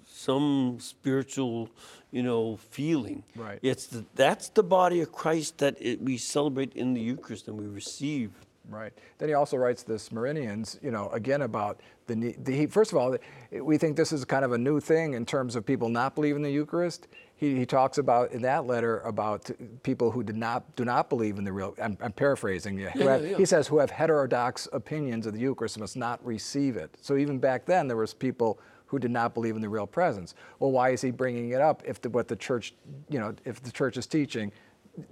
some 0.05 0.79
spiritual, 0.81 1.71
you 2.11 2.23
know, 2.23 2.57
feeling. 2.57 3.23
Right. 3.35 3.59
It's 3.63 3.87
the, 3.87 4.05
that's 4.15 4.49
the 4.49 4.63
body 4.63 5.01
of 5.01 5.13
Christ 5.13 5.59
that 5.59 5.77
it, 5.81 6.01
we 6.01 6.19
celebrate 6.19 6.75
in 6.75 6.95
the 6.95 7.01
Eucharist 7.01 7.49
and 7.49 7.57
we 7.57 7.67
receive. 7.67 8.33
Right. 8.69 8.93
Then 9.19 9.29
he 9.29 9.35
also 9.35 9.57
writes 9.57 9.85
the 9.85 9.95
Smyrnaeans, 9.95 10.83
you 10.83 10.91
know, 10.91 11.09
again 11.11 11.43
about 11.43 11.81
the 12.07 12.17
need. 12.17 12.45
The, 12.45 12.67
first 12.67 12.91
of 12.93 12.99
all, 12.99 13.17
we 13.53 13.79
think 13.79 13.97
this 13.97 14.13
is 14.13 14.25
kind 14.25 14.45
of 14.45 14.53
a 14.53 14.59
new 14.59 14.81
thing 14.81 15.15
in 15.15 15.25
terms 15.25 15.55
of 15.55 15.65
people 15.65 15.89
not 15.89 16.15
believing 16.15 16.43
the 16.43 16.51
Eucharist. 16.51 17.07
He, 17.39 17.55
he 17.55 17.67
talks 17.67 17.99
about 17.99 18.33
in 18.33 18.43
that 18.43 18.67
letter 18.67 19.01
about 19.01 19.51
people 19.83 20.11
who 20.11 20.23
did 20.23 20.37
not 20.37 20.75
do 20.75 20.85
not 20.85 21.11
believe 21.11 21.37
in 21.37 21.45
the 21.45 21.53
real. 21.53 21.75
I'm, 21.81 21.99
I'm 22.01 22.13
paraphrasing. 22.13 22.79
Yeah, 22.79 22.93
yeah, 22.95 23.17
yeah. 23.19 23.37
He 23.37 23.45
says 23.45 23.69
who 23.69 23.79
have 23.79 23.91
heterodox 23.91 24.69
opinions 24.73 25.27
of 25.27 25.35
the 25.35 25.41
Eucharist 25.41 25.79
must 25.79 25.97
not 25.97 26.25
receive 26.25 26.77
it. 26.77 26.97
So 27.03 27.17
even 27.17 27.39
back 27.39 27.67
then, 27.67 27.89
there 27.89 27.97
was 27.97 28.15
people 28.15 28.59
who 28.87 28.99
did 28.99 29.11
not 29.11 29.35
believe 29.35 29.57
in 29.57 29.63
the 29.63 29.69
real 29.69 29.87
presence. 29.87 30.35
Well, 30.61 30.71
why 30.71 30.91
is 30.91 31.03
he 31.03 31.11
bringing 31.11 31.51
it 31.51 31.61
up 31.61 31.83
if 31.85 32.01
the, 32.01 32.09
what 32.09 32.29
the 32.29 32.37
church, 32.37 32.73
you 33.11 33.19
know, 33.19 33.35
if 33.45 33.63
the 33.63 33.71
church 33.71 33.97
is 33.97 34.07
teaching, 34.07 34.53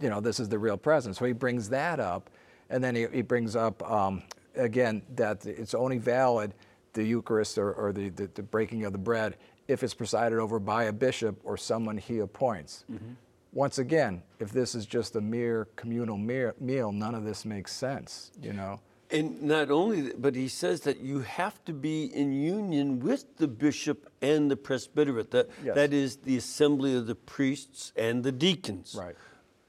you 0.00 0.08
know, 0.08 0.20
this 0.20 0.40
is 0.40 0.48
the 0.48 0.58
real 0.58 0.76
presence? 0.76 1.18
So 1.18 1.24
he 1.24 1.32
brings 1.32 1.68
that 1.70 2.00
up 2.00 2.30
and 2.70 2.82
then 2.82 2.94
he, 2.94 3.06
he 3.12 3.22
brings 3.22 3.56
up, 3.56 3.82
um, 3.90 4.22
again, 4.54 5.02
that 5.16 5.44
it's 5.44 5.74
only 5.74 5.98
valid, 5.98 6.54
the 6.94 7.02
Eucharist 7.02 7.58
or, 7.58 7.72
or 7.72 7.92
the, 7.92 8.08
the, 8.10 8.30
the, 8.34 8.42
breaking 8.42 8.84
of 8.84 8.92
the 8.92 8.98
bread, 8.98 9.36
if 9.68 9.82
it's 9.82 9.94
presided 9.94 10.38
over 10.38 10.58
by 10.58 10.84
a 10.84 10.92
bishop 10.92 11.40
or 11.44 11.56
someone 11.56 11.96
he 11.96 12.18
appoints. 12.18 12.84
Mm-hmm. 12.90 13.12
Once 13.52 13.78
again, 13.78 14.22
if 14.40 14.50
this 14.50 14.74
is 14.74 14.84
just 14.84 15.14
a 15.14 15.20
mere 15.20 15.68
communal 15.76 16.18
meal, 16.18 16.92
none 16.92 17.14
of 17.14 17.24
this 17.24 17.44
makes 17.44 17.72
sense, 17.72 18.32
you 18.42 18.52
know? 18.52 18.80
And 19.10 19.42
not 19.42 19.70
only, 19.70 20.12
but 20.12 20.34
he 20.34 20.48
says 20.48 20.80
that 20.80 21.00
you 21.00 21.20
have 21.20 21.64
to 21.66 21.72
be 21.72 22.06
in 22.06 22.32
union 22.32 22.98
with 22.98 23.36
the 23.36 23.46
bishop 23.46 24.10
and 24.20 24.50
the 24.50 24.56
presbyterate. 24.56 25.30
That, 25.30 25.50
yes. 25.64 25.74
that 25.76 25.92
is 25.92 26.16
the 26.16 26.36
assembly 26.36 26.96
of 26.96 27.06
the 27.06 27.14
priests 27.14 27.92
and 27.94 28.24
the 28.24 28.32
deacons. 28.32 28.96
Right. 28.98 29.14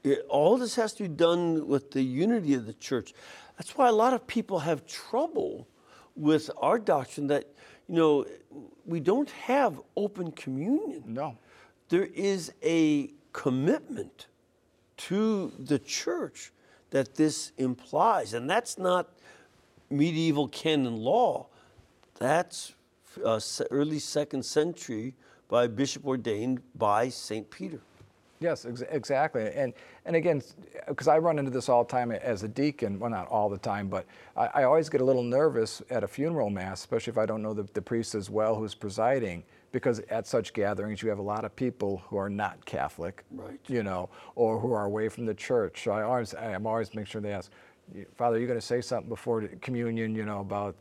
It, 0.02 0.26
all 0.28 0.56
this 0.56 0.74
has 0.74 0.94
to 0.94 1.04
be 1.04 1.08
done 1.08 1.68
with 1.68 1.92
the 1.92 2.02
unity 2.02 2.54
of 2.54 2.66
the 2.66 2.72
church. 2.72 3.14
That's 3.56 3.76
why 3.76 3.88
a 3.88 3.92
lot 3.92 4.14
of 4.14 4.26
people 4.26 4.60
have 4.60 4.84
trouble 4.86 5.68
with 6.16 6.50
our 6.56 6.78
doctrine 6.78 7.28
that, 7.28 7.44
you 7.88 7.94
know, 7.94 8.26
we 8.84 9.00
don't 9.00 9.30
have 9.30 9.80
open 9.96 10.32
communion. 10.32 11.02
No. 11.06 11.36
There 11.88 12.06
is 12.14 12.52
a 12.62 13.10
commitment 13.32 14.26
to 14.96 15.52
the 15.58 15.78
church 15.78 16.52
that 16.90 17.14
this 17.14 17.52
implies. 17.58 18.34
And 18.34 18.48
that's 18.48 18.78
not 18.78 19.08
medieval 19.90 20.48
canon 20.48 20.96
law. 20.96 21.46
That's 22.18 22.74
uh, 23.24 23.40
early 23.70 23.98
second 23.98 24.44
century 24.44 25.14
by 25.48 25.66
bishop 25.66 26.06
ordained 26.06 26.62
by 26.74 27.08
St. 27.08 27.48
Peter. 27.50 27.80
Yes, 28.40 28.64
ex- 28.64 28.82
exactly. 28.90 29.50
And 29.54 29.72
and 30.04 30.14
again, 30.14 30.42
because 30.86 31.08
I 31.08 31.18
run 31.18 31.38
into 31.38 31.50
this 31.50 31.68
all 31.68 31.84
the 31.84 31.90
time 31.90 32.10
as 32.12 32.42
a 32.42 32.48
deacon. 32.48 32.98
Well, 32.98 33.10
not 33.10 33.28
all 33.28 33.48
the 33.48 33.58
time, 33.58 33.88
but 33.88 34.06
I, 34.36 34.46
I, 34.46 34.64
always 34.64 34.88
get 34.88 35.00
a 35.00 35.04
little 35.04 35.22
nervous 35.22 35.82
at 35.90 36.04
a 36.04 36.08
funeral 36.08 36.48
mass, 36.48 36.80
especially 36.80 37.10
if 37.10 37.18
I 37.18 37.26
don't 37.26 37.42
know 37.42 37.54
the, 37.54 37.64
the 37.74 37.82
priest 37.82 38.14
as 38.14 38.30
well 38.30 38.54
who's 38.54 38.74
presiding. 38.74 39.42
Because 39.72 39.98
at 40.10 40.26
such 40.26 40.52
gatherings, 40.54 41.02
you 41.02 41.08
have 41.10 41.18
a 41.18 41.22
lot 41.22 41.44
of 41.44 41.54
people 41.54 42.02
who 42.08 42.16
are 42.16 42.30
not 42.30 42.64
Catholic, 42.64 43.24
right. 43.32 43.58
you 43.66 43.82
know, 43.82 44.08
or 44.34 44.58
who 44.58 44.72
are 44.72 44.84
away 44.84 45.08
from 45.08 45.26
the 45.26 45.34
church. 45.34 45.84
So 45.84 45.90
I 45.90 46.02
always, 46.02 46.34
I'm 46.34 46.66
always 46.66 46.94
make 46.94 47.06
sure 47.06 47.20
they 47.20 47.32
ask, 47.32 47.50
Father, 48.16 48.38
you're 48.38 48.48
going 48.48 48.58
to 48.58 48.66
say 48.66 48.80
something 48.80 49.08
before 49.08 49.42
communion, 49.60 50.14
you 50.14 50.24
know, 50.24 50.40
about, 50.40 50.76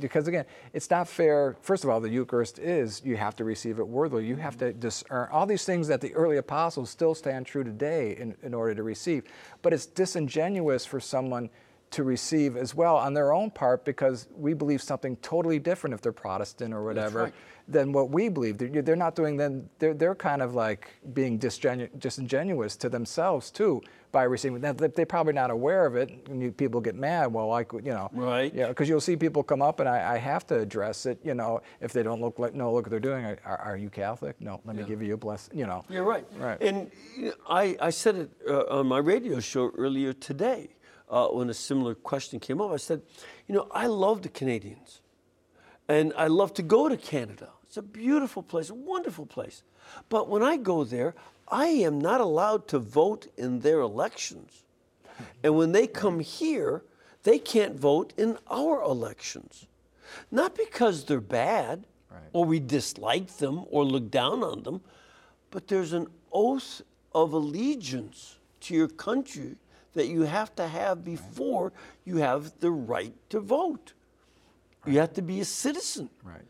because 0.00 0.26
again, 0.26 0.44
it's 0.72 0.90
not 0.90 1.06
fair. 1.06 1.56
First 1.62 1.84
of 1.84 1.90
all, 1.90 2.00
the 2.00 2.08
Eucharist 2.08 2.58
is, 2.58 3.00
you 3.04 3.16
have 3.16 3.36
to 3.36 3.44
receive 3.44 3.78
it 3.78 3.86
worthily. 3.86 4.26
You 4.26 4.36
have 4.36 4.56
to 4.58 4.72
discern 4.72 5.28
all 5.30 5.46
these 5.46 5.64
things 5.64 5.88
that 5.88 6.00
the 6.00 6.12
early 6.14 6.38
apostles 6.38 6.90
still 6.90 7.14
stand 7.14 7.46
true 7.46 7.62
today 7.62 8.16
in, 8.18 8.34
in 8.42 8.54
order 8.54 8.74
to 8.74 8.82
receive. 8.82 9.24
But 9.62 9.72
it's 9.72 9.86
disingenuous 9.86 10.84
for 10.84 10.98
someone 10.98 11.48
to 11.92 12.02
receive 12.02 12.56
as 12.56 12.74
well 12.74 12.96
on 12.96 13.14
their 13.14 13.32
own 13.32 13.50
part 13.50 13.84
because 13.84 14.26
we 14.36 14.54
believe 14.54 14.82
something 14.82 15.16
totally 15.16 15.58
different 15.58 15.94
if 15.94 16.00
they're 16.00 16.10
Protestant 16.10 16.72
or 16.72 16.82
whatever 16.82 17.24
right. 17.24 17.34
Than 17.68 17.92
what 17.92 18.10
we 18.10 18.28
believe. 18.28 18.58
They're, 18.58 18.82
they're 18.82 18.96
not 18.96 19.14
doing 19.14 19.36
then 19.36 19.68
they're, 19.78 19.94
they're 19.94 20.14
kind 20.14 20.42
of 20.42 20.54
like 20.54 20.88
being 21.12 21.38
disgenu- 21.38 21.90
disingenuous 21.98 22.76
to 22.76 22.88
themselves 22.88 23.50
too 23.50 23.82
by 24.12 24.24
receiving 24.24 24.60
that. 24.60 24.76
They're 24.78 25.06
probably 25.06 25.32
not 25.32 25.50
aware 25.50 25.86
of 25.86 25.96
it. 25.96 26.10
And 26.28 26.42
you, 26.42 26.52
people 26.52 26.80
get 26.80 26.94
mad. 26.94 27.32
Well, 27.32 27.48
like 27.48 27.72
you 27.72 27.92
know, 27.92 28.10
right? 28.12 28.52
Yeah, 28.54 28.68
because 28.68 28.88
you'll 28.88 29.00
see 29.00 29.16
people 29.16 29.42
come 29.42 29.62
up 29.62 29.80
and 29.80 29.88
I, 29.88 30.14
I, 30.14 30.18
have 30.18 30.46
to 30.48 30.58
address 30.58 31.06
it. 31.06 31.18
You 31.24 31.34
know, 31.34 31.62
if 31.80 31.92
they 31.92 32.02
don't 32.02 32.20
look 32.20 32.38
like 32.38 32.54
no, 32.54 32.72
look 32.72 32.84
what 32.84 32.90
they're 32.90 33.00
doing. 33.00 33.24
Are, 33.24 33.38
are 33.44 33.76
you 33.76 33.88
Catholic? 33.88 34.40
No, 34.40 34.60
let 34.64 34.76
me 34.76 34.84
give 34.84 35.02
you 35.02 35.14
a 35.14 35.16
blessing, 35.16 35.58
You 35.58 35.66
know. 35.66 35.84
You're 35.88 36.04
right. 36.04 36.26
Right. 36.38 36.60
And 36.60 36.90
I 37.48 37.76
I 37.80 37.90
said 37.90 38.16
it 38.16 38.30
uh, 38.48 38.78
on 38.78 38.86
my 38.86 38.98
radio 38.98 39.40
show 39.40 39.70
earlier 39.76 40.12
today 40.12 40.68
uh, 41.12 41.28
when 41.28 41.50
a 41.50 41.54
similar 41.54 41.94
question 41.94 42.40
came 42.40 42.60
up. 42.60 42.72
I 42.72 42.76
said, 42.78 43.02
you 43.46 43.54
know, 43.54 43.68
I 43.70 43.86
love 43.86 44.22
the 44.22 44.30
Canadians, 44.30 45.01
and 45.88 46.12
I 46.16 46.28
love 46.28 46.54
to 46.54 46.62
go 46.62 46.88
to 46.88 46.96
Canada. 46.96 47.50
It's 47.64 47.76
a 47.76 47.82
beautiful 47.82 48.42
place, 48.42 48.70
a 48.70 48.74
wonderful 48.74 49.26
place. 49.26 49.62
But 50.08 50.28
when 50.28 50.42
I 50.42 50.56
go 50.56 50.84
there, 50.84 51.14
I 51.48 51.66
am 51.66 52.00
not 52.00 52.20
allowed 52.20 52.68
to 52.68 52.78
vote 52.78 53.26
in 53.36 53.60
their 53.60 53.80
elections. 53.80 54.62
And 55.42 55.56
when 55.56 55.72
they 55.72 55.86
come 55.86 56.20
here, 56.20 56.82
they 57.22 57.38
can't 57.38 57.76
vote 57.76 58.12
in 58.16 58.38
our 58.50 58.82
elections. 58.82 59.66
Not 60.30 60.54
because 60.54 61.04
they're 61.04 61.20
bad 61.20 61.86
right. 62.10 62.20
or 62.32 62.44
we 62.44 62.60
dislike 62.60 63.36
them 63.36 63.64
or 63.70 63.84
look 63.84 64.10
down 64.10 64.42
on 64.42 64.62
them, 64.62 64.80
but 65.50 65.68
there's 65.68 65.92
an 65.92 66.08
oath 66.32 66.82
of 67.14 67.32
allegiance 67.32 68.36
to 68.60 68.74
your 68.74 68.88
country 68.88 69.56
that 69.94 70.08
you 70.08 70.22
have 70.22 70.54
to 70.56 70.66
have 70.66 71.04
before 71.04 71.72
you 72.04 72.16
have 72.16 72.58
the 72.60 72.70
right 72.70 73.14
to 73.30 73.40
vote. 73.40 73.92
Right. 74.84 74.92
You 74.92 75.00
have 75.00 75.12
to 75.14 75.22
be 75.22 75.40
a 75.40 75.44
citizen. 75.44 76.10
Right. 76.22 76.42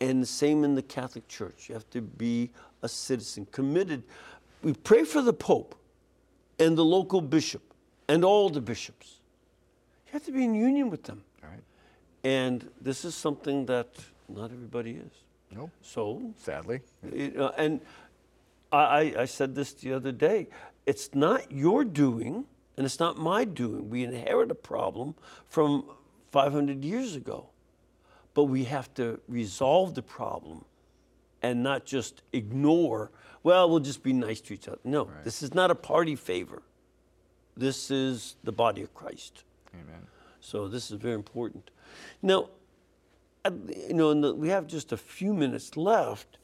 And 0.00 0.22
the 0.22 0.26
same 0.26 0.64
in 0.64 0.74
the 0.74 0.82
Catholic 0.82 1.28
Church. 1.28 1.68
You 1.68 1.74
have 1.74 1.88
to 1.90 2.00
be 2.00 2.50
a 2.82 2.88
citizen, 2.88 3.46
committed. 3.52 4.02
We 4.62 4.72
pray 4.72 5.04
for 5.04 5.22
the 5.22 5.32
Pope 5.32 5.74
and 6.58 6.76
the 6.76 6.84
local 6.84 7.20
bishop 7.20 7.62
and 8.08 8.24
all 8.24 8.48
the 8.48 8.60
bishops. 8.60 9.20
You 10.06 10.12
have 10.12 10.24
to 10.24 10.32
be 10.32 10.44
in 10.44 10.54
union 10.54 10.90
with 10.90 11.04
them. 11.04 11.22
Right. 11.42 11.62
And 12.24 12.68
this 12.80 13.04
is 13.04 13.14
something 13.14 13.66
that 13.66 13.88
not 14.28 14.50
everybody 14.52 14.92
is. 14.92 15.12
No. 15.54 15.70
So, 15.82 16.22
sadly. 16.38 16.80
It, 17.02 17.36
uh, 17.36 17.52
and 17.56 17.80
I, 18.72 19.14
I 19.18 19.24
said 19.24 19.54
this 19.54 19.72
the 19.72 19.92
other 19.92 20.12
day 20.12 20.48
it's 20.86 21.14
not 21.14 21.50
your 21.52 21.84
doing 21.84 22.46
and 22.76 22.86
it's 22.86 22.98
not 22.98 23.18
my 23.18 23.44
doing. 23.44 23.90
We 23.90 24.04
inherit 24.04 24.50
a 24.50 24.54
problem 24.54 25.14
from 25.48 25.84
500 26.32 26.84
years 26.84 27.14
ago. 27.16 27.48
But 28.34 28.44
we 28.44 28.64
have 28.64 28.92
to 28.94 29.20
resolve 29.28 29.94
the 29.94 30.02
problem 30.02 30.64
and 31.42 31.62
not 31.62 31.84
just 31.84 32.22
ignore, 32.32 33.10
well, 33.42 33.68
we'll 33.70 33.80
just 33.80 34.02
be 34.02 34.12
nice 34.12 34.40
to 34.42 34.54
each 34.54 34.68
other. 34.68 34.78
No, 34.84 35.06
right. 35.06 35.24
this 35.24 35.42
is 35.42 35.54
not 35.54 35.70
a 35.70 35.74
party 35.74 36.16
favor. 36.16 36.62
This 37.56 37.90
is 37.90 38.36
the 38.44 38.52
body 38.52 38.82
of 38.82 38.94
Christ. 38.94 39.44
Amen. 39.74 40.06
So 40.40 40.68
this 40.68 40.90
is 40.90 40.96
very 40.98 41.14
important. 41.14 41.70
Now, 42.22 42.50
you 43.44 43.94
know, 43.94 44.18
the, 44.18 44.34
we 44.34 44.48
have 44.48 44.66
just 44.66 44.92
a 44.92 44.96
few 44.96 45.32
minutes 45.32 45.76
left, 45.76 46.38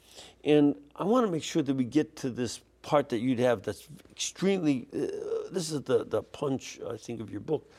and 0.44 0.74
I 0.94 1.04
want 1.04 1.26
to 1.26 1.32
make 1.32 1.42
sure 1.42 1.62
that 1.62 1.74
we 1.74 1.84
get 1.84 2.16
to 2.16 2.30
this 2.30 2.60
part 2.82 3.08
that 3.10 3.18
you'd 3.18 3.38
have 3.38 3.62
that's 3.62 3.88
extremely, 4.10 4.88
uh, 4.94 5.50
this 5.50 5.70
is 5.70 5.82
the, 5.82 6.04
the 6.04 6.22
punch, 6.22 6.78
I 6.88 6.96
think, 6.96 7.20
of 7.20 7.30
your 7.30 7.40
book. 7.40 7.70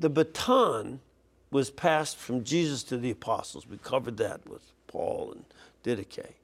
The 0.00 0.10
baton 0.10 1.00
was 1.56 1.70
passed 1.70 2.18
from 2.18 2.44
Jesus 2.44 2.82
to 2.82 2.98
the 2.98 3.10
apostles. 3.10 3.66
We 3.66 3.78
covered 3.78 4.18
that 4.18 4.46
with 4.46 4.60
Paul 4.88 5.32
and 5.32 5.44
Didache. 5.82 6.34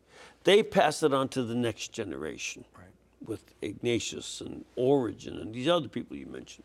They 0.45 0.63
passed 0.63 1.03
it 1.03 1.13
on 1.13 1.29
to 1.29 1.43
the 1.43 1.55
next 1.55 1.93
generation 1.93 2.65
right. 2.75 2.87
with 3.23 3.45
Ignatius 3.61 4.41
and 4.41 4.65
Origen 4.75 5.37
and 5.37 5.55
these 5.55 5.69
other 5.69 5.89
people 5.89 6.17
you 6.17 6.25
mentioned. 6.25 6.65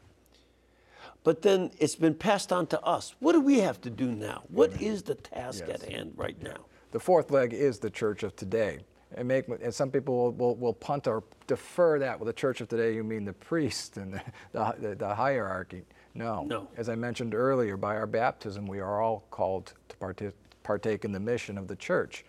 But 1.25 1.41
then 1.41 1.71
it's 1.77 1.97
been 1.97 2.15
passed 2.15 2.53
on 2.53 2.67
to 2.67 2.81
us. 2.83 3.15
What 3.19 3.33
do 3.33 3.41
we 3.41 3.59
have 3.59 3.81
to 3.81 3.89
do 3.89 4.13
now? 4.13 4.43
What 4.47 4.81
is 4.81 5.03
the 5.03 5.15
task 5.15 5.65
yes. 5.67 5.83
at 5.83 5.91
hand 5.91 6.13
right 6.15 6.41
now? 6.41 6.67
The 6.91 7.01
fourth 7.01 7.31
leg 7.31 7.51
is 7.53 7.79
the 7.79 7.89
church 7.89 8.23
of 8.23 8.33
today 8.37 8.79
and 9.13 9.27
make 9.27 9.49
and 9.49 9.73
some 9.73 9.91
people 9.91 10.15
will, 10.15 10.31
will, 10.31 10.55
will, 10.55 10.73
punt 10.73 11.05
or 11.05 11.21
defer 11.47 11.99
that 11.99 12.17
with 12.17 12.27
the 12.27 12.33
church 12.33 12.61
of 12.61 12.69
today 12.69 12.93
you 12.95 13.03
mean 13.03 13.25
the 13.25 13.33
priest 13.33 13.97
and 13.97 14.13
the, 14.53 14.75
the, 14.79 14.95
the, 14.95 15.15
hierarchy 15.15 15.83
no. 16.17 16.43
No. 16.43 16.67
As 16.77 16.89
i 16.89 16.95
mentioned 16.95 17.33
earlier 17.33 17.77
by 17.77 17.95
our 17.95 18.07
baptism 18.07 18.67
we 18.67 18.79
are 18.79 19.01
all 19.01 19.23
called 19.29 19.73
to 19.89 19.95
partake, 19.97 20.33
partake 20.63 21.05
in 21.05 21.11
the 21.11 21.19
mission 21.19 21.57
of 21.57 21.67
the 21.67 21.75
church. 21.75 22.25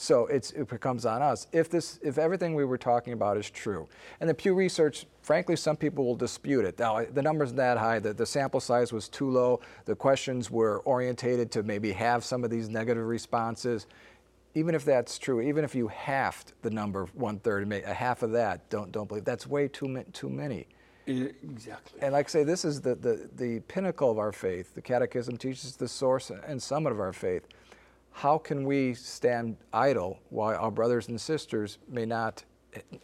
So 0.00 0.26
it's, 0.26 0.52
it 0.52 0.68
becomes 0.68 1.04
on 1.06 1.22
us. 1.22 1.48
If 1.50 1.70
this 1.70 1.98
if 2.02 2.18
everything 2.18 2.54
we 2.54 2.64
were 2.64 2.78
talking 2.78 3.12
about 3.12 3.36
is 3.36 3.50
true 3.50 3.88
and 4.20 4.30
the 4.30 4.34
pew 4.34 4.54
research 4.54 5.06
frankly 5.22 5.56
some 5.56 5.76
people 5.76 6.04
will 6.04 6.16
dispute 6.16 6.64
it. 6.64 6.78
Now 6.78 7.04
the 7.04 7.22
numbers 7.22 7.52
that 7.54 7.78
high. 7.78 7.98
The, 7.98 8.14
the 8.14 8.26
sample 8.26 8.60
size 8.60 8.92
was 8.92 9.08
too 9.08 9.28
low. 9.28 9.60
The 9.86 9.96
questions 9.96 10.50
were 10.50 10.80
orientated 10.80 11.50
to 11.52 11.62
maybe 11.64 11.92
have 11.92 12.24
some 12.24 12.44
of 12.44 12.50
these 12.50 12.68
negative 12.68 13.04
responses. 13.06 13.86
Even 14.54 14.74
if 14.74 14.84
that's 14.84 15.18
true, 15.18 15.40
even 15.40 15.64
if 15.64 15.74
you 15.74 15.88
halved 15.88 16.52
the 16.62 16.70
number 16.70 17.06
one 17.14 17.38
third 17.40 17.70
a 17.72 17.94
half 17.94 18.22
of 18.22 18.30
that, 18.32 18.68
don't 18.70 18.92
don't 18.92 19.08
believe 19.08 19.24
that's 19.24 19.46
way 19.46 19.68
too 19.68 20.04
too 20.12 20.30
many. 20.30 20.66
Exactly. 21.08 22.00
And 22.02 22.12
like 22.12 22.26
I 22.26 22.28
say, 22.28 22.44
this 22.44 22.64
is 22.64 22.80
the, 22.80 22.94
the, 22.94 23.28
the 23.36 23.60
pinnacle 23.60 24.10
of 24.10 24.18
our 24.18 24.32
faith. 24.32 24.74
The 24.74 24.82
Catechism 24.82 25.38
teaches 25.38 25.76
the 25.76 25.88
source 25.88 26.30
and 26.30 26.62
summit 26.62 26.92
of 26.92 27.00
our 27.00 27.12
faith. 27.12 27.46
How 28.12 28.36
can 28.36 28.64
we 28.64 28.94
stand 28.94 29.56
idle 29.72 30.18
while 30.30 30.56
our 30.58 30.70
brothers 30.70 31.08
and 31.08 31.20
sisters 31.20 31.78
may 31.88 32.04
not 32.04 32.44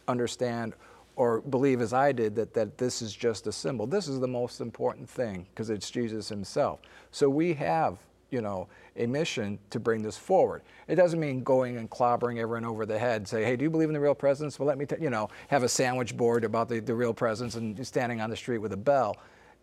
understand 0.07 0.73
or 1.15 1.41
believe 1.41 1.81
as 1.81 1.93
I 1.93 2.11
did 2.11 2.35
that, 2.35 2.53
that 2.53 2.77
this 2.77 3.01
is 3.01 3.15
just 3.15 3.47
a 3.47 3.51
symbol? 3.51 3.87
This 3.87 4.07
is 4.07 4.19
the 4.19 4.27
most 4.27 4.61
important 4.61 5.09
thing 5.09 5.47
because 5.49 5.69
it's 5.69 5.89
Jesus 5.89 6.29
himself. 6.29 6.79
So 7.11 7.29
we 7.29 7.53
have, 7.53 7.97
you 8.35 8.41
know, 8.41 8.67
a 8.97 9.05
mission 9.07 9.57
to 9.69 9.79
bring 9.79 10.01
this 10.01 10.17
forward. 10.17 10.61
It 10.89 10.95
doesn't 10.95 11.19
mean 11.19 11.41
going 11.41 11.77
and 11.77 11.89
clobbering 11.89 12.37
everyone 12.37 12.65
over 12.65 12.85
the 12.85 12.99
head, 12.99 13.25
say, 13.25 13.45
hey, 13.45 13.55
do 13.55 13.63
you 13.63 13.69
believe 13.69 13.87
in 13.87 13.93
the 13.93 13.99
real 13.99 14.13
presence? 14.13 14.59
Well, 14.59 14.67
let 14.67 14.77
me, 14.77 14.85
you 14.99 15.09
know, 15.09 15.29
have 15.47 15.63
a 15.63 15.69
sandwich 15.69 16.17
board 16.17 16.43
about 16.43 16.67
the, 16.67 16.81
the 16.81 16.93
real 16.93 17.13
presence 17.13 17.55
and 17.55 17.87
standing 17.87 18.19
on 18.19 18.29
the 18.29 18.35
street 18.35 18.57
with 18.57 18.73
a 18.73 18.77
bell. 18.77 19.15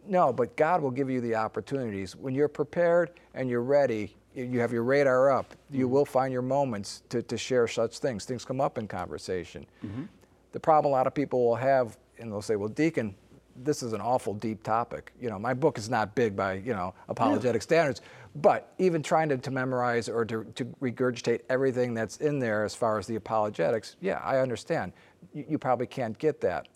No, 0.09 0.33
but 0.33 0.57
God 0.57 0.81
will 0.81 0.91
give 0.91 1.11
you 1.11 1.21
the 1.21 1.35
opportunities. 1.35 2.17
When 2.17 2.35
you're 2.35 2.49
prepared 2.49 3.11
and 3.35 3.51
you're 3.51 3.63
ready, 3.63 4.17
you 4.35 4.59
have 4.61 4.73
your 4.73 4.85
radar 4.85 5.31
up, 5.31 5.55
you 5.71 5.85
mm-hmm. 5.85 5.95
will 5.95 6.07
find 6.07 6.33
your 6.33 6.43
moments 6.43 7.03
to, 7.11 7.23
to 7.23 7.37
share 7.37 7.69
such 7.69 7.99
things. 7.99 8.25
Things 8.25 8.43
come 8.47 8.61
up 8.61 8.79
in 8.79 8.89
conversation. 8.89 9.67
Mm-hmm. 9.85 10.05
The 10.53 10.61
problem 10.61 10.91
a 10.91 10.97
lot 10.97 11.07
of 11.07 11.15
people 11.15 11.45
will 11.45 11.57
have, 11.57 11.99
and 12.19 12.33
they'll 12.33 12.41
say, 12.41 12.57
well, 12.57 12.71
Deacon, 12.71 13.15
this 13.57 13.83
is 13.83 13.93
an 13.93 14.01
awful 14.01 14.35
deep 14.35 14.63
topic. 14.63 15.13
You 15.21 15.29
know, 15.29 15.39
my 15.39 15.55
book 15.55 15.79
is 15.79 15.91
not 15.91 16.15
big 16.15 16.35
by, 16.35 16.55
you 16.55 16.73
know, 16.73 16.95
apologetic 17.09 17.61
yeah. 17.61 17.65
standards, 17.65 18.01
but 18.35 18.73
even 18.79 19.03
trying 19.03 19.29
to, 19.29 19.37
to 19.37 19.51
memorize 19.51 20.09
or 20.09 20.25
to, 20.25 20.45
to 20.55 20.65
regurgitate 20.81 21.41
everything 21.49 21.93
that's 21.93 22.17
in 22.19 22.39
there 22.39 22.65
as 22.65 22.75
far 22.75 22.99
as 22.99 23.07
the 23.07 23.17
apologetics, 23.17 23.97
yeah, 24.01 24.21
I 24.25 24.39
understand. 24.39 24.93
You, 25.35 25.45
you 25.51 25.59
probably 25.59 25.87
can't 25.87 26.19
get 26.19 26.41
that. 26.41 26.69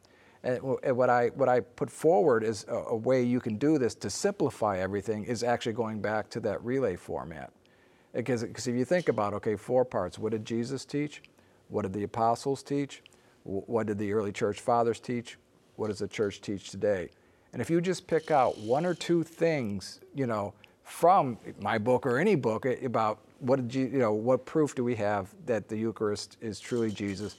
And 0.43 0.63
what 0.63 1.11
I, 1.11 1.29
what 1.29 1.49
I 1.49 1.61
put 1.61 1.91
forward 1.91 2.45
is 2.45 2.67
a, 2.69 2.75
a, 2.75 2.97
way 2.97 3.23
you 3.23 3.41
can 3.41 3.57
do 3.57 3.79
this 3.79 3.95
to 3.97 4.11
simplify 4.11 4.79
everything 4.79 5.25
is 5.25 5.43
actually 5.43 5.73
going 5.73 6.01
back 6.01 6.31
to 6.31 6.41
that 6.41 6.63
relay 6.65 6.95
format. 6.95 7.53
Because, 8.13 8.45
because 8.45 8.69
if 8.69 8.77
you 8.77 8.85
think 8.85 9.09
about, 9.09 9.35
okay, 9.35 9.57
four 9.57 9.85
parts. 9.85 10.19
What 10.19 10.33
did 10.33 10.45
Jesus 10.45 10.85
teach? 10.85 11.23
What 11.69 11.83
did 11.83 11.93
the 11.93 12.05
apostles 12.05 12.63
teach? 12.63 13.03
What 13.43 13.87
did 13.87 13.99
the 13.99 14.13
early 14.13 14.31
church 14.31 14.61
fathers 14.61 15.01
teach? 15.01 15.37
What 15.77 15.89
does 15.89 15.99
the 15.99 16.09
church 16.09 16.41
teach 16.41 16.71
today? 16.71 17.11
And 17.53 17.63
if 17.63 17.71
you 17.71 17.81
just 17.81 18.07
pick 18.07 18.31
out 18.31 18.59
one 18.59 18.87
or 18.87 18.95
two 18.95 19.23
things, 19.23 20.01
you 20.15 20.27
know, 20.27 20.55
from 20.87 21.37
my 21.61 21.79
book 21.79 22.07
or 22.07 22.19
any 22.19 22.37
book 22.37 22.65
about 22.65 23.19
what 23.41 23.57
did 23.57 23.75
you, 23.75 23.87
you 23.87 23.99
know, 23.99 24.13
what 24.13 24.47
proof 24.47 24.75
do 24.75 24.85
we 24.85 24.95
have 24.95 25.35
that 25.45 25.69
the 25.69 25.77
Eucharist 25.77 26.39
is 26.41 26.61
truly 26.61 26.91
Jesus 26.91 27.37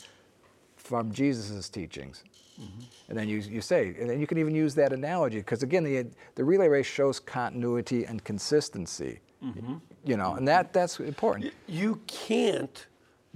from 0.76 1.12
Jesus' 1.12 1.70
teachings? 1.70 2.24
Mm-hmm. 2.62 2.82
And 3.10 3.18
then 3.18 3.30
you, 3.30 3.38
you 3.38 3.62
say, 3.62 3.96
and 4.00 4.10
then 4.10 4.20
you 4.20 4.28
can 4.28 4.38
even 4.38 4.54
use 4.54 4.76
that 4.76 4.92
analogy, 4.92 5.38
because 5.38 5.64
again, 5.64 5.84
the, 5.84 6.06
the 6.36 6.44
relay 6.44 6.68
race 6.68 6.86
shows 6.86 7.20
continuity 7.20 8.04
and 8.04 8.24
consistency. 8.24 9.22
Mm-hmm. 9.44 9.76
You 10.04 10.18
know, 10.18 10.34
and 10.36 10.48
that, 10.48 10.74
that's 10.74 11.00
important. 11.00 11.54
You 11.68 12.02
can't 12.08 12.86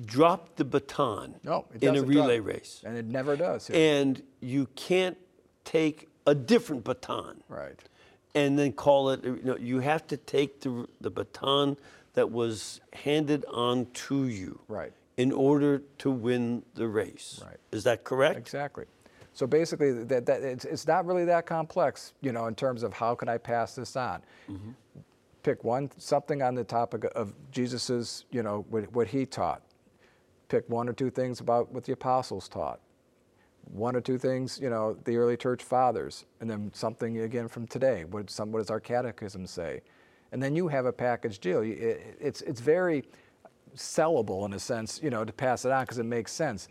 drop 0.06 0.56
the 0.56 0.66
baton 0.66 1.36
no, 1.44 1.66
in 1.80 1.96
a 1.96 2.04
relay 2.04 2.40
race. 2.40 2.84
And 2.86 2.98
it 2.98 3.06
never 3.06 3.38
does. 3.38 3.70
Yeah. 3.70 3.78
And 3.78 4.22
you 4.42 4.68
can't 4.76 5.18
take 5.64 6.10
a 6.28 6.36
different 6.36 6.84
baton. 6.84 7.44
Right. 7.48 7.80
And 8.34 8.58
then 8.58 8.72
call 8.72 9.10
it, 9.10 9.24
you 9.24 9.42
know, 9.44 9.58
you 9.58 9.80
have 9.80 10.08
to 10.08 10.18
take 10.18 10.62
the, 10.62 10.88
the 11.02 11.10
baton 11.10 11.78
that 12.14 12.32
was 12.32 12.82
handed 12.94 13.46
on 13.52 13.88
to 13.94 14.28
you. 14.28 14.60
Right. 14.68 14.94
In 15.18 15.32
order 15.32 15.82
to 16.00 16.10
win 16.10 16.64
the 16.76 16.88
race. 16.88 17.42
Right. 17.46 17.58
Is 17.72 17.84
that 17.84 18.04
correct? 18.04 18.38
Exactly. 18.38 18.86
So 19.34 19.48
basically, 19.48 20.04
that, 20.06 20.26
that 20.26 20.42
it's, 20.44 20.66
it's 20.66 20.88
not 20.88 21.06
really 21.06 21.26
that 21.26 21.46
complex, 21.46 22.14
you 22.22 22.32
know, 22.32 22.48
in 22.48 22.56
terms 22.56 22.84
of 22.84 22.94
how 22.94 23.16
can 23.16 23.30
I 23.30 23.38
pass 23.38 23.76
this 23.76 23.96
on. 23.96 24.22
Mm-hmm. 24.50 24.72
Pick 25.44 25.64
one 25.64 25.90
something 25.98 26.42
on 26.42 26.56
the 26.56 26.64
topic 26.64 27.06
of 27.16 27.34
Jesus's, 27.52 28.26
you 28.32 28.44
know, 28.44 28.66
what, 28.70 28.92
what 28.94 29.08
he 29.08 29.26
taught. 29.26 29.62
Pick 30.50 30.70
one 30.70 30.90
or 30.90 30.94
two 30.94 31.10
things 31.10 31.40
about 31.40 31.72
what 31.72 31.84
the 31.84 31.94
apostles 31.94 32.48
taught. 32.48 32.80
One 33.66 33.96
or 33.96 34.02
two 34.02 34.18
things, 34.18 34.60
you 34.62 34.70
know, 34.70 34.98
the 35.06 35.18
early 35.18 35.38
church 35.38 35.64
fathers, 35.64 36.26
and 36.40 36.50
then 36.50 36.72
something 36.74 37.20
again 37.20 37.48
from 37.48 37.68
today. 37.68 38.04
What, 38.06 38.30
some, 38.30 38.52
what 38.52 38.60
does 38.60 38.70
our 38.70 38.80
catechism 38.80 39.48
say? 39.48 39.82
And 40.32 40.42
then 40.42 40.56
you 40.56 40.68
have 40.68 40.86
a 40.86 40.94
package 40.94 41.40
deal. 41.40 41.62
It, 41.62 42.18
it's, 42.20 42.42
it's 42.42 42.62
very 42.62 43.04
sellable 43.76 44.46
in 44.46 44.54
a 44.54 44.60
sense, 44.60 45.00
you 45.02 45.10
know, 45.10 45.24
to 45.24 45.34
pass 45.34 45.66
it 45.66 45.72
on 45.72 45.84
because 45.84 46.00
it 46.00 46.06
makes 46.06 46.32
sense. 46.32 46.68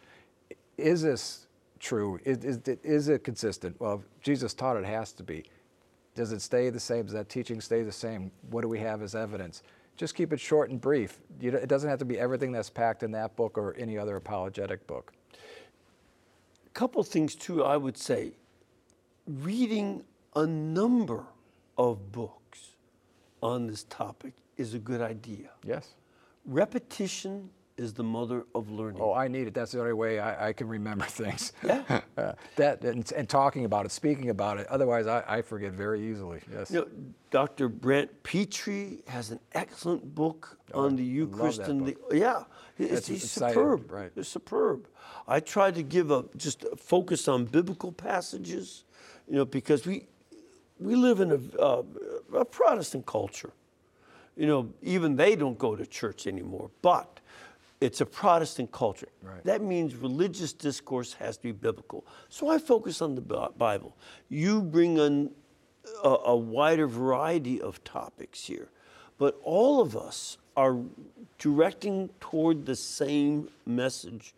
Is 0.77 1.03
this 1.03 1.47
true? 1.79 2.19
Is, 2.25 2.45
is, 2.45 2.59
is 2.83 3.09
it 3.09 3.25
consistent? 3.25 3.81
Well, 3.81 4.03
Jesus 4.23 4.55
taught 4.55 4.77
it 4.77 4.85
has 4.85 5.13
to 5.13 5.23
be. 5.23 5.45
Does 6.15 6.33
it 6.33 6.41
stay 6.41 6.71
the 6.71 6.81
same? 6.81 7.05
Does 7.05 7.15
that 7.15 7.29
teaching 7.29 7.61
stay 7.61 7.83
the 7.83 7.93
same? 7.93 8.31
What 8.51 8.63
do 8.63 8.69
we 8.69 8.79
have 8.81 9.03
as 9.03 9.15
evidence? 9.15 9.63
Just 9.97 10.15
keep 10.15 10.33
it 10.33 10.41
short 10.41 10.71
and 10.71 10.81
brief. 10.81 11.21
You, 11.41 11.51
it 11.51 11.69
doesn't 11.69 11.89
have 11.89 11.99
to 12.01 12.05
be 12.05 12.19
everything 12.19 12.53
that's 12.53 12.71
packed 12.71 13.03
in 13.03 13.11
that 13.13 13.37
book 13.37 13.57
or 13.57 13.75
any 13.79 13.99
other 13.99 14.17
apologetic 14.17 14.87
book. 14.87 15.13
Couple 16.75 17.03
things, 17.03 17.35
too, 17.35 17.65
I 17.65 17.77
would 17.77 17.97
say. 17.97 18.33
Reading 19.27 20.05
a 20.35 20.47
number 20.47 21.25
of 21.77 22.13
books 22.13 22.77
on 23.43 23.67
this 23.67 23.85
topic 23.85 24.35
is 24.57 24.75
a 24.75 24.79
good 24.79 25.01
idea. 25.01 25.51
Yes. 25.65 25.95
Repetition 26.45 27.51
is 27.81 27.95
the 27.95 28.05
mother 28.05 28.45
of 28.55 28.71
learning. 28.71 29.01
Oh, 29.01 29.15
I 29.15 29.27
need 29.27 29.47
it. 29.47 29.55
That's 29.55 29.73
the 29.73 29.81
only 29.81 29.95
way 29.95 30.19
I, 30.19 30.49
I 30.49 30.53
can 30.53 30.69
remember 30.69 31.05
things. 31.23 31.53
Yeah. 31.65 32.03
uh, 32.19 32.33
that 32.57 32.85
and, 32.85 33.11
and, 33.13 33.29
talking 33.29 33.65
about 33.65 33.87
it, 33.87 33.91
speaking 33.91 34.29
about 34.29 34.59
it. 34.59 34.67
Otherwise, 34.67 35.07
I, 35.07 35.25
I 35.27 35.43
forget 35.43 35.73
very 35.73 36.07
easily. 36.11 36.43
Yes. 36.53 36.71
You 36.71 36.81
know, 36.81 36.89
Dr. 37.31 37.69
Brant 37.71 38.23
Pitre 38.23 38.99
has 39.07 39.31
an 39.31 39.41
excellent 39.53 40.15
book 40.15 40.59
oh, 40.75 40.85
on 40.85 40.97
the 40.97 41.05
Eucharist 41.05 41.61
and 41.61 41.87
the 41.87 41.97
yeah. 42.13 42.45
It's, 42.79 43.07
he's 43.07 43.31
superb. 43.31 43.91
Right. 43.91 44.11
It's 44.15 44.29
superb. 44.29 44.87
I 45.27 45.41
try 45.41 45.71
to 45.71 45.83
give 45.83 46.11
a 46.11 46.25
just 46.37 46.65
a 46.65 46.77
focus 46.77 47.29
on 47.29 47.47
biblical 47.47 47.93
passages, 47.93 48.85
you 49.27 49.37
know, 49.37 49.45
because 49.47 49.87
we 49.87 50.07
we 50.79 50.97
live 50.97 51.21
in 51.21 51.31
a, 51.33 51.61
uh, 51.61 51.83
a 52.35 52.45
Protestant 52.45 53.07
culture. 53.07 53.53
You 54.37 54.47
know, 54.47 54.73
even 54.83 55.17
they 55.17 55.37
don't 55.37 55.59
go 55.59 55.77
to 55.77 55.85
church 55.87 56.27
anymore, 56.27 56.71
but 56.81 57.20
it's 57.81 58.01
a 58.01 58.07
Protestant 58.07 58.73
culture. 58.73 59.09
Right. 59.23 59.43
That 59.45 59.63
means 59.63 59.97
religious 59.97 60.53
discourse 60.53 61.15
has 61.15 61.37
to 61.39 61.43
be 61.45 61.53
biblical. 61.53 62.07
So 62.29 62.49
I 62.49 62.59
focus 62.59 63.01
on 63.01 63.15
the 63.15 63.23
Bible. 63.57 63.97
You 64.29 64.61
bring 64.61 64.99
in 64.99 65.31
a, 66.05 66.09
a 66.09 66.37
wider 66.37 66.87
variety 66.87 67.61
of 67.61 67.83
topics 67.85 68.45
here, 68.45 68.69
but 69.19 69.41
all 69.43 69.81
of 69.81 69.97
us 69.97 70.37
are 70.57 70.77
directing 71.39 72.11
toward 72.21 72.67
the 72.67 72.77
same 72.77 73.49
message 73.65 74.35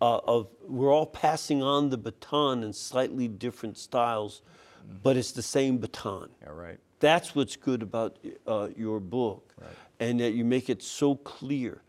uh, 0.00 0.18
of 0.18 0.48
we're 0.66 0.92
all 0.92 1.06
passing 1.06 1.62
on 1.62 1.90
the 1.90 1.96
baton 1.96 2.62
in 2.62 2.72
slightly 2.72 3.28
different 3.28 3.78
styles, 3.78 4.42
mm-hmm. 4.86 4.98
but 5.02 5.16
it's 5.16 5.32
the 5.32 5.42
same 5.42 5.78
baton. 5.78 6.28
Yeah, 6.42 6.50
right. 6.50 6.78
That's 7.00 7.34
what's 7.34 7.56
good 7.56 7.82
about 7.82 8.18
uh, 8.46 8.68
your 8.76 9.00
book, 9.00 9.54
right. 9.60 9.70
and 10.00 10.20
that 10.20 10.32
you 10.32 10.44
make 10.44 10.70
it 10.70 10.82
so 10.82 11.16
clear. 11.16 11.82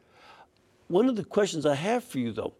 One 0.88 1.10
of 1.10 1.16
the 1.16 1.24
questions 1.24 1.66
I 1.66 1.76
have 1.76 2.04
for 2.04 2.20
you, 2.20 2.32
though, 2.32 2.54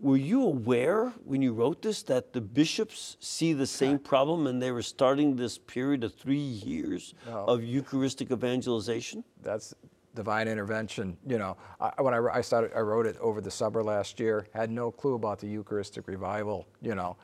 were 0.00 0.16
you 0.16 0.42
aware 0.42 1.12
when 1.24 1.42
you 1.42 1.52
wrote 1.52 1.82
this 1.82 2.02
that 2.04 2.32
the 2.32 2.40
bishops 2.40 3.16
see 3.20 3.52
the 3.52 3.66
same 3.66 3.98
problem 4.12 4.46
and 4.46 4.60
they 4.60 4.72
were 4.72 4.82
starting 4.82 5.36
this 5.36 5.58
period 5.58 6.02
of 6.02 6.14
three 6.14 6.38
years 6.38 7.14
no. 7.26 7.44
of 7.44 7.62
Eucharistic 7.62 8.32
evangelization? 8.32 9.22
That's 9.42 9.74
divine 10.14 10.48
intervention. 10.48 11.16
You 11.26 11.38
know, 11.38 11.56
I, 11.80 12.02
when 12.02 12.14
I, 12.14 12.18
I, 12.32 12.40
started, 12.40 12.72
I 12.74 12.80
wrote 12.80 13.06
it 13.06 13.16
over 13.18 13.40
the 13.40 13.50
summer 13.50 13.82
last 13.82 14.18
year. 14.18 14.46
Had 14.52 14.70
no 14.70 14.90
clue 14.90 15.14
about 15.14 15.38
the 15.38 15.46
Eucharistic 15.46 16.08
revival. 16.08 16.66
You 16.82 16.96
know, 16.96 17.16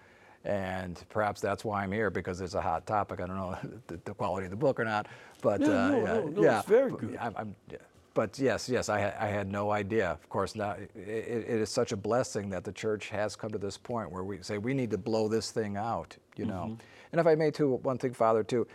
and 0.44 1.02
perhaps 1.08 1.40
that's 1.40 1.64
why 1.64 1.82
I'm 1.82 1.90
here 1.90 2.10
because 2.10 2.40
it's 2.40 2.54
a 2.54 2.60
hot 2.60 2.86
topic. 2.86 3.20
I 3.20 3.26
don't 3.26 3.36
know 3.36 3.56
the, 3.88 3.98
the 4.04 4.14
quality 4.14 4.44
of 4.44 4.50
the 4.50 4.56
book 4.56 4.78
or 4.78 4.84
not, 4.84 5.08
but 5.42 5.60
no, 5.60 5.66
uh, 5.66 5.88
no, 5.88 5.96
yeah, 5.96 6.30
no, 6.30 6.42
yeah, 6.42 6.58
it's 6.60 6.68
very 6.68 6.92
good. 6.92 7.16
I'm, 7.20 7.34
I'm, 7.36 7.56
yeah 7.68 7.78
but 8.16 8.38
yes, 8.38 8.66
yes, 8.66 8.88
I, 8.88 9.14
I 9.20 9.26
had 9.26 9.52
no 9.52 9.70
idea. 9.70 10.10
Of 10.10 10.28
course, 10.30 10.56
now 10.56 10.70
it, 10.70 10.90
it 10.96 11.60
is 11.60 11.68
such 11.68 11.92
a 11.92 11.96
blessing 11.98 12.48
that 12.48 12.64
the 12.64 12.72
church 12.72 13.10
has 13.10 13.36
come 13.36 13.50
to 13.50 13.58
this 13.58 13.76
point 13.76 14.10
where 14.10 14.24
we 14.24 14.38
say 14.40 14.56
we 14.56 14.72
need 14.72 14.90
to 14.92 14.98
blow 14.98 15.28
this 15.28 15.50
thing 15.50 15.76
out, 15.76 16.16
you 16.34 16.46
know. 16.46 16.70
Mm-hmm. 16.70 17.12
And 17.12 17.20
if 17.20 17.26
I 17.26 17.34
may, 17.34 17.50
too, 17.50 17.74
one 17.82 17.98
thing, 17.98 18.14
Father, 18.14 18.42
too, 18.42 18.66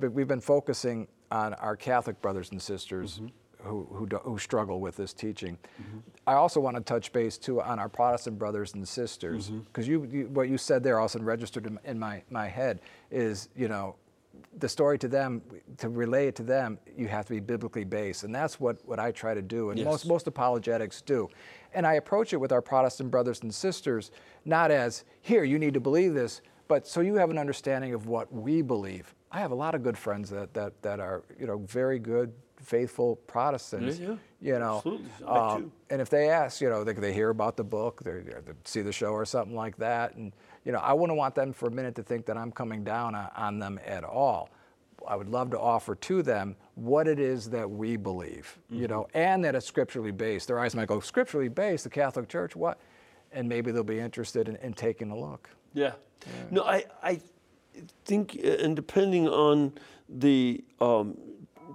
been, 0.00 0.12
we've 0.12 0.26
been 0.26 0.40
focusing 0.40 1.06
on 1.30 1.54
our 1.54 1.76
Catholic 1.76 2.20
brothers 2.20 2.50
and 2.50 2.60
sisters. 2.60 3.14
Mm-hmm. 3.14 3.28
Who, 3.64 3.86
who, 3.92 4.06
who, 4.24 4.38
struggle 4.38 4.80
with 4.80 4.96
this 4.96 5.12
teaching. 5.12 5.56
Mm-hmm. 5.80 5.98
I 6.26 6.32
also 6.32 6.58
want 6.58 6.76
to 6.76 6.82
touch 6.82 7.12
base 7.12 7.38
too 7.38 7.62
on 7.62 7.78
our 7.78 7.88
Protestant 7.88 8.36
brothers 8.36 8.74
and 8.74 8.88
sisters 8.88 9.50
because 9.50 9.86
mm-hmm. 9.86 10.12
you, 10.12 10.22
you, 10.22 10.28
what 10.30 10.48
you 10.48 10.58
said 10.58 10.82
there 10.82 10.98
also 10.98 11.20
registered 11.20 11.66
in, 11.66 11.78
in 11.84 11.96
my, 11.96 12.24
my 12.28 12.48
head 12.48 12.80
is 13.12 13.50
you 13.54 13.68
know 13.68 13.94
the 14.58 14.68
story 14.68 14.98
to 14.98 15.08
them, 15.08 15.42
to 15.78 15.88
relay 15.88 16.28
it 16.28 16.36
to 16.36 16.42
them, 16.42 16.78
you 16.96 17.08
have 17.08 17.26
to 17.26 17.32
be 17.32 17.40
biblically 17.40 17.84
based. 17.84 18.24
And 18.24 18.34
that's 18.34 18.60
what, 18.60 18.76
what 18.86 18.98
I 18.98 19.10
try 19.10 19.34
to 19.34 19.42
do, 19.42 19.70
and 19.70 19.78
Yes. 19.78 19.86
most, 19.86 20.06
most 20.06 20.26
apologetics 20.26 21.00
do. 21.02 21.28
And 21.74 21.86
I 21.86 21.94
approach 21.94 22.32
it 22.32 22.36
with 22.36 22.52
our 22.52 22.62
Protestant 22.62 23.10
brothers 23.10 23.42
and 23.42 23.52
sisters, 23.54 24.10
not 24.44 24.70
as, 24.70 25.04
here, 25.22 25.44
you 25.44 25.58
need 25.58 25.74
to 25.74 25.80
believe 25.80 26.14
this, 26.14 26.42
but 26.68 26.86
so 26.86 27.00
you 27.00 27.14
have 27.16 27.30
an 27.30 27.38
understanding 27.38 27.94
of 27.94 28.06
what 28.06 28.32
we 28.32 28.62
believe. 28.62 29.14
I 29.30 29.40
have 29.40 29.50
a 29.50 29.54
lot 29.54 29.74
of 29.74 29.82
good 29.82 29.96
friends 29.96 30.28
that, 30.30 30.52
that, 30.54 30.80
that 30.82 31.00
are, 31.00 31.22
you 31.38 31.46
know, 31.46 31.58
very 31.58 31.98
good, 31.98 32.32
faithful 32.60 33.16
Protestants. 33.26 33.98
Yeah, 33.98 34.16
yeah. 34.40 34.52
You 34.54 34.58
know, 34.58 34.82
Um, 35.26 35.72
and 35.90 36.00
if 36.00 36.10
they 36.10 36.28
ask, 36.28 36.60
you 36.60 36.68
know, 36.68 36.84
they, 36.84 36.92
they 36.92 37.12
hear 37.12 37.30
about 37.30 37.56
the 37.56 37.64
book, 37.64 38.02
they, 38.04 38.20
they 38.20 38.52
see 38.64 38.82
the 38.82 38.92
show 38.92 39.12
or 39.12 39.24
something 39.24 39.56
like 39.56 39.76
that, 39.78 40.14
and 40.16 40.32
you 40.64 40.72
know, 40.72 40.78
I 40.78 40.92
wouldn't 40.92 41.18
want 41.18 41.34
them 41.34 41.52
for 41.52 41.66
a 41.66 41.70
minute 41.70 41.94
to 41.96 42.02
think 42.02 42.26
that 42.26 42.36
I'm 42.36 42.52
coming 42.52 42.84
down 42.84 43.14
on, 43.14 43.58
them 43.58 43.80
at 43.84 44.04
all. 44.04 44.50
I 45.06 45.16
would 45.16 45.28
love 45.28 45.50
to 45.50 45.58
offer 45.58 45.96
to 45.96 46.22
them 46.22 46.54
what 46.76 47.08
it 47.08 47.18
is 47.18 47.50
that 47.50 47.68
we 47.68 47.96
believe, 47.96 48.56
you 48.70 48.86
know, 48.86 49.08
and 49.14 49.44
that 49.44 49.54
it's 49.56 49.66
scripturally 49.66 50.12
based. 50.12 50.46
Their 50.46 50.60
eyes 50.60 50.74
might 50.76 50.86
go, 50.86 51.00
scripturally 51.00 51.48
based, 51.48 51.84
the 51.84 51.90
Catholic 51.90 52.28
Church, 52.28 52.54
what? 52.54 52.78
And 53.32 53.48
maybe 53.48 53.72
they'll 53.72 53.82
be 53.82 53.98
interested 53.98 54.48
in, 54.48 54.56
in 54.56 54.74
taking 54.74 55.10
a 55.10 55.18
look. 55.18 55.50
Yeah. 55.74 55.92
No, 56.50 56.62
I, 56.62 56.84
I 57.02 57.20
think, 58.04 58.38
uh, 58.44 58.48
and 58.48 58.76
depending 58.76 59.28
on 59.28 59.72
the 60.08 60.62
um, 60.80 61.16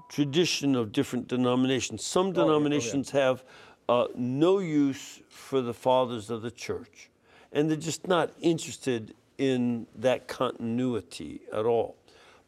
tradition 0.09 0.75
of 0.75 0.91
different 0.91 1.27
denominations, 1.27 2.05
some 2.05 2.31
denominations 2.31 3.09
have 3.11 3.43
uh, 3.89 4.07
no 4.15 4.59
use 4.59 5.21
for 5.29 5.61
the 5.61 5.73
fathers 5.73 6.29
of 6.29 6.41
the 6.41 6.51
church, 6.51 7.09
and 7.51 7.69
they're 7.69 7.77
just 7.77 8.07
not 8.07 8.31
interested 8.41 9.13
in 9.37 9.87
that 9.95 10.27
continuity 10.27 11.41
at 11.53 11.65
all. 11.65 11.95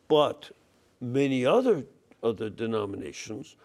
But 0.07 0.51
many 0.99 1.45
other 1.45 1.83
other 2.21 2.49
denominations 2.49 3.55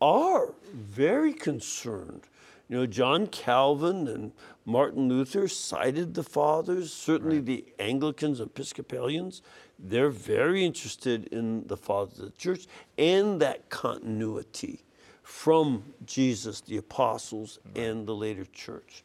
are 0.00 0.54
very 0.72 1.32
concerned. 1.32 2.22
You 2.68 2.78
know, 2.78 2.86
John 2.86 3.26
Calvin 3.26 4.08
and 4.08 4.32
Martin 4.64 5.08
Luther 5.08 5.48
cited 5.48 6.14
the 6.14 6.22
fathers, 6.22 6.92
certainly 6.92 7.40
the 7.40 7.64
Anglicans, 7.78 8.40
and 8.40 8.48
Episcopalians, 8.48 9.42
they're 9.78 10.10
very 10.10 10.64
interested 10.64 11.26
in 11.26 11.66
the 11.66 11.76
fathers 11.76 12.18
of 12.20 12.26
the 12.26 12.38
church 12.38 12.66
and 12.96 13.40
that 13.40 13.68
continuity 13.68 14.84
from 15.22 15.82
Jesus, 16.06 16.60
the 16.60 16.76
apostles, 16.76 17.58
and 17.74 18.06
the 18.06 18.14
later 18.14 18.44
church. 18.52 19.04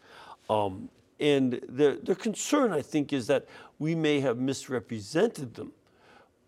Um, 0.49 0.89
and 1.19 1.59
their, 1.67 1.95
their 1.97 2.15
concern, 2.15 2.71
I 2.71 2.81
think, 2.81 3.13
is 3.13 3.27
that 3.27 3.45
we 3.77 3.95
may 3.95 4.19
have 4.21 4.37
misrepresented 4.37 5.55
them 5.55 5.73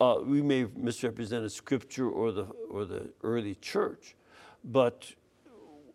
uh, 0.01 0.19
we 0.25 0.41
may 0.41 0.61
have 0.61 0.75
misrepresented 0.75 1.51
Scripture 1.51 2.09
or 2.09 2.31
the 2.31 2.45
or 2.71 2.85
the 2.85 3.11
early 3.21 3.53
church, 3.61 4.15
but 4.63 5.11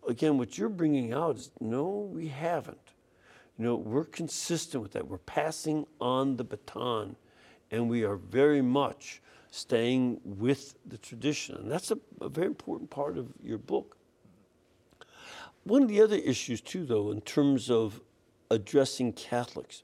again, 0.09 0.39
what 0.39 0.57
you're 0.57 0.69
bringing 0.69 1.13
out 1.13 1.37
is 1.37 1.51
no, 1.61 2.09
we 2.13 2.29
haven't. 2.29 2.93
You 3.59 3.65
know, 3.65 3.75
we're 3.75 4.05
consistent 4.05 4.81
with 4.81 4.93
that. 4.93 5.09
We're 5.09 5.19
passing 5.19 5.87
on 6.01 6.37
the 6.37 6.45
baton, 6.45 7.17
and 7.73 7.91
we 7.91 8.05
are 8.05 8.15
very 8.15 8.63
much 8.63 9.21
staying 9.51 10.21
with 10.25 10.77
the 10.87 10.99
tradition, 10.99 11.57
and 11.57 11.69
that's 11.69 11.91
a, 11.91 11.99
a 12.21 12.29
very 12.29 12.47
important 12.47 12.91
part 12.91 13.19
of 13.19 13.33
your 13.43 13.59
book. 13.59 13.97
One 15.65 15.83
of 15.83 15.89
the 15.89 16.01
other 16.01 16.17
issues, 16.17 16.61
too, 16.61 16.87
though, 16.87 17.11
in 17.11 17.23
terms 17.23 17.71
of 17.73 18.01
addressing 18.51 19.13
Catholics, 19.13 19.83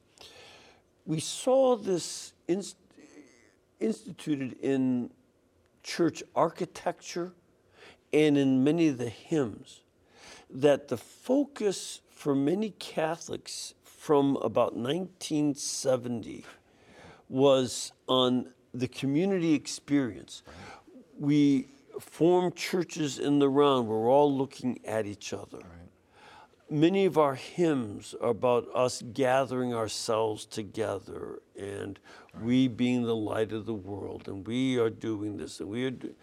we 1.05 1.21
saw 1.21 1.77
this 1.77 2.33
inst- 2.49 2.77
instituted 3.81 4.57
in 4.61 5.11
church 5.83 6.23
architecture 6.35 7.33
and 8.13 8.37
in 8.39 8.63
many 8.63 8.89
of 8.89 8.99
the 8.99 9.09
hymns 9.09 9.81
that 10.51 10.89
the 10.89 10.97
focus 10.97 12.01
for 12.11 12.35
many 12.35 12.71
Catholics 12.79 13.75
from 13.85 14.37
about 14.37 14.77
1970 14.77 16.45
was 17.29 17.93
on 18.07 18.53
the 18.75 18.89
community 18.89 19.55
experience. 19.55 20.43
We 21.19 21.69
formed 21.99 22.57
churches 22.57 23.19
in 23.19 23.39
the 23.39 23.49
round. 23.49 23.89
We're 23.89 24.11
all 24.11 24.33
looking 24.37 24.81
at 24.85 25.07
each 25.07 25.33
other. 25.33 25.61
Many 26.73 27.05
of 27.05 27.19
our 27.19 27.35
hymns 27.35 28.15
are 28.19 28.31
about 28.31 28.67
us 28.75 29.03
gathering 29.13 29.75
ourselves 29.75 30.47
together 30.47 31.43
and 31.55 31.99
we 32.41 32.67
being 32.67 33.03
the 33.03 33.15
light 33.15 33.53
of 33.53 33.67
the 33.67 33.75
world 33.75 34.27
and 34.27 34.47
we 34.47 34.79
are 34.79 34.89
doing 34.89 35.37
this 35.37 35.61
and 35.61 35.69
we 35.69 35.85
are 35.85 35.91
do- 35.91 36.15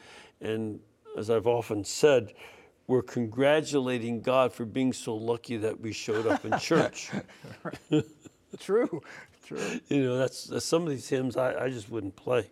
and 0.42 0.80
as 1.16 1.30
I've 1.30 1.46
often 1.46 1.84
said, 1.84 2.34
we're 2.88 3.04
congratulating 3.04 4.22
God 4.22 4.52
for 4.52 4.66
being 4.66 4.92
so 4.92 5.16
lucky 5.16 5.58
that 5.58 5.80
we 5.80 5.92
showed 5.94 6.26
up 6.26 6.44
in 6.44 6.58
church. 6.58 7.12
True, 8.60 9.04
true. 9.46 9.80
you 9.90 10.04
know, 10.04 10.18
that's, 10.18 10.46
that's 10.46 10.66
some 10.66 10.82
of 10.82 10.90
these 10.90 11.08
hymns 11.08 11.38
I, 11.38 11.66
I 11.66 11.70
just 11.70 11.92
wouldn't 11.92 12.16
play. 12.16 12.50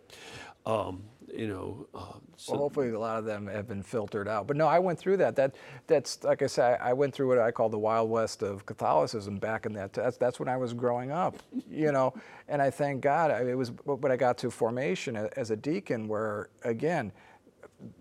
Um, 0.64 1.02
you 1.34 1.48
know, 1.48 1.86
uh, 1.94 2.14
so 2.36 2.52
Well, 2.52 2.62
hopefully 2.62 2.90
a 2.90 2.98
lot 2.98 3.18
of 3.18 3.24
them 3.24 3.46
have 3.48 3.68
been 3.68 3.82
filtered 3.82 4.28
out. 4.28 4.46
But 4.46 4.56
no, 4.56 4.66
I 4.66 4.78
went 4.78 4.98
through 4.98 5.18
that. 5.18 5.36
That 5.36 5.54
that's 5.86 6.22
like 6.24 6.42
I 6.42 6.46
said, 6.46 6.78
I 6.80 6.92
went 6.92 7.14
through 7.14 7.28
what 7.28 7.38
I 7.38 7.50
call 7.50 7.68
the 7.68 7.78
wild 7.78 8.10
west 8.10 8.42
of 8.42 8.64
Catholicism 8.66 9.38
back 9.38 9.66
in 9.66 9.72
that. 9.74 9.92
That's 9.92 10.16
that's 10.16 10.38
when 10.40 10.48
I 10.48 10.56
was 10.56 10.72
growing 10.72 11.10
up, 11.10 11.36
you 11.70 11.92
know. 11.92 12.14
And 12.48 12.62
I 12.62 12.70
thank 12.70 13.00
God 13.02 13.30
I- 13.30 13.42
it 13.50 13.56
was 13.56 13.70
when 13.84 14.10
I 14.12 14.16
got 14.16 14.38
to 14.38 14.50
formation 14.50 15.16
as 15.16 15.50
a 15.50 15.56
deacon, 15.56 16.08
where 16.08 16.48
again, 16.62 17.12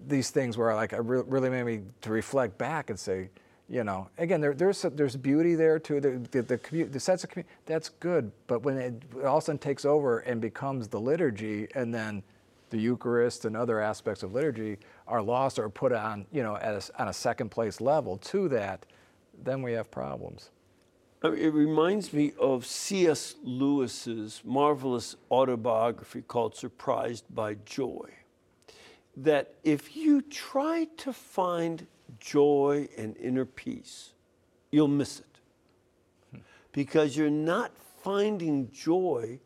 these 0.07 0.29
things 0.31 0.57
were 0.57 0.73
like 0.73 0.93
really 0.97 1.49
made 1.49 1.63
me 1.63 1.81
to 2.01 2.11
reflect 2.11 2.57
back 2.57 2.89
and 2.89 2.99
say. 2.99 3.29
You 3.69 3.83
know, 3.83 4.07
again, 4.17 4.39
there, 4.39 4.53
there's 4.53 4.81
there's 4.83 5.17
beauty 5.17 5.53
there 5.55 5.77
too. 5.77 5.99
The 5.99 6.21
the, 6.31 6.41
the, 6.41 6.57
commu- 6.57 6.89
the 6.89 7.01
sense 7.01 7.25
of 7.25 7.29
community 7.31 7.53
that's 7.65 7.89
good, 7.89 8.31
but 8.47 8.63
when 8.63 8.77
it 8.77 9.03
all 9.25 9.39
of 9.39 9.43
a 9.43 9.45
sudden 9.45 9.59
takes 9.59 9.83
over 9.83 10.19
and 10.19 10.39
becomes 10.39 10.87
the 10.87 11.01
liturgy, 11.01 11.67
and 11.75 11.93
then 11.93 12.23
the 12.69 12.77
Eucharist 12.77 13.45
and 13.45 13.55
other 13.55 13.79
aspects 13.79 14.23
of 14.23 14.33
liturgy 14.33 14.77
are 15.07 15.21
lost 15.21 15.59
or 15.59 15.69
put 15.69 15.93
on, 15.93 16.25
you 16.31 16.43
know, 16.43 16.57
at 16.57 16.75
a 16.75 17.01
on 17.01 17.07
a 17.07 17.13
second 17.13 17.49
place 17.49 17.79
level 17.79 18.17
to 18.17 18.49
that, 18.49 18.85
then 19.43 19.61
we 19.61 19.73
have 19.73 19.89
problems. 19.89 20.49
Uh, 21.23 21.31
it 21.31 21.53
reminds 21.53 22.13
me 22.13 22.33
of 22.39 22.65
C.S. 22.65 23.35
Lewis's 23.43 24.41
marvelous 24.45 25.15
autobiography 25.31 26.21
called 26.21 26.55
Surprised 26.55 27.25
by 27.33 27.55
Joy. 27.65 28.09
That 29.15 29.55
if 29.63 29.95
you 29.95 30.21
try 30.21 30.87
to 30.97 31.11
find 31.11 31.87
joy 32.19 32.87
and 32.97 33.17
inner 33.17 33.45
peace, 33.45 34.13
you'll 34.69 34.87
miss 34.87 35.19
it. 35.19 35.39
Hmm. 36.31 36.37
Because 36.71 37.17
you're 37.17 37.31
not 37.31 37.71
finding 38.03 38.69
joy 38.71 39.39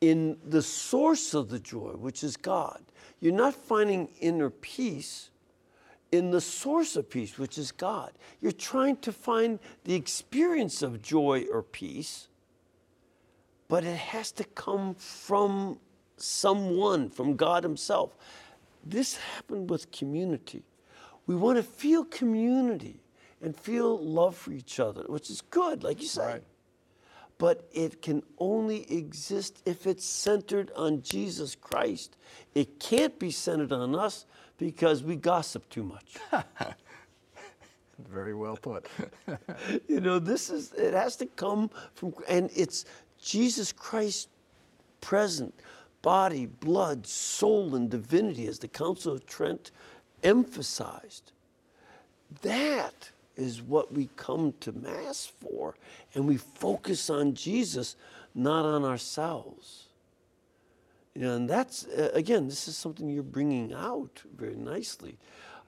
in 0.00 0.36
the 0.44 0.62
source 0.62 1.34
of 1.34 1.48
the 1.48 1.58
joy, 1.58 1.92
which 1.92 2.22
is 2.22 2.36
God. 2.36 2.82
You're 3.20 3.32
not 3.32 3.54
finding 3.54 4.08
inner 4.20 4.50
peace 4.50 5.30
in 6.12 6.30
the 6.30 6.40
source 6.40 6.96
of 6.96 7.10
peace, 7.10 7.38
which 7.38 7.58
is 7.58 7.72
God. 7.72 8.12
You're 8.40 8.52
trying 8.52 8.96
to 8.98 9.12
find 9.12 9.58
the 9.84 9.94
experience 9.94 10.82
of 10.82 11.02
joy 11.02 11.46
or 11.50 11.62
peace, 11.62 12.28
but 13.68 13.84
it 13.84 13.96
has 13.96 14.30
to 14.32 14.44
come 14.44 14.94
from 14.94 15.78
someone, 16.16 17.10
from 17.10 17.36
God 17.36 17.62
Himself. 17.62 18.16
This 18.84 19.16
happened 19.16 19.68
with 19.68 19.90
community. 19.90 20.62
We 21.26 21.34
want 21.34 21.56
to 21.56 21.62
feel 21.62 22.04
community 22.04 23.00
and 23.42 23.56
feel 23.56 23.98
love 23.98 24.36
for 24.36 24.52
each 24.52 24.78
other, 24.78 25.02
which 25.08 25.28
is 25.28 25.40
good, 25.40 25.82
like 25.82 26.00
you 26.00 26.06
say. 26.06 26.24
Right. 26.24 26.42
But 27.38 27.68
it 27.72 28.00
can 28.00 28.22
only 28.38 28.90
exist 28.90 29.62
if 29.66 29.86
it's 29.86 30.04
centered 30.04 30.70
on 30.74 31.02
Jesus 31.02 31.54
Christ. 31.54 32.16
It 32.54 32.80
can't 32.80 33.18
be 33.18 33.30
centered 33.30 33.72
on 33.72 33.94
us 33.94 34.24
because 34.56 35.02
we 35.02 35.16
gossip 35.16 35.68
too 35.68 35.82
much. 35.82 36.16
Very 37.98 38.34
well 38.34 38.56
put. 38.56 38.86
you 39.88 40.00
know, 40.00 40.18
this 40.18 40.50
is, 40.50 40.72
it 40.72 40.94
has 40.94 41.16
to 41.16 41.26
come 41.26 41.70
from, 41.94 42.14
and 42.28 42.50
it's 42.54 42.84
Jesus 43.20 43.72
Christ 43.72 44.28
present, 45.00 45.54
body, 46.02 46.46
blood, 46.46 47.06
soul, 47.06 47.74
and 47.74 47.90
divinity, 47.90 48.46
as 48.46 48.58
the 48.58 48.68
Council 48.68 49.14
of 49.14 49.26
Trent 49.26 49.70
emphasized. 50.22 51.32
That 52.42 53.10
is 53.36 53.62
what 53.62 53.92
we 53.92 54.08
come 54.16 54.54
to 54.60 54.72
Mass 54.72 55.26
for, 55.26 55.76
and 56.14 56.26
we 56.26 56.36
focus 56.36 57.10
on 57.10 57.34
Jesus, 57.34 57.96
not 58.34 58.64
on 58.64 58.84
ourselves. 58.84 59.84
You 61.14 61.22
know, 61.22 61.36
and 61.36 61.48
that's, 61.48 61.86
uh, 61.86 62.10
again, 62.12 62.46
this 62.48 62.68
is 62.68 62.76
something 62.76 63.08
you're 63.08 63.22
bringing 63.22 63.72
out 63.72 64.22
very 64.36 64.54
nicely. 64.54 65.16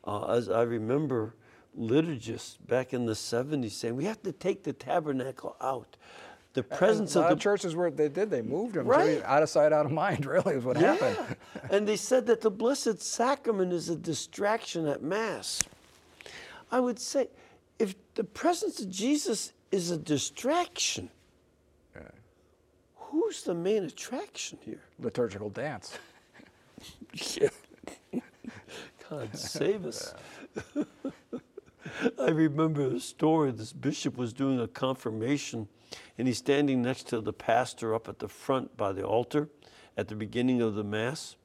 Uh, 0.05 0.35
as 0.35 0.51
I 0.51 0.63
remember 0.63 1.35
liturgists 1.79 2.57
back 2.67 2.93
in 2.93 3.07
the 3.07 3.15
70s 3.15 3.71
saying, 3.71 3.97
we 3.97 4.05
have 4.05 4.23
to 4.23 4.33
take 4.33 4.63
the 4.65 4.73
tabernacle 4.73 5.57
out. 5.61 5.97
the 6.55 6.63
presence 6.63 7.15
a 7.15 7.21
lot 7.21 7.33
of 7.33 7.39
the 7.39 7.43
churches 7.43 7.77
where 7.77 7.91
they 7.91 8.09
did, 8.09 8.31
they 8.31 8.43
moved 8.43 8.75
them. 8.75 8.87
Right. 8.87 9.23
Out 9.23 9.43
of 9.43 9.49
sight, 9.49 9.73
out 9.73 9.87
of 9.87 9.93
mind, 9.93 10.27
really, 10.27 10.55
is 10.55 10.65
what 10.65 10.77
happened. 10.77 11.37
and 11.71 11.89
they 11.89 11.97
said 11.97 12.27
that 12.27 12.41
the 12.41 12.51
Blessed 12.51 13.01
Sacrament 13.01 13.73
is 13.73 13.89
a 13.89 13.97
distraction 13.97 14.87
at 14.87 15.03
Mass. 15.03 15.63
I 16.71 16.81
would 16.81 16.99
say, 16.99 17.29
the 18.19 18.25
presence 18.25 18.81
of 18.81 18.91
Jesus 18.91 19.53
is 19.71 19.93
a 19.93 19.97
distraction, 19.97 21.09
who's 22.97 23.45
the 23.45 23.55
main 23.55 23.85
attraction 23.85 24.59
here? 24.61 24.83
Liturgical 24.99 25.51
dance. 25.51 25.97
Yeah. 27.13 27.51
God 29.09 29.39
save 29.39 29.87
us. 29.87 30.15
I 32.19 32.31
remember 32.31 32.89
a 32.89 32.99
story. 32.99 33.53
This 33.53 33.73
bishop 33.73 34.17
was 34.17 34.33
doing 34.33 34.59
a 34.59 34.67
confirmation, 34.67 35.69
and 36.19 36.27
he's 36.27 36.39
standing 36.39 36.83
next 36.83 37.07
to 37.11 37.21
the 37.21 37.33
pastor 37.33 37.95
up 37.95 38.09
at 38.09 38.19
the 38.19 38.29
front 38.29 38.77
by 38.77 38.91
the 38.91 39.05
altar 39.05 39.49
at 39.97 40.09
the 40.09 40.17
beginning 40.17 40.61
of 40.61 40.75
the 40.75 40.83
Mass. 40.83 41.37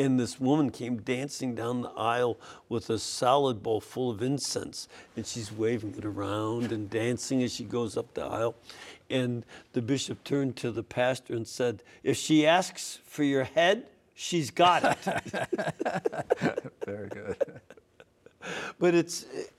And 0.00 0.18
this 0.18 0.40
woman 0.40 0.70
came 0.70 0.96
dancing 0.96 1.54
down 1.54 1.82
the 1.82 1.90
aisle 1.90 2.38
with 2.70 2.88
a 2.88 2.98
salad 2.98 3.62
bowl 3.62 3.82
full 3.82 4.10
of 4.10 4.22
incense, 4.22 4.88
and 5.14 5.26
she's 5.26 5.52
waving 5.52 5.94
it 5.98 6.06
around 6.06 6.72
and 6.72 6.88
dancing 6.88 7.42
as 7.42 7.52
she 7.52 7.64
goes 7.64 7.98
up 7.98 8.14
the 8.14 8.24
aisle. 8.24 8.54
And 9.10 9.44
the 9.74 9.82
bishop 9.82 10.24
turned 10.24 10.56
to 10.56 10.70
the 10.70 10.82
pastor 10.82 11.34
and 11.34 11.46
said, 11.46 11.82
If 12.02 12.16
she 12.16 12.46
asks 12.46 12.98
for 13.04 13.24
your 13.24 13.44
head, 13.44 13.88
she's 14.14 14.50
got 14.50 14.84
it. 14.84 16.64
Very 16.86 17.08
good. 17.10 17.60
but 18.78 18.94
it's 18.94 19.24
it, 19.24 19.52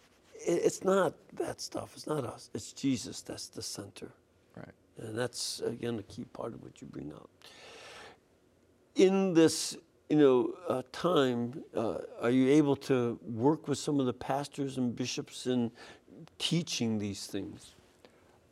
it's 0.44 0.84
not 0.84 1.14
that 1.34 1.62
stuff. 1.62 1.92
It's 1.96 2.08
not 2.08 2.26
us. 2.26 2.50
It's 2.56 2.74
Jesus. 2.74 3.22
That's 3.22 3.46
the 3.46 3.62
center, 3.62 4.10
Right. 4.58 4.74
and 4.98 5.16
that's 5.16 5.60
again 5.60 6.00
a 6.00 6.04
key 6.04 6.24
part 6.24 6.56
of 6.56 6.64
what 6.64 6.82
you 6.82 6.88
bring 6.88 7.14
up. 7.14 7.30
In 8.96 9.36
this, 9.36 9.78
you 10.12 10.18
know, 10.18 10.54
uh, 10.68 10.82
time, 10.92 11.64
uh, 11.74 12.00
are 12.22 12.30
you 12.30 12.50
able 12.50 12.76
to 12.76 13.18
work 13.24 13.70
with 13.70 13.78
some 13.78 13.98
of 13.98 14.06
the 14.06 14.14
pastors 14.14 14.78
and 14.78 14.94
bishops 14.94 15.48
in 15.48 15.72
teaching 16.38 17.00
these 17.00 17.28
things? 17.28 17.76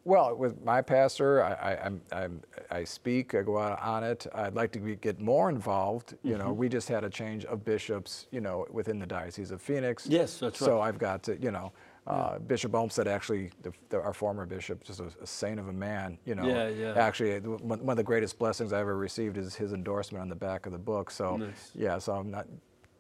Well, 0.05 0.38
with 0.38 0.64
my 0.64 0.82
pastor, 0.82 1.43
I, 1.43 1.51
I, 1.51 1.86
I'm, 1.86 2.01
I'm, 2.14 2.41
I 2.72 2.86
speak, 2.86 3.36
I 3.36 3.41
go 3.41 3.60
out 3.60 3.78
on 3.82 4.05
it. 4.05 4.26
I'd 4.34 4.55
like 4.55 4.72
to 4.72 4.80
be, 4.80 4.95
get 4.95 5.20
more 5.20 5.49
involved. 5.49 6.16
You 6.24 6.38
know, 6.38 6.53
we 6.53 6.70
just 6.70 6.88
had 6.88 7.03
a 7.03 7.10
change 7.10 7.43
of 7.43 7.66
bishops, 7.66 8.28
you 8.32 8.39
know, 8.39 8.66
within 8.72 8.97
the 8.97 9.05
Diocese 9.05 9.51
of 9.51 9.62
Phoenix. 9.62 10.07
Yes, 10.07 10.38
that's 10.39 10.60
So 10.60 10.66
right. 10.66 10.72
So 10.72 10.82
I've 10.82 10.97
got 10.97 11.24
to, 11.24 11.38
you 11.41 11.51
know, 11.51 11.74
uh, 12.08 12.39
Bishop 12.39 12.74
Olmsted, 12.74 13.08
actually, 13.08 13.52
the, 13.62 13.72
the, 13.89 14.02
our 14.02 14.14
former 14.14 14.45
bishop, 14.45 14.84
just 14.84 15.00
a, 15.00 15.12
a 15.22 15.28
saint 15.28 15.60
of 15.60 15.68
a 15.68 15.74
man, 15.74 16.18
you 16.26 16.36
know. 16.36 16.47
Yeah, 16.47 16.68
yeah. 16.70 16.93
Actually, 16.95 17.39
one, 17.39 17.80
one 17.80 17.89
of 17.89 17.97
the 17.97 18.04
greatest 18.04 18.39
blessings 18.39 18.74
I 18.74 18.80
ever 18.80 18.97
received 18.97 19.38
is 19.38 19.56
his 19.56 19.74
endorsement 19.74 20.22
on 20.22 20.30
the 20.30 20.36
back 20.36 20.66
of 20.66 20.72
the 20.72 20.78
book. 20.80 21.12
So, 21.12 21.38
Nice. 21.38 21.72
yeah, 21.76 21.97
so 22.00 22.14
I'm 22.14 22.32
not, 22.32 22.47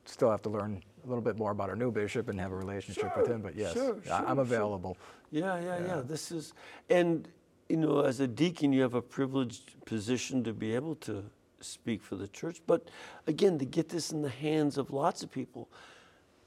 still 0.05 0.29
have 0.29 0.41
to 0.43 0.49
learn 0.49 0.83
a 1.03 1.07
little 1.07 1.23
bit 1.23 1.37
more 1.37 1.51
about 1.51 1.69
our 1.69 1.75
new 1.75 1.91
bishop 1.91 2.29
and 2.29 2.39
have 2.39 2.51
a 2.51 2.55
relationship 2.55 3.15
with 3.17 3.27
him. 3.27 3.41
But 3.41 3.55
yes, 3.55 3.73
sure, 3.73 3.97
I- 4.05 4.07
sure, 4.07 4.27
I'm 4.27 4.35
sure. 4.35 4.41
available. 4.41 4.97
Yeah, 5.31 5.59
yeah, 5.59 5.85
yeah, 5.85 6.01
This 6.03 6.31
is, 6.31 6.53
and 6.89 7.27
you 7.67 7.77
know, 7.77 8.01
as 8.01 8.19
a 8.19 8.27
deacon, 8.27 8.73
you 8.73 8.81
have 8.81 8.95
a 8.95 9.01
privileged 9.01 9.73
position 9.85 10.43
to 10.43 10.53
be 10.53 10.73
able 10.73 10.95
to 10.95 11.23
speak 11.61 12.01
for 12.01 12.15
the 12.15 12.27
church. 12.27 12.61
But 12.65 12.89
again, 13.27 13.59
to 13.59 13.65
get 13.65 13.89
this 13.89 14.11
in 14.11 14.21
the 14.23 14.29
hands 14.29 14.77
of 14.77 14.91
lots 14.91 15.21
of 15.23 15.31
people, 15.31 15.69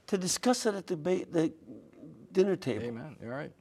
to 0.07 0.17
discuss 0.17 0.65
it 0.65 0.75
at 0.75 0.87
the, 0.87 0.95
the 0.95 1.53
dinner 2.33 2.55
table. 2.55 2.85
Amen. 2.85 3.15
You're 3.21 3.31
right. 3.31 3.51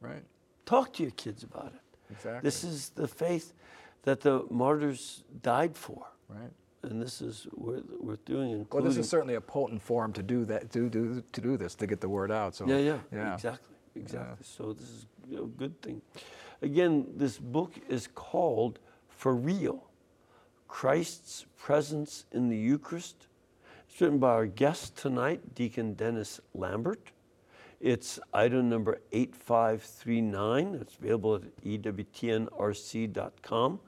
Right. 0.00 0.22
Talk 0.66 0.92
to 0.94 1.02
your 1.02 1.12
kids 1.12 1.42
about 1.42 1.72
it. 1.74 1.80
Exactly. 2.10 2.40
This 2.46 2.64
is 2.64 2.90
the 2.90 3.08
faith 3.08 3.52
that 4.02 4.20
the 4.20 4.44
martyrs 4.50 5.24
died 5.42 5.76
for, 5.76 6.06
Right. 6.28 6.50
and 6.82 7.00
this 7.00 7.20
is 7.22 7.46
worth, 7.54 7.84
worth 7.98 8.24
doing. 8.24 8.66
Well, 8.70 8.82
this 8.82 8.96
is 8.98 9.08
certainly 9.08 9.34
a 9.34 9.40
potent 9.40 9.82
forum 9.82 10.12
to 10.12 10.22
do 10.22 10.44
that, 10.44 10.70
to 10.72 10.88
do 10.90 11.22
to 11.32 11.40
do 11.40 11.56
this, 11.56 11.74
to 11.76 11.86
get 11.86 12.00
the 12.00 12.08
word 12.08 12.30
out. 12.30 12.54
So 12.54 12.66
Yeah, 12.66 12.76
yeah, 12.78 12.98
yeah. 13.12 13.34
exactly, 13.34 13.74
exactly. 13.96 14.44
So 14.44 14.72
this 14.74 14.88
is 14.90 15.06
a 15.36 15.42
good 15.46 15.80
thing. 15.80 16.02
Again, 16.62 17.06
this 17.16 17.38
book 17.38 17.72
is 17.88 18.06
called 18.14 18.78
For 19.08 19.34
Real 19.34 19.88
Christ's 20.68 21.46
Presence 21.56 22.26
in 22.32 22.48
the 22.48 22.56
Eucharist. 22.56 23.26
It's 23.88 24.00
written 24.00 24.18
by 24.18 24.30
our 24.30 24.46
guest 24.46 24.96
tonight, 24.96 25.54
Deacon 25.54 25.94
Dennis 25.94 26.40
Lambert. 26.52 27.10
It's 27.84 28.18
item 28.32 28.70
number 28.70 29.02
8539. 29.12 30.78
It's 30.80 30.96
available 30.96 31.34
at 31.34 31.42
EWTNRC.com. 31.62 33.80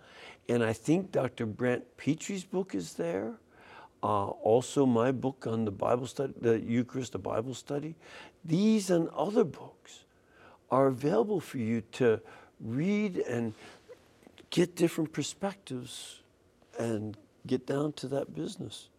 And 0.50 0.62
I 0.62 0.74
think 0.74 1.12
Dr. 1.12 1.46
Brant 1.46 1.96
Pitre's 1.96 2.44
book 2.44 2.74
is 2.74 2.92
there. 2.92 3.36
Uh, 4.02 4.26
also, 4.26 4.84
my 4.84 5.12
book 5.12 5.46
on 5.46 5.64
the 5.64 5.70
Bible 5.70 6.06
study, 6.06 6.34
the 6.38 6.60
Eucharist, 6.60 7.12
the 7.12 7.18
Bible 7.18 7.54
study. 7.54 7.94
These 8.44 8.90
and 8.90 9.08
other 9.16 9.44
books 9.44 10.04
are 10.70 10.88
available 10.88 11.40
for 11.40 11.56
you 11.56 11.80
to 11.92 12.20
read 12.60 13.16
and 13.16 13.54
get 14.50 14.76
different 14.76 15.14
perspectives 15.14 16.20
and 16.78 17.16
get 17.46 17.66
down 17.66 17.94
to 17.94 18.08
that 18.08 18.34
business. 18.34 18.90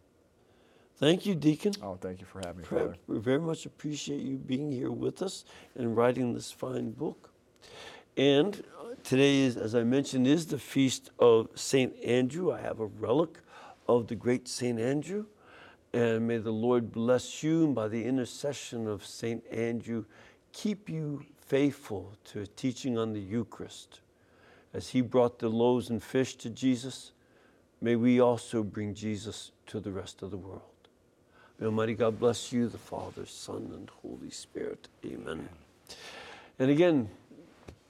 Thank 1.00 1.28
you, 1.28 1.36
Deacon. 1.36 1.74
Oh, 1.84 1.96
thank 1.96 2.22
you 2.22 2.26
for 2.26 2.40
having 2.40 2.62
me, 2.62 2.64
Father. 2.64 2.96
We 3.06 3.20
very 3.20 3.40
much 3.40 3.68
appreciate 3.68 4.22
you 4.22 4.38
being 4.38 4.72
here 4.72 4.90
with 4.90 5.22
us 5.22 5.46
and 5.76 5.96
writing 5.96 6.34
this 6.34 6.52
fine 6.52 6.90
book. 6.90 7.30
And 8.16 8.64
uh, 8.82 8.96
today 9.04 9.42
is, 9.42 9.58
as 9.58 9.76
I 9.76 9.84
mentioned, 9.84 10.26
is 10.26 10.48
the 10.48 10.58
feast 10.58 11.12
of 11.20 11.50
Saint 11.54 11.96
Andrew. 12.04 12.52
I 12.52 12.62
have 12.62 12.80
a 12.80 12.88
relic 12.88 13.38
of 13.88 14.08
the 14.08 14.16
great 14.16 14.48
Saint 14.48 14.80
Andrew. 14.80 15.26
And 15.94 16.28
may 16.28 16.38
the 16.38 16.52
Lord 16.52 16.92
bless 16.92 17.44
you 17.44 17.66
and 17.66 17.76
by 17.76 17.88
the 17.88 18.04
intercession 18.04 18.88
of 18.88 19.06
Saint 19.06 19.44
Andrew, 19.52 20.04
keep 20.52 20.90
you 20.90 21.24
faithful 21.40 22.14
to 22.26 22.42
a 22.42 22.48
teaching 22.48 22.98
on 22.98 23.14
the 23.14 23.22
Eucharist. 23.22 24.00
As 24.74 24.90
he 24.90 25.02
brought 25.02 25.38
the 25.38 25.50
loaves 25.50 25.92
and 25.92 26.02
fish 26.02 26.36
to 26.38 26.50
Jesus, 26.50 27.12
may 27.82 27.96
we 27.96 28.20
also 28.20 28.64
bring 28.64 28.96
Jesus 28.96 29.52
to 29.68 29.80
the 29.80 29.92
rest 29.92 30.24
of 30.24 30.32
the 30.32 30.38
world. 30.38 30.64
May 31.60 31.66
Almighty 31.66 31.96
God 31.96 32.20
bless 32.20 32.54
you, 32.54 32.68
the 32.68 32.78
Father, 32.78 33.26
Son, 33.26 33.72
and 33.74 33.90
Holy 34.02 34.30
Spirit. 34.30 34.88
Amen. 35.06 35.50
And 36.60 36.70
again, 36.70 37.10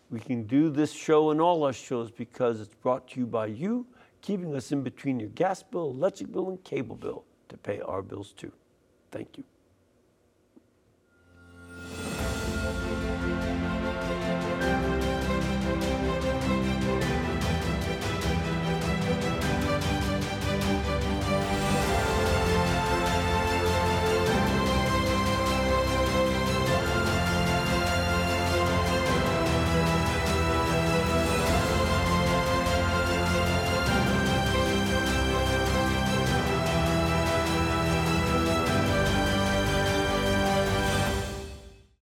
we 0.09 0.21
can 0.21 0.43
do 0.43 0.69
this 0.69 0.93
show 0.93 1.31
and 1.31 1.41
all 1.41 1.63
our 1.63 1.73
shows 1.73 2.09
because 2.09 2.61
it's 2.61 2.75
brought 2.75 3.09
to 3.09 3.19
you 3.19 3.25
by 3.25 3.47
you, 3.47 3.85
keeping 4.21 4.55
us 4.55 4.71
in 4.71 4.83
between 4.83 5.19
your 5.19 5.29
gas 5.29 5.63
bill, 5.63 5.89
electric 5.91 6.31
bill, 6.31 6.49
and 6.49 6.63
cable 6.63 6.95
bill 6.95 7.25
to 7.49 7.57
pay 7.57 7.81
our 7.81 8.01
bills 8.01 8.31
too. 8.31 8.51
Thank 9.11 9.37
you. 9.37 9.43